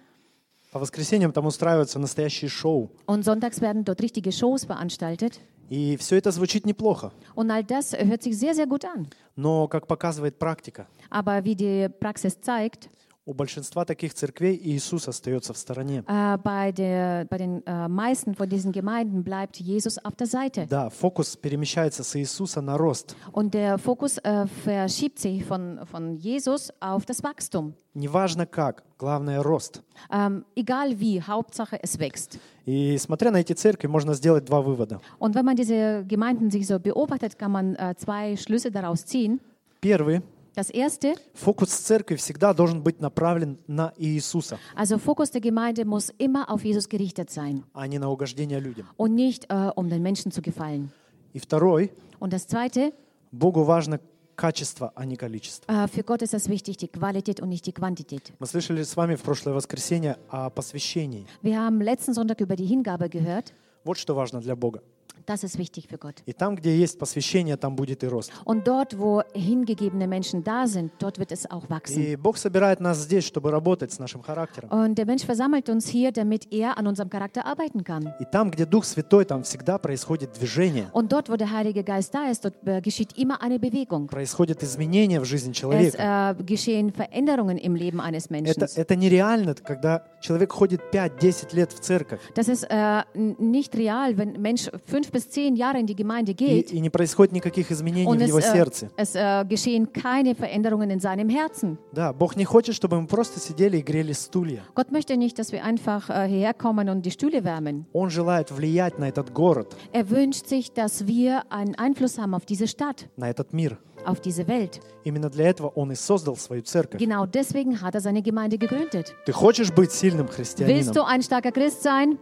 По 0.74 0.80
воскресеньям 0.80 1.30
там 1.30 1.46
устраиваются 1.46 2.00
настоящие 2.00 2.48
шоу. 2.50 2.90
Und 3.06 3.22
sonntags 3.24 3.60
werden 3.60 3.84
dort 3.84 4.00
richtige 4.00 4.30
Shows 4.32 4.66
veranstaltet. 4.66 5.38
И 5.70 5.96
все 5.96 6.16
это 6.16 6.32
звучит 6.32 6.66
неплохо. 6.66 7.12
Und 7.36 7.48
all 7.52 7.62
das 7.62 7.92
hört 7.92 8.24
sich 8.24 8.36
sehr, 8.36 8.56
sehr 8.56 8.66
gut 8.66 8.84
an. 8.84 9.06
Но, 9.36 9.68
как 9.68 9.86
показывает 9.86 10.36
практика, 10.36 10.88
Aber 11.10 11.44
wie 11.44 11.54
die 11.54 11.88
Praxis 12.00 12.40
zeigt, 12.40 12.88
у 13.26 13.32
большинства 13.32 13.86
таких 13.86 14.12
церквей 14.12 14.54
Иисус 14.62 15.08
остается 15.08 15.54
в 15.54 15.56
стороне. 15.56 16.04
äh, 16.06 16.36
bei, 16.38 16.72
der, 16.72 17.24
bei 17.24 17.38
den 17.38 17.62
äh, 17.66 17.88
meisten 17.88 18.34
von 18.34 18.48
diesen 18.48 18.70
Gemeinden 18.70 19.24
bleibt 19.24 19.56
Jesus 19.58 19.98
auf 20.04 20.14
der 20.14 20.26
Seite. 20.26 20.66
Да, 20.68 20.90
фокус 20.90 21.36
перемещается 21.36 22.04
с 22.04 22.16
Иисуса 22.16 22.60
на 22.60 22.76
рост. 22.76 23.16
Und 23.32 23.54
der 23.54 23.78
Fokus 23.78 24.18
äh, 24.18 24.46
verschiebt 24.64 25.18
sich 25.18 25.44
von, 25.44 25.80
von 25.90 26.16
Jesus 26.16 26.70
auf 26.80 27.06
das 27.06 27.22
Wachstum. 27.22 27.74
Неважно 27.94 28.44
как, 28.46 28.82
главное 28.98 29.42
рост. 29.42 29.82
Ähm, 30.10 30.44
egal 30.54 31.00
wie, 31.00 31.22
Hauptsache 31.22 31.78
es 31.82 31.98
wächst. 31.98 32.38
И 32.66 32.98
смотря 32.98 33.30
на 33.30 33.38
эти 33.38 33.52
церкви, 33.54 33.86
можно 33.86 34.12
сделать 34.14 34.44
два 34.44 34.60
вывода. 34.60 35.00
Und 35.18 35.34
wenn 35.34 35.46
man 35.46 35.56
diese 35.56 36.04
Gemeinden 36.06 36.50
sich 36.50 36.66
so 36.66 36.78
beobachtet, 36.78 37.38
kann 37.38 37.52
man 37.52 37.74
äh, 37.76 37.94
zwei 37.96 38.36
Schlüsse 38.36 38.70
daraus 38.70 39.06
ziehen. 39.06 39.40
Первый. 39.80 40.22
Das 40.56 40.70
erste, 40.70 41.14
Фокус 41.34 41.70
церкви 41.70 42.14
всегда 42.16 42.54
должен 42.54 42.80
быть 42.82 43.00
направлен 43.00 43.58
на 43.66 43.92
Иисуса, 43.98 44.58
also 44.76 44.98
Fokus 44.98 45.30
der 45.30 45.40
Gemeinde 45.40 45.84
muss 45.84 46.10
immer 46.18 46.48
auf 46.48 46.64
Jesus 46.64 46.88
gerichtet 46.88 47.28
sein 47.30 47.64
а 47.74 47.86
не 47.88 47.98
на 47.98 48.08
угождение 48.08 48.60
людям. 48.60 48.86
und 48.96 49.14
nicht 49.14 49.46
äh, 49.50 49.70
um 49.74 49.88
den 49.88 50.02
Menschen 50.02 50.30
zu 50.30 50.40
gefallen. 50.42 50.90
И 51.32 51.40
второй. 51.40 51.90
Und 52.20 52.32
das 52.32 52.46
zweite, 52.46 52.92
Богу 53.32 53.64
важно 53.64 53.98
качество, 54.36 54.92
а 54.94 55.04
не 55.04 55.16
количество. 55.16 55.66
äh, 55.68 55.88
für 55.88 56.04
Gott 56.04 56.22
ist 56.22 56.34
es 56.34 56.48
wichtig, 56.48 56.76
die 56.76 56.86
Qualität 56.88 57.40
und 57.40 57.48
nicht 57.48 57.66
die 57.66 57.72
Quantität. 57.72 58.32
Мы 58.38 58.46
слышали 58.46 58.84
с 58.84 58.94
вами 58.96 59.16
в 59.16 59.22
прошлое 59.22 59.54
воскресенье 59.54 60.18
о 60.28 60.50
посвящении. 60.50 61.26
Wir 61.42 61.58
haben 61.58 61.80
letzten 61.80 62.14
Sonntag 62.14 62.40
über 62.40 62.54
die 62.54 62.66
Hingabe 62.66 63.08
gehört. 63.08 63.52
Вот 63.84 63.98
что 63.98 64.14
важно 64.14 64.40
для 64.40 64.54
Бога. 64.54 64.82
Das 65.25 65.43
ist 65.43 65.59
wichtig 65.59 65.87
für 65.87 65.99
Gott. 65.99 66.23
И 66.25 66.33
там, 66.33 66.55
где 66.55 66.75
есть 66.75 66.97
посвящение, 66.97 67.55
там 67.55 67.75
будет 67.75 68.03
и 68.03 68.07
рост. 68.07 68.31
Und 68.45 68.63
dort, 68.67 68.97
wo 68.97 69.21
hingegebene 69.35 70.07
Menschen 70.07 70.43
da 70.43 70.65
sind, 70.65 70.91
dort 70.97 71.19
wird 71.19 71.31
es 71.31 71.45
auch 71.51 71.69
wachsen. 71.69 72.01
И 72.01 72.15
Бог 72.15 72.37
собирает 72.37 72.79
нас 72.79 72.97
здесь, 72.97 73.25
чтобы 73.25 73.51
работать 73.51 73.91
с 73.93 73.99
нашим 73.99 74.23
характером. 74.23 74.69
Und 74.71 74.95
der 74.97 75.05
Mensch 75.05 75.23
versammelt 75.25 75.69
uns 75.69 75.87
hier, 75.87 76.11
damit 76.11 76.51
er 76.51 76.79
an 76.79 76.87
unserem 76.87 77.11
Charakter 77.11 77.45
arbeiten 77.45 77.83
kann. 77.83 78.11
И 78.19 78.25
там, 78.25 78.49
где 78.49 78.65
Дух 78.65 78.85
Святой, 78.85 79.23
там 79.23 79.43
всегда 79.43 79.77
происходит 79.77 80.31
движение, 80.33 80.89
Und 80.93 81.11
dort, 81.11 81.29
wo 81.29 81.35
der 81.35 81.51
Heilige 81.51 81.83
Geist 81.83 82.11
da 82.15 82.27
ist, 82.31 82.43
dort 82.43 82.55
äh, 82.65 82.81
geschieht 82.81 83.15
immer 83.15 83.39
eine 83.43 83.59
Bewegung. 83.59 84.07
происходят 84.07 84.63
изменения 84.63 85.19
в 85.19 85.25
жизни 85.25 85.51
Es 85.51 85.57
человека. 85.57 86.35
äh, 86.39 86.43
geschehen 86.43 86.91
Veränderungen 86.91 87.59
im 87.59 87.75
Leben 87.75 88.01
eines 88.01 88.31
Menschen. 88.31 88.63
Это, 88.63 88.65
это 88.81 88.95
нереально, 88.95 89.53
когда 89.53 90.05
человек 90.21 90.51
ходит 90.53 90.81
5-10 90.91 91.55
лет 91.55 91.71
в 91.71 91.79
церковь, 91.81 92.19
Das 92.33 92.47
ist 92.47 92.63
äh, 92.63 93.03
n- 93.13 93.35
nicht 93.37 93.75
real, 93.75 94.17
wenn 94.17 94.33
ein 94.33 94.41
Mensch 94.41 94.71
fünf 94.87 95.11
bis 95.13 95.29
zehn 95.29 95.55
Jahre 95.55 95.79
in 95.79 95.85
die 95.85 95.95
Gemeinde 95.95 96.31
и, 96.31 96.35
geht 96.35 96.71
и 96.71 96.79
не 96.79 96.89
происходит 96.89 97.33
никаких 97.33 97.71
изменений 97.71 98.05
und 98.07 98.19
в 98.19 98.21
es, 98.21 98.27
его 98.29 98.39
äh, 98.39 98.51
сердце. 98.51 98.89
es 98.97 99.15
äh, 99.15 99.45
geschehen 99.47 99.91
keine 99.93 100.35
Veränderungen 100.35 100.89
in 100.89 100.99
seinem 100.99 101.29
Herzen. 101.29 101.77
Да, 101.93 102.13
Бог 102.13 102.35
не 102.35 102.45
хочет, 102.45 102.75
чтобы 102.75 102.99
мы 102.99 103.07
просто 103.07 103.39
сидели 103.39 103.77
и 103.77 103.81
грели 103.81 104.13
стулья. 104.13 104.61
Gott 104.75 104.91
möchte 104.91 105.17
nicht, 105.17 105.37
dass 105.39 105.51
wir 105.51 105.63
einfach 105.63 106.09
äh, 106.09 106.27
hierher 106.27 106.53
kommen 106.53 106.89
und 106.89 107.05
die 107.05 107.11
Stühle 107.11 107.43
wärmen. 107.43 107.85
Он 107.93 108.09
желает 108.09 108.51
влиять 108.51 108.99
на 108.99 109.07
этот 109.07 109.33
город, 109.33 109.75
Er 109.91 110.09
wünscht 110.09 110.47
sich, 110.47 110.71
dass 110.73 111.07
wir 111.07 111.43
einen 111.51 111.75
Einfluss 111.75 112.17
haben 112.17 112.33
auf 112.33 112.45
diese 112.45 112.67
Stadt, 112.67 113.07
на 113.17 113.29
этот 113.29 113.53
мир. 113.53 113.77
auf 114.05 114.21
diese 114.21 114.47
Welt. 114.47 114.79
Именно 115.03 115.29
для 115.29 115.49
этого 115.49 115.67
Он 115.75 115.91
и 115.91 115.95
создал 115.95 116.35
свою 116.37 116.61
церковь. 116.61 116.99
Genau 117.01 117.25
deswegen 117.25 117.81
hat 117.81 117.95
er 117.95 118.01
seine 118.01 118.21
Gemeinde 118.21 118.57
gegründet. 118.57 119.13
Ты 119.25 119.33
хочешь 119.33 119.71
быть 119.71 119.91
сильным 119.91 120.27
Willst 120.27 120.35
христианином? 120.37 120.93
du 120.93 121.03
ein 121.03 121.21
starker 121.21 121.51
Christ 121.51 121.83
sein? 121.83 122.17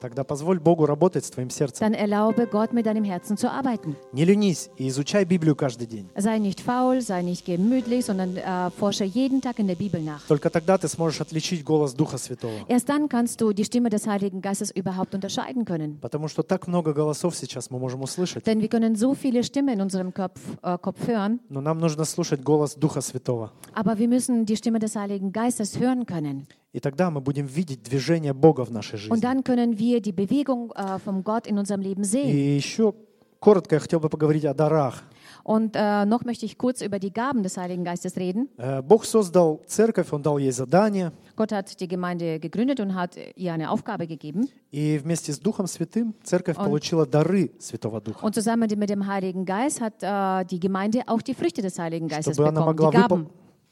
Тогда 0.00 0.24
позволь 0.24 0.60
Богу 0.60 0.84
работать 0.84 1.24
с 1.24 1.30
твоим 1.30 1.48
сердцем. 1.48 1.80
Dann 1.80 1.94
erlaube 1.94 2.46
Gott 2.46 2.74
mit 2.74 2.84
deinem 2.84 3.02
Herzen 3.02 3.38
zu 3.38 3.50
arbeiten. 3.50 3.96
Не 4.12 4.26
ленись 4.26 4.68
и 4.76 4.88
изучай 4.88 5.24
Библию 5.24 5.56
каждый 5.56 5.86
день. 5.86 6.06
Sei 6.14 6.38
nicht 6.38 6.60
faul, 6.60 7.00
sei 7.00 7.22
nicht 7.22 7.46
gemütlich, 7.46 8.04
sondern 8.04 8.36
äh, 8.36 8.70
forsche 8.78 9.04
jeden 9.04 9.40
Tag 9.40 9.58
in 9.58 9.66
der 9.68 9.74
Bibel 9.74 10.02
nach. 10.02 10.20
Только 10.28 10.50
тогда 10.50 10.76
ты 10.76 10.86
сможешь 10.88 11.22
отличить 11.22 11.64
голос 11.64 11.94
Духа 11.94 12.18
Святого. 12.18 12.52
Erst 12.68 12.90
dann 12.90 13.08
kannst 13.08 13.40
du 13.40 13.54
die 13.54 13.64
Stimme 13.64 13.88
des 13.88 14.06
Heiligen 14.06 14.42
Geistes 14.42 14.70
überhaupt 14.70 15.14
unterscheiden 15.14 15.64
können. 15.64 15.98
Потому 16.02 16.28
что 16.28 16.42
так 16.42 16.66
много 16.68 16.92
голосов 16.92 17.34
сейчас 17.34 17.70
мы 17.70 17.78
можем 17.78 18.02
услышать. 18.02 18.44
Denn 18.44 18.60
wir 18.60 18.68
können 18.68 18.96
so 18.96 19.14
viele 19.14 19.42
Stimmen 19.42 19.76
in 19.76 19.80
unserem 19.80 20.12
Kopf, 20.12 20.38
äh, 20.62 20.76
Kopf 20.76 21.06
hören, 21.08 21.40
Но 21.48 21.62
нам 21.62 21.78
нужно 21.80 22.04
слушать 22.04 22.42
голос 22.42 22.74
Духа 22.74 23.00
Святого. 23.00 23.50
aber 23.72 23.98
wir 23.98 24.08
müssen 24.08 24.44
die 24.44 24.56
Stimme 24.58 24.78
des 24.78 24.94
Heiligen 24.94 25.32
Geistes 25.32 25.78
hören 25.80 26.04
können. 26.04 26.46
И 26.73 26.79
тогда 26.79 27.11
мы 27.11 27.19
будем 27.19 27.47
видеть 27.47 27.83
движение 27.83 28.33
Бога 28.33 28.63
в 28.63 28.71
нашей 28.71 28.95
Und 28.95 28.99
жизни. 28.99 29.21
dann 29.21 29.43
können 29.43 29.77
wir 29.77 29.99
die 30.01 30.13
Bewegung 30.13 30.71
äh, 30.75 30.99
von 30.99 31.21
Gott 31.23 31.45
in 31.47 31.57
unserem 31.57 31.81
Leben 31.81 32.03
sehen. 32.05 32.29
И 32.29 32.55
еще 32.55 32.93
коротко 33.39 33.75
я 33.75 33.79
хотел 33.79 33.99
бы 33.99 34.07
поговорить 34.09 34.45
о 34.45 34.53
дарах. 34.53 35.03
Und 35.43 35.75
äh, 35.75 36.05
noch 36.05 36.23
möchte 36.23 36.45
ich 36.45 36.57
kurz 36.57 36.81
über 36.81 36.99
die 36.99 37.11
Gaben 37.11 37.41
des 37.43 37.57
Heiligen 37.57 37.83
Geistes 37.83 38.15
reden. 38.15 38.47
Э, 38.57 38.81
Бог 38.83 39.03
создал 39.05 39.59
церковь, 39.67 40.13
Он 40.13 40.21
дал 40.21 40.37
ей 40.37 40.51
задание, 40.51 41.11
Gott 41.35 41.51
hat 41.51 41.79
die 41.81 41.87
Gemeinde 41.89 42.39
gegründet 42.39 42.79
und 42.79 42.93
hat 42.95 43.17
ihr 43.35 43.51
eine 43.51 43.69
Aufgabe 43.71 44.05
gegeben. 44.07 44.47
и 44.71 44.97
вместе 44.99 45.33
с 45.33 45.39
Духом 45.39 45.65
Святым 45.67 46.13
церковь 46.23 46.55
получила 46.55 47.05
дары 47.05 47.51
Святого 47.59 47.99
Духа, 47.99 48.23
Und 48.25 48.33
zusammen 48.35 48.69
mit 48.77 48.89
dem 48.89 49.07
Heiligen 49.07 49.43
Geist 49.45 49.81
hat 49.81 49.95
äh, 50.03 50.45
die 50.45 50.59
Gemeinde 50.59 51.01
auch 51.07 51.21
die 51.23 51.33
Früchte 51.33 51.61
des 51.63 51.77
Heiligen 51.79 52.07
Geistes 52.07 52.35
чтобы 52.35 52.47
она, 52.49 52.61
bekommen, 52.61 52.75
могла 52.77 52.91
die 52.91 52.97
Gaben, 52.97 53.21
выпол- 53.25 53.29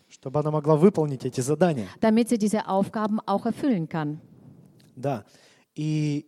чтобы 0.10 0.40
она 0.40 0.52
могла 0.52 0.76
выполнить 0.76 1.24
эти 1.26 1.42
задания. 1.42 1.88
damit 2.02 2.30
sie 2.30 2.38
diese 2.38 2.68
Aufgaben 2.68 3.20
auch 3.26 3.46
erfüllen 3.46 3.88
kann. 3.88 4.20
Да. 4.96 5.24
И 5.76 6.26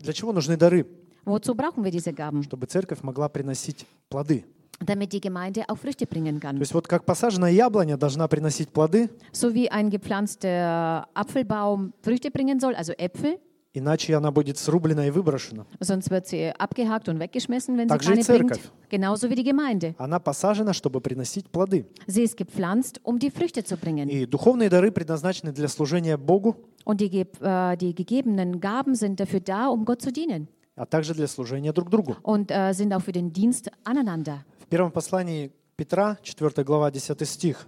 для 0.00 0.12
чего 0.12 0.32
нужны 0.32 0.56
дары? 0.56 0.86
Wozu 1.24 1.54
brauchen 1.54 1.84
wir 1.84 1.90
diese 1.92 2.12
Gaben? 2.12 2.42
Чтобы 2.42 2.66
церковь 2.66 3.02
могла 3.02 3.28
приносить 3.28 3.86
плоды. 4.08 4.44
Damit 4.80 5.12
die 5.12 5.20
Gemeinde 5.20 5.64
auch 5.68 5.76
Früchte 5.78 6.06
bringen 6.06 6.40
То 6.40 6.48
kann. 6.48 6.58
есть 6.58 6.74
вот 6.74 6.88
как 6.88 7.04
посаженная 7.06 7.52
яблоня 7.52 7.96
должна 7.96 8.26
приносить 8.26 8.70
плоды, 8.70 9.10
So 9.32 9.54
wie 9.54 9.70
ein 9.70 9.90
gepflanzter 9.90 11.06
Apfelbaum 11.14 11.92
Früchte 12.02 12.30
bringen 12.32 12.58
soll, 12.58 12.74
also 12.74 12.92
Äpfel, 12.98 13.38
иначе 13.74 14.14
она 14.16 14.30
будет 14.30 14.58
срублена 14.58 15.06
и 15.06 15.10
выброшена. 15.10 15.64
sonst 15.80 16.10
wird 16.10 16.26
sie 16.26 16.50
abgehakt 16.58 17.08
und 17.08 17.18
weggeschmissen, 17.18 17.76
wenn 17.78 17.88
sie 17.88 17.94
Так 17.94 18.02
же 18.02 18.12
и 18.14 18.22
keine 18.22 18.24
bringt. 18.24 18.54
церковь. 18.54 18.70
Genauso 18.90 19.30
wie 19.30 19.34
die 19.34 19.44
Gemeinde. 19.44 19.94
Она 19.98 20.18
посажена, 20.20 20.72
чтобы 20.72 21.00
приносить 21.00 21.48
плоды. 21.50 21.86
Sie 22.06 22.22
ist 22.22 22.36
gepflanzt, 22.36 23.00
um 23.04 23.18
die 23.18 23.30
Früchte 23.30 23.64
zu 23.64 23.76
bringen. 23.76 24.08
И 24.08 24.26
духовные 24.26 24.68
дары 24.68 24.90
предназначены 24.90 25.52
для 25.52 25.68
служения 25.68 26.16
Богу, 26.16 26.56
Und 26.84 27.00
die, 27.00 27.08
ge- 27.10 27.26
äh, 27.40 27.76
die 27.76 27.94
gegebenen 27.94 28.60
Gaben 28.60 28.94
sind 28.94 29.20
dafür 29.20 29.40
da, 29.40 29.68
um 29.68 29.84
Gott 29.84 30.02
zu 30.02 30.10
dienen. 30.12 30.48
а 30.76 30.86
также 30.86 31.14
для 31.14 31.26
служения 31.28 31.72
друг 31.72 31.90
другу. 31.90 32.16
Und 32.22 32.50
äh, 32.50 32.72
sind 32.72 32.92
auch 32.94 33.02
für 33.02 33.12
den 33.12 33.32
Dienst 33.32 33.70
aneinander. 33.84 34.44
В 34.60 34.66
первом 34.66 34.90
послании 34.90 35.50
Петра, 35.76 36.16
4 36.22 36.64
глава, 36.64 36.90
10 36.90 37.24
стих, 37.26 37.66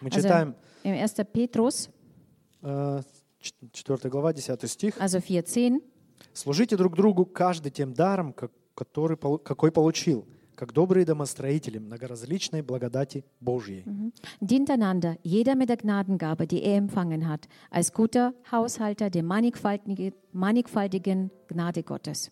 мы 0.00 0.08
Also 0.10 0.20
читаем, 0.20 0.54
im 0.82 0.92
1. 0.94 1.24
Petrus, 1.32 1.88
э, 2.62 3.00
4 3.72 4.10
глава, 4.10 4.32
10 4.32 4.66
стих. 4.70 4.96
also 4.98 5.20
4,10. 5.20 5.80
«Служите 6.32 6.76
друг 6.76 6.96
другу 6.96 7.26
каждый 7.26 7.70
тем 7.70 7.92
даром, 7.94 8.34
который, 8.74 9.16
какой 9.38 9.70
получил, 9.70 10.26
как 10.54 10.72
добрые 10.72 11.04
домостроители 11.04 11.78
многоразличной 11.78 12.62
благодати 12.62 13.24
Божьей». 13.40 13.84
Dient 14.40 14.70
einander, 14.70 15.18
jeder 15.22 15.54
mit 15.54 15.68
der 15.68 15.76
Gnadengabe, 15.76 16.46
die 16.46 16.62
er 16.62 16.76
empfangen 16.76 17.28
hat, 17.28 17.48
als 17.70 17.92
guter 17.92 18.34
Haushalter 18.50 19.10
der 19.10 19.22
mannigfaltigen, 19.22 20.14
mannigfaltigen 20.32 21.30
Gnade 21.48 21.82
Gottes. 21.82 22.30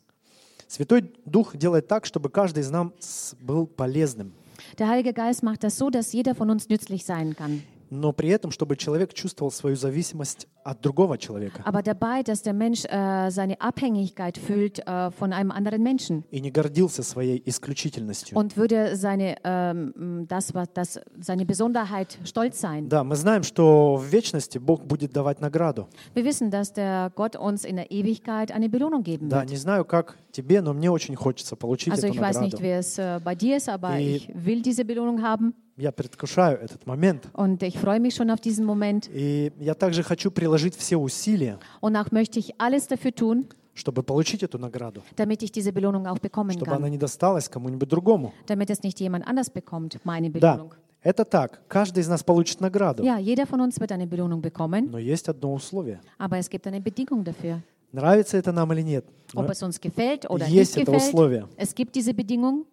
Святой 0.67 1.12
Дух 1.27 1.57
делает 1.57 1.89
так, 1.89 2.07
чтобы 2.07 2.31
каждый 2.31 2.61
из 2.61 2.71
нас 2.71 3.37
был 3.41 3.67
полезным, 3.67 4.33
Der 4.79 4.89
Heilige 4.89 5.12
Geist 5.12 5.43
macht 5.43 5.62
das 5.62 5.77
so, 5.77 5.91
dass 5.91 6.12
jeder 6.12 6.35
von 6.35 6.49
uns 6.51 6.69
nützlich 6.69 7.05
sein 7.05 7.37
kann. 7.37 7.62
Но 7.91 8.12
при 8.12 8.28
этом, 8.30 8.51
чтобы 8.51 8.76
человек 8.76 9.12
чувствовал 9.14 9.51
свою 9.53 9.76
зависимость 9.76 10.47
от 10.64 10.80
другого 10.80 11.18
человека 11.18 11.62
Aber 11.64 11.82
dabei, 11.82 12.22
dass 12.22 12.43
der 12.43 12.55
Mensch 12.55 12.85
äh, 12.87 13.30
seine 13.30 13.61
Abhängigkeit 13.61 14.39
fühlt 14.39 14.78
äh, 14.87 15.11
von 15.11 15.32
einem 15.32 15.51
anderen 15.51 15.82
Menschen 15.82 16.24
и 16.30 16.41
не 16.41 16.51
гордился 16.51 17.03
своей 17.03 17.43
исключительностью. 17.45 18.37
und 18.39 18.57
würde 18.57 18.97
seine, 18.97 19.37
ähm, 19.45 20.26
das, 20.28 20.55
was- 20.55 20.68
das, 20.74 21.01
seine 21.20 21.45
Besonderheit 21.45 22.18
stolz 22.24 22.61
sein. 22.61 22.89
Да, 22.89 23.05
мы 23.05 23.16
знаем, 23.16 23.43
что 23.43 23.97
в 23.97 24.05
вечности 24.07 24.59
Бог 24.59 24.85
будет 24.85 25.12
давать 25.12 25.41
награду. 25.41 25.89
Wir 26.14 26.24
wissen, 26.24 26.51
dass 26.51 26.72
der 26.72 27.11
Gott 27.14 27.37
uns 27.37 27.64
in 27.64 27.76
der 27.76 27.91
Ewigkeit 27.91 28.51
eine 28.53 28.68
Belohnung 28.68 29.03
geben 29.03 29.28
Да, 29.28 29.41
wird. 29.43 29.51
не 29.51 29.57
знаю, 29.57 29.85
как 29.85 30.16
тебе, 30.32 30.62
но 30.62 30.72
мне 30.72 30.91
очень 30.91 31.14
хочется 31.16 31.57
получить 31.57 31.93
Also 31.93 32.07
эту 32.07 32.14
ich 32.14 32.20
weiß 32.20 32.37
награду. 32.41 32.57
nicht, 32.57 32.62
wie 32.62 32.70
es 32.70 32.99
äh, 32.99 33.20
bei 33.22 33.35
dir 33.35 33.57
ist, 33.57 33.68
aber 33.68 33.99
И- 33.99 34.16
ich 34.16 34.28
will 34.35 34.62
diese 34.62 34.85
Belohnung 34.85 35.22
haben 35.22 35.55
Я 35.77 35.91
предвкушаю 35.91 36.59
этот 36.61 36.87
момент. 36.87 37.29
und 37.35 37.61
ich 37.64 37.79
freue 37.79 37.99
mich 37.99 38.14
schon 38.14 38.31
auf 38.31 38.41
diesen 38.41 38.64
Moment. 38.64 39.09
И 39.12 39.53
я 39.59 39.75
также 39.75 40.03
хочу 40.05 40.31
приложить 40.31 40.77
все 40.77 40.97
усилия, 40.97 41.59
Und 41.81 41.97
auch 41.97 42.12
möchte 42.12 42.39
ich 42.39 42.55
alles 42.59 42.87
dafür 42.87 43.12
tun, 43.12 43.47
чтобы 43.75 44.05
получить 44.05 44.45
эту 44.45 44.57
награду, 44.59 45.03
damit 45.16 45.43
ich 45.43 45.51
diese 45.51 45.72
Belohnung 45.72 46.07
auch 46.07 46.20
bekommen 46.20 46.53
чтобы 46.53 46.70
она 46.70 46.87
kann. 46.87 46.91
не 46.93 46.99
досталась 46.99 47.49
кому-нибудь 47.49 47.89
другому. 47.89 48.33
Damit 48.47 48.70
es 48.70 48.83
nicht 48.85 49.01
jemand 49.01 49.27
anders 49.27 49.51
bekommt, 49.51 49.99
meine 50.05 50.31
Да, 50.31 50.55
Belohnung. 50.59 50.75
это 51.03 51.25
так. 51.25 51.61
Каждый 51.68 52.01
из 52.03 52.09
нас 52.09 52.22
получит 52.22 52.61
награду. 52.61 53.03
Ja, 53.03 53.18
jeder 53.18 53.45
von 53.47 53.61
uns 53.61 53.81
wird 53.81 53.91
eine 53.91 54.07
Belohnung 54.07 54.41
bekommen, 54.43 54.91
Но 54.93 54.99
есть 54.99 55.29
одно 55.29 55.53
условие. 55.55 55.99
aber 56.18 56.39
es 56.39 56.49
gibt 56.49 56.68
eine 56.68 56.81
Bedingung 56.81 57.25
dafür. 57.25 57.61
Nравится 57.93 58.37
это 58.37 58.53
нам 58.53 58.72
или 58.72 58.83
нет? 58.83 59.05
Ob 59.35 59.51
es 59.51 59.61
uns 59.61 59.81
gefällt 59.81 60.31
oder 60.31 60.47
Есть 60.47 60.77
nicht 60.77 60.83
это 60.87 60.93
gefällt, 60.93 61.09
условие. 61.09 61.49
es 61.57 61.75
gibt 61.75 61.97
diese 61.97 62.14
Bedingung. 62.14 62.64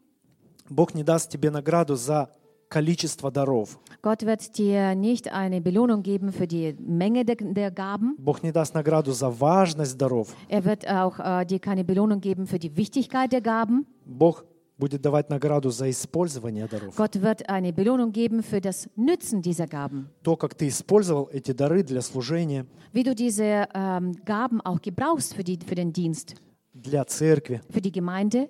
Бог 0.70 0.94
не 0.94 1.04
даст 1.04 1.32
тебе 1.32 1.50
награду 1.50 1.96
за 1.96 2.30
количество 2.72 3.30
даров. 3.30 3.78
Gott 4.02 4.26
wird 4.26 4.58
dir 4.58 4.96
nicht 4.96 5.32
eine 5.32 5.62
Belohnung 5.62 6.02
geben 6.02 6.32
für 6.32 6.48
die 6.48 6.76
Menge 6.80 7.24
der, 7.26 7.36
der 7.36 7.70
Gaben. 7.70 8.16
Бог 8.18 8.42
не 8.42 8.52
даст 8.52 8.74
награду 8.74 9.12
за 9.12 9.30
важность 9.30 9.98
даров. 9.98 10.30
Er 10.50 10.64
wird 10.66 10.88
auch 10.88 11.20
äh, 11.20 11.46
dir 11.46 11.60
keine 11.60 11.84
Belohnung 11.84 12.22
geben 12.22 12.48
für 12.48 12.58
die 12.58 12.76
Wichtigkeit 12.76 13.32
der 13.32 13.42
Gaben. 13.42 13.86
Bог 14.06 14.46
будет 14.78 15.02
давать 15.04 15.30
награду 15.30 15.70
за 15.70 15.90
использование 15.92 16.68
даров. 16.68 16.96
Gott 16.96 17.22
wird 17.22 17.48
eine 17.50 17.72
Belohnung 17.74 18.12
geben 18.12 18.42
für 18.42 18.62
das 18.62 18.90
Nützen 18.96 19.42
dieser 19.44 19.68
Gaben. 19.68 20.08
То, 20.24 20.36
как 20.38 20.56
ты 20.56 20.68
использовал 20.70 21.30
эти 21.32 21.52
дары 21.52 21.84
для 21.84 22.02
служения, 22.02 22.66
Wie 22.94 23.04
du 23.04 23.14
diese 23.14 23.68
ähm, 23.76 24.14
Gaben 24.26 24.62
auch 24.62 24.82
gebrauchst 24.82 25.36
für, 25.36 25.44
die, 25.44 25.60
für 25.66 25.76
den 25.76 25.94
Dienst, 25.94 26.36
для 26.74 27.06
церкви. 27.06 27.62
für 27.70 27.82
die 27.82 27.92
Gemeinde. 27.92 28.50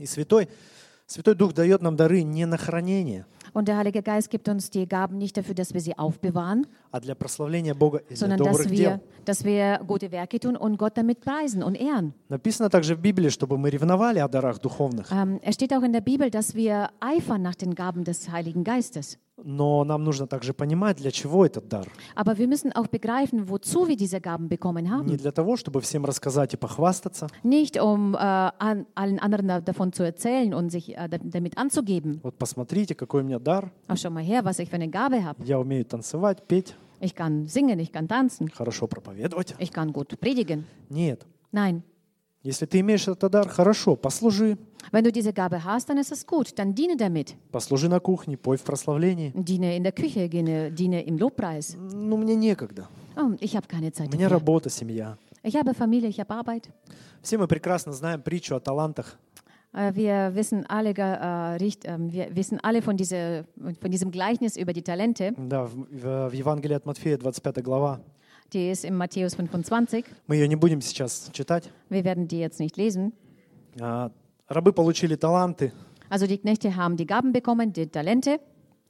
И 0.00 0.06
Святой, 0.06 0.48
Святой 1.06 1.34
Дух 1.36 1.52
дает 1.54 1.82
нам 1.82 1.96
дары 1.96 2.22
не 2.22 2.44
на 2.46 2.56
хранение, 2.58 3.24
Und 3.52 3.68
der 3.68 3.76
Heilige 3.76 4.02
Geist 4.02 4.30
gibt 4.30 4.48
uns 4.48 4.70
die 4.70 4.88
Gaben 4.88 5.18
nicht 5.18 5.36
dafür, 5.36 5.54
dass 5.54 5.74
wir 5.74 5.80
sie 5.80 5.98
aufbewahren, 5.98 6.66
а 6.90 7.00
для 7.00 7.14
прославления 7.14 7.74
Бога 7.74 7.98
и 7.98 8.14
для 8.14 8.16
sondern 8.16 8.38
dass 8.38 8.48
добрых 8.58 8.70
wir, 8.70 8.76
дел. 8.76 9.00
dass 9.24 9.44
wir 9.44 9.80
gute 9.86 10.10
Werke 10.10 10.38
tun 10.40 10.56
und 10.56 10.76
Gott 10.78 10.96
damit 10.96 11.20
preisen 11.20 11.62
und 11.62 11.74
ehren. 11.74 12.14
Написано 12.28 12.70
также 12.70 12.94
в 12.96 13.00
Библии, 13.00 13.28
чтобы 13.30 13.58
мы 13.58 13.70
ревновали 13.70 14.18
о 14.20 14.28
дарах 14.28 14.58
духовных. 14.60 15.10
Ähm, 15.12 15.40
es 15.42 15.54
steht 15.54 15.72
auch 15.74 15.82
in 15.82 15.92
der 15.92 16.00
Bibel, 16.02 16.30
dass 16.30 16.54
wir 16.54 16.88
eifern 17.00 17.42
nach 17.42 17.54
den 17.54 17.74
Gaben 17.74 18.04
des 18.04 18.30
Heiligen 18.30 18.64
Geistes. 18.64 19.18
Но 19.44 19.84
нам 19.84 20.02
нужно 20.02 20.26
также 20.26 20.52
понимать, 20.52 20.96
для 20.96 21.12
чего 21.12 21.46
этот 21.46 21.68
дар. 21.68 21.86
Aber 22.16 22.38
wir 22.38 22.48
müssen 22.48 22.72
auch 22.72 22.88
begreifen, 22.88 23.48
wozu 23.48 23.86
wir 23.86 23.96
diese 23.96 24.20
Gaben 24.20 24.48
bekommen 24.48 24.82
Не 24.82 24.90
haben. 24.90 25.16
для 25.16 25.30
того, 25.30 25.56
чтобы 25.56 25.80
всем 25.80 26.04
рассказать 26.04 26.54
и 26.54 26.56
похвастаться. 26.56 27.28
Nicht 27.44 27.80
um 27.80 28.14
äh, 28.14 28.18
an, 28.18 28.86
allen 28.96 29.20
anderen 29.20 29.46
da- 29.46 29.60
davon 29.60 29.92
zu 29.92 30.02
erzählen 30.02 30.52
und 30.54 30.70
sich 30.70 30.96
äh, 30.98 31.08
da- 31.08 31.18
damit 31.22 31.56
anzugeben. 31.56 32.18
Вот 32.24 32.36
посмотрите, 32.36 32.96
какой 32.96 33.22
у 33.22 33.24
меня 33.24 33.38
дар. 33.38 33.70
Ach, 33.86 33.96
schau 33.96 34.10
mal 34.10 34.24
her, 34.24 34.44
was 34.44 34.58
ich 34.58 34.70
für 34.70 34.74
eine 34.74 34.88
Gabe 34.88 35.22
habe. 35.24 35.44
Я 35.44 35.60
умею 35.60 35.84
танцевать, 35.84 36.42
петь, 36.48 36.74
Ich 37.00 37.14
kann 37.14 37.46
singen, 37.46 37.78
ich 37.78 37.92
kann 37.92 38.08
tanzen, 38.08 38.48
хорошо 38.50 38.86
проповедовать. 38.88 39.54
ich 39.58 39.72
kann 39.72 39.92
gut 39.92 40.18
predigen. 40.20 40.64
Нет. 40.90 41.26
Nein, 41.52 41.82
Если 42.44 42.66
ты 42.66 42.80
имеешь 42.80 43.06
этот 43.08 43.32
дар, 43.32 43.48
хорошо, 43.48 43.96
послужи. 43.96 44.56
wenn 44.92 45.02
du 45.04 45.10
diese 45.12 45.32
Gabe 45.32 45.62
hast, 45.64 45.88
dann 45.88 45.98
ist 45.98 46.12
es 46.12 46.24
gut. 46.26 46.56
Dann 46.58 46.72
diene 46.74 46.96
damit. 46.96 47.34
Послужи 47.50 47.88
на 47.88 47.98
кухне, 48.00 48.36
пой 48.36 48.56
в 48.56 48.62
прославлении. 48.62 49.32
Diene 49.34 49.76
in 49.76 49.82
der 49.82 49.92
Küche, 49.92 50.28
diene, 50.28 50.70
diene 50.70 51.02
im 51.04 51.18
Lobpreis. 51.18 51.76
Ну, 51.76 52.16
мне 52.16 52.36
некогда. 52.36 52.88
Oh, 53.16 53.32
ich 53.40 53.56
habe 53.56 53.66
keine 53.66 53.88
У 53.88 53.92
Zeit 53.92 54.12
меня 54.12 54.28
dafür. 54.28 54.38
работа, 54.38 54.70
семья. 54.70 55.18
Ich 55.42 55.56
habe 55.56 55.74
Familie, 55.74 56.08
ich 56.08 56.20
habe 56.20 56.32
Arbeit. 56.34 56.68
Все 57.22 57.38
мы 57.38 57.48
прекрасно 57.48 57.92
знаем 57.92 58.22
притчу 58.22 58.54
о 58.54 58.60
талантах. 58.60 59.18
Äh, 59.73 59.95
Wir 59.95 60.35
wissen 60.35 60.65
alle, 60.67 60.93
ge- 60.93 61.03
äh, 61.03 61.55
richt- 61.57 61.85
ähm, 61.85 62.11
wir 62.13 62.35
wissen 62.35 62.59
alle 62.61 62.81
von, 62.83 62.95
diese, 62.95 63.43
von 63.81 63.89
diesem 63.89 64.11
Gleichnis 64.11 64.55
über 64.55 64.71
die 64.73 64.83
Talente. 64.83 65.33
Да, 65.37 65.63
в, 65.65 65.87
в- 65.91 66.29
в 66.29 66.33
Евангелии 66.33 66.75
от 66.75 66.85
Матфея, 66.85 67.17
25 67.17 67.63
глава. 67.63 67.99
Die 68.53 68.69
ist 68.69 68.85
in 68.85 68.95
Matthäus 68.95 69.33
25. 69.35 70.05
Мы 70.27 70.35
ее 70.35 70.47
не 70.47 70.55
будем 70.55 70.79
сейчас 70.79 71.29
читать. 71.33 71.71
Wir 71.89 72.03
werden 72.03 72.27
die 72.27 72.37
jetzt 72.39 72.59
nicht 72.59 72.77
lesen. 72.77 73.13
А, 73.81 74.11
Рабы 74.47 74.73
получили 74.73 75.15
таланты, 75.15 75.71
Also 76.09 76.27
die 76.27 76.37
Knechte 76.37 76.75
haben 76.75 76.95
die 76.95 77.07
Gaben 77.07 77.31
bekommen, 77.33 77.73
die 77.73 77.87
Talente, 77.87 78.39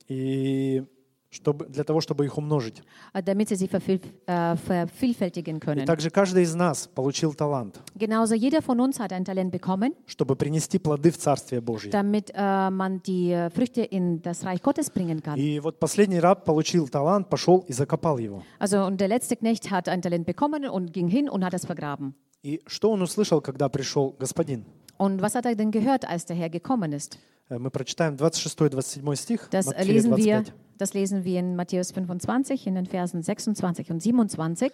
и 0.09 0.83
чтобы, 1.30 1.66
для 1.66 1.84
того, 1.84 2.00
чтобы 2.00 2.24
их 2.24 2.38
умножить. 2.38 2.82
äh, 3.12 3.22
damit 3.22 3.48
sie 3.50 3.56
sie 3.56 3.68
verviel, 3.68 4.00
äh, 4.26 4.56
vervielfältigen 4.56 5.56
И 5.56 5.60
können. 5.60 5.84
также 5.86 6.10
каждый 6.10 6.42
из 6.44 6.54
нас 6.54 6.86
получил 6.88 7.34
талант, 7.34 7.80
Genauso 7.94 8.34
jeder 8.34 8.62
von 8.62 8.80
uns 8.80 8.98
hat 8.98 9.12
ein 9.12 9.24
Talent 9.24 9.50
bekommen, 9.50 9.92
чтобы 10.06 10.36
принести 10.36 10.78
плоды 10.78 11.10
в 11.10 11.18
Царствие 11.18 11.60
Божье. 11.60 11.90
damit 11.90 12.30
äh, 12.34 12.70
man 12.70 13.02
die 13.02 13.30
äh, 13.32 13.50
Früchte 13.50 13.82
in 13.82 14.22
das 14.22 14.44
Reich 14.44 14.62
Gottes 14.62 14.90
bringen 14.90 15.22
kann. 15.22 15.36
И 15.38 15.60
вот 15.60 15.78
последний 15.78 16.18
раб 16.20 16.44
получил 16.44 16.88
талант, 16.88 17.28
пошел 17.28 17.58
и 17.68 17.72
закопал 17.72 18.18
его. 18.18 18.42
Also 18.58 18.84
und 18.86 18.98
der 19.00 19.08
letzte 19.08 19.36
Knecht 19.36 19.70
hat 19.70 19.88
ein 19.88 20.00
Talent 20.02 20.24
bekommen 20.26 20.66
und 20.66 20.92
ging 20.92 21.08
hin 21.08 21.28
und 21.28 21.44
hat 21.44 21.52
es 21.54 21.66
vergraben. 21.66 22.14
И 22.42 22.62
что 22.66 22.90
он 22.90 23.02
услышал, 23.02 23.40
когда 23.42 23.68
пришел 23.68 24.14
господин? 24.18 24.64
Und 24.96 25.20
was 25.22 25.34
hat 25.34 25.44
er 25.44 25.54
denn 25.54 25.70
gehört, 25.70 26.08
als 26.08 26.24
der 26.24 26.36
Herr 26.36 26.48
gekommen 26.50 26.92
ist? 26.92 27.18
Э, 27.48 27.58
Мы 27.58 27.70
прочитаем 27.70 28.14
26-27 28.14 29.16
стих, 29.16 29.48
Das 29.50 29.66
lesen, 29.84 30.16
wir, 30.16 30.44
25. 30.44 30.54
das 30.78 30.94
lesen 30.94 31.24
wir 31.24 31.40
in 31.40 31.56
Matthäus 31.56 31.92
25 31.92 32.66
in 32.66 32.74
den 32.74 32.86
Versen 32.86 33.22
26 33.22 33.90
und 33.90 34.02
27. 34.02 34.72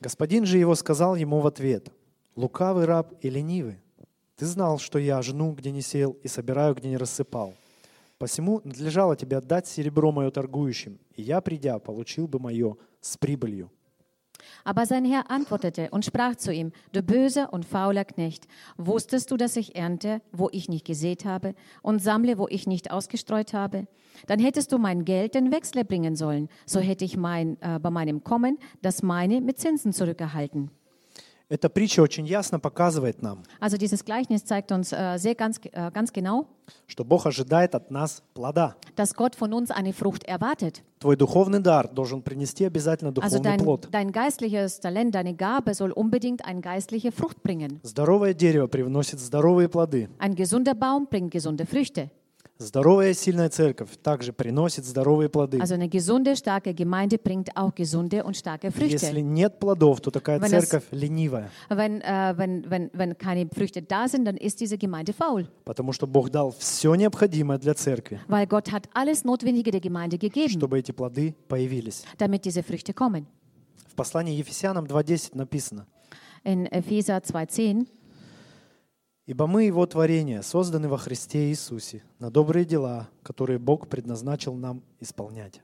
Господин 0.00 0.46
же 0.46 0.58
его 0.58 0.74
сказал 0.76 1.16
ему 1.16 1.40
в 1.40 1.46
ответ, 1.46 1.90
«Лукавый 2.36 2.84
раб 2.84 3.14
и 3.20 3.30
ленивый, 3.30 3.80
ты 4.36 4.46
знал, 4.46 4.78
что 4.78 4.98
я 5.00 5.20
жну, 5.22 5.52
где 5.52 5.72
не 5.72 5.82
сеял, 5.82 6.12
и 6.22 6.28
собираю, 6.28 6.74
где 6.76 6.88
не 6.88 6.96
рассыпал. 6.96 7.54
Посему 8.18 8.60
надлежало 8.62 9.16
тебе 9.16 9.36
отдать 9.36 9.66
серебро 9.66 10.12
мое 10.12 10.30
торгующим, 10.30 10.98
и 11.16 11.22
я, 11.22 11.40
придя, 11.40 11.78
получил 11.80 12.28
бы 12.28 12.38
мое 12.38 12.76
с 13.00 13.16
прибылью». 13.16 13.70
Aber 14.64 14.86
sein 14.86 15.04
Herr 15.04 15.30
antwortete 15.30 15.90
und 15.90 16.04
sprach 16.04 16.36
zu 16.36 16.52
ihm, 16.52 16.72
du 16.92 17.02
böser 17.02 17.52
und 17.52 17.64
fauler 17.64 18.04
Knecht, 18.04 18.46
wusstest 18.76 19.30
du, 19.30 19.36
dass 19.36 19.56
ich 19.56 19.76
ernte, 19.76 20.20
wo 20.32 20.48
ich 20.52 20.68
nicht 20.68 20.86
gesät 20.86 21.24
habe, 21.24 21.54
und 21.82 22.00
sammle, 22.00 22.38
wo 22.38 22.48
ich 22.48 22.66
nicht 22.66 22.90
ausgestreut 22.90 23.54
habe? 23.54 23.86
Dann 24.26 24.38
hättest 24.38 24.72
du 24.72 24.78
mein 24.78 25.04
Geld 25.04 25.34
den 25.34 25.52
Wechsler 25.52 25.84
bringen 25.84 26.16
sollen, 26.16 26.48
so 26.66 26.80
hätte 26.80 27.04
ich 27.04 27.16
mein, 27.16 27.56
äh, 27.60 27.78
bei 27.78 27.90
meinem 27.90 28.24
Kommen 28.24 28.58
das 28.82 29.02
meine 29.02 29.40
mit 29.40 29.58
Zinsen 29.58 29.92
zurückerhalten. 29.92 30.70
Эта 31.50 31.70
притча 31.70 32.00
очень 32.02 32.26
ясно 32.26 32.60
показывает 32.60 33.22
нам, 33.22 33.42
Also 33.58 33.78
dieses 33.78 34.04
Gleichnis 34.04 34.44
zeigt 34.44 34.70
uns 34.70 34.92
äh, 34.92 35.16
sehr 35.16 35.34
ganz, 35.34 35.58
äh, 35.72 35.90
ganz 35.90 36.12
genau, 36.12 36.46
что 36.86 37.04
Бог 37.04 37.24
ожидает 37.24 37.74
от 37.74 37.90
нас 37.90 38.22
плода. 38.34 38.76
dass 38.96 39.14
Gott 39.14 39.34
von 39.34 39.54
uns 39.54 39.70
eine 39.70 39.94
Frucht 39.94 40.24
erwartet. 40.24 40.82
Твой 40.98 41.16
духовный 41.16 41.60
дар 41.60 41.88
должен 41.88 42.20
принести 42.22 42.64
обязательно 42.66 43.12
Also 43.16 43.38
духовный 43.38 43.42
dein, 43.42 43.58
плод. 43.60 43.88
dein 43.90 44.12
geistliches 44.12 44.78
Talent, 44.80 45.14
deine 45.14 45.32
Gabe 45.34 45.72
soll 45.72 45.92
unbedingt 45.92 46.44
eine 46.44 46.60
geistliche 46.60 47.12
Frucht 47.12 47.42
bringen. 47.42 47.80
Здоровое 47.82 48.34
дерево 48.34 48.66
привносит 48.66 49.18
здоровые 49.18 49.70
плоды. 49.70 50.10
Ein 50.18 50.34
gesunder 50.34 50.74
Baum 50.74 51.06
bringt 51.08 51.30
gesunde 51.30 51.64
Früchte. 51.64 52.10
Здоровая 52.60 53.14
сильная 53.14 53.48
церковь 53.50 53.90
также 54.02 54.32
приносит 54.32 54.84
здоровые 54.84 55.28
плоды. 55.28 55.60
Also 55.60 55.74
eine 55.74 55.88
gesunde, 55.88 56.34
starke 56.34 56.74
Gemeinde 56.74 57.16
bringt 57.16 57.56
auch 57.56 57.72
gesunde 57.72 58.24
und 58.24 58.36
starke 58.36 58.66
Если 58.74 58.96
Früchte. 58.98 59.22
нет 59.22 59.60
плодов, 59.60 60.00
то 60.00 60.10
такая 60.10 60.40
Wenn 60.40 60.50
das- 60.50 60.64
церковь 60.68 60.88
ленивая, 60.90 61.50
Wenn, 61.68 62.00
äh, 62.00 62.34
wenn, 62.36 62.68
wenn, 62.68 62.90
wenn 62.94 63.16
keine 63.16 63.48
Früchte 63.54 63.80
da 63.80 64.08
sind, 64.08 64.24
dann 64.24 64.36
ist 64.36 64.60
diese 64.60 64.76
Gemeinde 64.76 65.12
faul. 65.12 65.46
потому 65.64 65.92
что 65.92 66.08
Бог 66.08 66.30
дал 66.30 66.50
все 66.58 66.92
необходимое 66.96 67.58
для 67.58 67.74
церкви, 67.74 68.18
Weil 68.26 68.48
Gott 68.48 68.72
hat 68.72 68.88
alles 68.92 69.22
Notwendige 69.22 69.70
der 69.70 69.80
Gemeinde 69.80 70.18
gegeben, 70.18 70.50
чтобы 70.50 70.80
эти 70.80 70.90
плоды 70.90 71.36
появились. 71.46 72.02
damit 72.18 72.44
diese 72.44 72.64
Früchte 72.64 72.92
kommen. 72.92 73.26
В 73.86 73.94
послании 73.94 74.36
Ефесянам 74.36 74.86
2.10 74.86 75.36
написано, 75.36 75.86
In 76.44 76.66
Epheser 76.66 77.18
2,10 77.22 77.86
«Ибо 79.28 79.46
мы 79.46 79.64
Его 79.64 79.84
творение, 79.84 80.42
созданы 80.42 80.88
во 80.88 80.96
Христе 80.96 81.50
Иисусе, 81.50 82.02
на 82.18 82.30
добрые 82.30 82.64
дела, 82.64 83.10
которые 83.22 83.58
Бог 83.58 83.86
предназначил 83.86 84.54
нам 84.54 84.82
исполнять». 85.00 85.60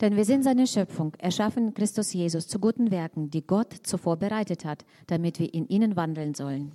Denn 0.00 0.14
wir 0.14 0.24
sind 0.24 0.44
seine 0.44 0.68
Schöpfung, 0.68 1.12
erschaffen 1.18 1.74
Christus 1.74 2.12
Jesus 2.12 2.46
zu 2.46 2.60
guten 2.60 2.92
Werken, 2.92 3.28
die 3.28 3.44
Gott 3.44 3.74
zuvor 3.82 4.16
bereitet 4.16 4.64
hat, 4.64 4.84
damit 5.08 5.40
wir 5.40 5.52
in 5.52 5.66
ihnen 5.66 5.96
wandeln 5.96 6.34
sollen. 6.34 6.70